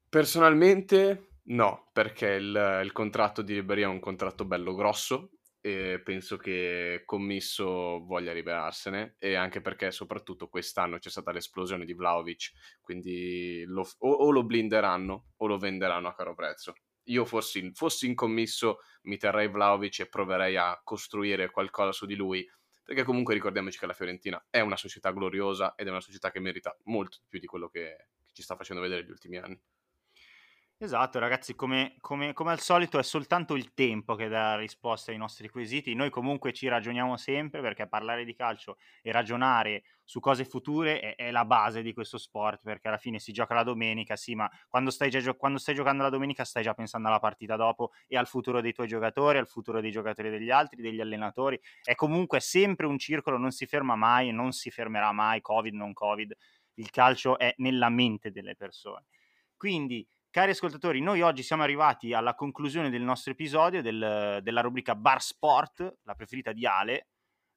Personalmente 0.08 1.34
no, 1.44 1.90
perché 1.92 2.30
il, 2.30 2.80
il 2.82 2.92
contratto 2.92 3.42
di 3.42 3.52
Ribery 3.52 3.82
è 3.82 3.86
un 3.86 4.00
contratto 4.00 4.46
bello 4.46 4.74
grosso 4.74 5.32
e 5.60 6.00
penso 6.02 6.36
che 6.36 7.02
Commisso 7.04 8.04
voglia 8.04 8.32
liberarsene 8.32 9.16
e 9.18 9.34
anche 9.34 9.60
perché 9.60 9.90
soprattutto 9.90 10.48
quest'anno 10.48 10.98
c'è 10.98 11.10
stata 11.10 11.32
l'esplosione 11.32 11.84
di 11.84 11.92
Vlaovic, 11.92 12.52
quindi 12.80 13.64
lo, 13.66 13.86
o, 13.98 14.10
o, 14.10 14.30
lo 14.30 14.44
blinderanno 14.44 15.32
o 15.36 15.46
lo 15.46 15.58
venderanno 15.58 16.08
a 16.08 16.14
caro 16.14 16.34
prezzo. 16.34 16.74
Io 17.04 17.24
fossi, 17.24 17.70
fossi 17.74 18.06
in 18.06 18.14
commisso 18.14 18.78
mi 19.02 19.16
terrei 19.16 19.48
Vlaovic 19.48 20.00
e 20.00 20.08
proverei 20.08 20.56
a 20.56 20.80
costruire 20.82 21.50
qualcosa 21.50 21.92
su 21.92 22.06
di 22.06 22.14
lui 22.14 22.46
perché 22.90 23.04
comunque 23.04 23.34
ricordiamoci 23.34 23.78
che 23.78 23.86
la 23.86 23.92
Fiorentina 23.92 24.44
è 24.50 24.58
una 24.58 24.76
società 24.76 25.12
gloriosa 25.12 25.74
ed 25.76 25.86
è 25.86 25.90
una 25.90 26.00
società 26.00 26.32
che 26.32 26.40
merita 26.40 26.76
molto 26.86 27.18
più 27.28 27.38
di 27.38 27.46
quello 27.46 27.68
che, 27.68 28.08
che 28.26 28.32
ci 28.32 28.42
sta 28.42 28.56
facendo 28.56 28.82
vedere 28.82 29.02
negli 29.02 29.12
ultimi 29.12 29.36
anni. 29.36 29.60
Esatto, 30.82 31.18
ragazzi, 31.18 31.54
come, 31.54 31.96
come, 32.00 32.32
come, 32.32 32.52
al 32.52 32.60
solito 32.60 32.98
è 32.98 33.02
soltanto 33.02 33.54
il 33.54 33.74
tempo 33.74 34.14
che 34.14 34.28
dà 34.28 34.56
risposta 34.56 35.10
ai 35.10 35.18
nostri 35.18 35.50
quesiti. 35.50 35.92
Noi 35.92 36.08
comunque 36.08 36.54
ci 36.54 36.68
ragioniamo 36.68 37.18
sempre 37.18 37.60
perché 37.60 37.86
parlare 37.86 38.24
di 38.24 38.34
calcio 38.34 38.78
e 39.02 39.12
ragionare 39.12 39.82
su 40.04 40.20
cose 40.20 40.46
future 40.46 41.00
è, 41.00 41.16
è 41.16 41.30
la 41.32 41.44
base 41.44 41.82
di 41.82 41.92
questo 41.92 42.16
sport 42.16 42.62
perché 42.62 42.88
alla 42.88 42.96
fine 42.96 43.18
si 43.18 43.30
gioca 43.30 43.52
la 43.52 43.62
domenica, 43.62 44.16
sì, 44.16 44.34
ma 44.34 44.50
quando 44.68 44.90
stai, 44.90 45.10
gio- 45.10 45.34
quando 45.36 45.58
stai 45.58 45.74
giocando 45.74 46.02
la 46.02 46.08
domenica 46.08 46.46
stai 46.46 46.62
già 46.62 46.72
pensando 46.72 47.08
alla 47.08 47.20
partita 47.20 47.56
dopo 47.56 47.90
e 48.06 48.16
al 48.16 48.26
futuro 48.26 48.62
dei 48.62 48.72
tuoi 48.72 48.88
giocatori, 48.88 49.36
al 49.36 49.48
futuro 49.48 49.82
dei 49.82 49.90
giocatori 49.90 50.30
degli 50.30 50.50
altri, 50.50 50.80
degli 50.80 51.00
allenatori. 51.02 51.60
È 51.82 51.94
comunque 51.94 52.40
sempre 52.40 52.86
un 52.86 52.96
circolo, 52.98 53.36
non 53.36 53.50
si 53.50 53.66
ferma 53.66 53.96
mai, 53.96 54.32
non 54.32 54.52
si 54.52 54.70
fermerà 54.70 55.12
mai, 55.12 55.42
Covid, 55.42 55.74
non 55.74 55.92
Covid. 55.92 56.34
Il 56.76 56.88
calcio 56.88 57.38
è 57.38 57.52
nella 57.58 57.90
mente 57.90 58.30
delle 58.30 58.56
persone. 58.56 59.04
Quindi 59.58 60.06
Cari 60.32 60.52
ascoltatori, 60.52 61.00
noi 61.00 61.22
oggi 61.22 61.42
siamo 61.42 61.64
arrivati 61.64 62.12
alla 62.12 62.36
conclusione 62.36 62.88
del 62.88 63.02
nostro 63.02 63.32
episodio 63.32 63.82
del, 63.82 64.38
della 64.42 64.60
rubrica 64.60 64.94
Bar 64.94 65.20
Sport, 65.20 65.96
la 66.04 66.14
preferita 66.14 66.52
di 66.52 66.64
Ale. 66.64 67.08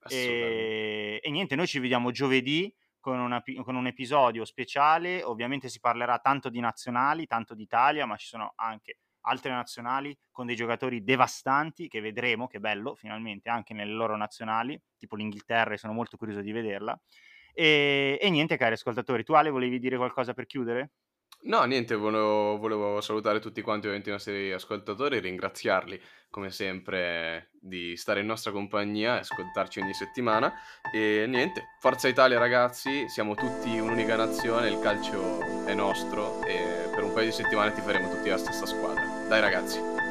E, 0.08 1.20
e, 1.22 1.30
niente, 1.30 1.56
noi 1.56 1.68
ci 1.68 1.78
vediamo 1.78 2.10
giovedì 2.10 2.74
con, 3.00 3.20
una, 3.20 3.44
con, 3.62 3.76
un 3.76 3.86
episodio 3.86 4.44
speciale. 4.44 5.22
Ovviamente 5.22 5.70
si 5.70 5.80
parlerà 5.80 6.18
tanto 6.18 6.50
di 6.50 6.60
nazionali, 6.60 7.28
tanto 7.28 7.54
d'Italia, 7.54 8.08
ma 8.08 8.18
ci 8.18 8.26
sono 8.26 8.54
anche 8.56 8.98
altre 9.26 9.52
nazionali 9.52 10.18
con 10.32 10.48
dei 10.48 10.56
giocatori 10.56 11.04
devastanti 11.04 11.88
che 11.88 12.02
vedremo, 12.02 12.48
che 12.48 12.60
bello, 12.60 12.96
finalmente 12.96 13.50
anche 13.50 13.76
nelle 13.76 13.94
loro 13.94 14.18
nazionali, 14.18 14.82
tipo 14.98 15.16
l'Inghilterra, 15.16 15.76
e 15.76 15.78
sono 15.78 15.94
molto 15.94 16.18
curioso 16.18 16.42
di 16.42 16.52
vederla. 16.52 17.00
E, 17.54 18.18
e 18.20 18.30
niente, 18.32 18.58
cari 18.58 18.74
ascoltatori, 18.74 19.24
tu 19.24 19.34
Ale 19.34 19.52
volevi 19.52 19.78
dire 19.78 19.96
qualcosa 19.96 20.34
per 20.34 20.48
chiudere? 20.48 20.94
No, 21.46 21.64
niente, 21.66 21.96
volevo, 21.96 22.58
volevo 22.58 23.02
salutare 23.02 23.40
tutti 23.40 23.62
quanti 23.62 23.88
ovviamente 23.88 24.10
i 24.10 24.14
nostri 24.14 24.54
ascoltatori, 24.54 25.20
ringraziarli 25.20 26.02
come 26.30 26.50
sempre 26.50 27.50
di 27.60 27.98
stare 27.98 28.22
in 28.22 28.26
nostra 28.26 28.52
compagnia 28.52 29.16
e 29.16 29.20
ascoltarci 29.20 29.80
ogni 29.82 29.94
settimana. 29.94 30.54
E 30.92 31.26
niente, 31.28 31.76
Forza 31.80 32.08
Italia 32.08 32.40
ragazzi, 32.40 33.10
siamo 33.10 33.36
tutti 33.36 33.78
un'unica 33.78 34.16
nazione, 34.16 34.70
il 34.70 34.80
calcio 34.80 35.66
è 35.66 35.74
nostro 35.74 36.42
e 36.44 36.90
per 36.90 37.04
un 37.04 37.14
paio 37.14 37.26
di 37.26 37.34
settimane 37.34 37.74
ti 37.74 37.82
faremo 37.82 38.10
tutti 38.10 38.30
la 38.30 38.38
stessa 38.38 38.66
squadra. 38.66 39.04
Dai 39.28 39.42
ragazzi! 39.42 40.03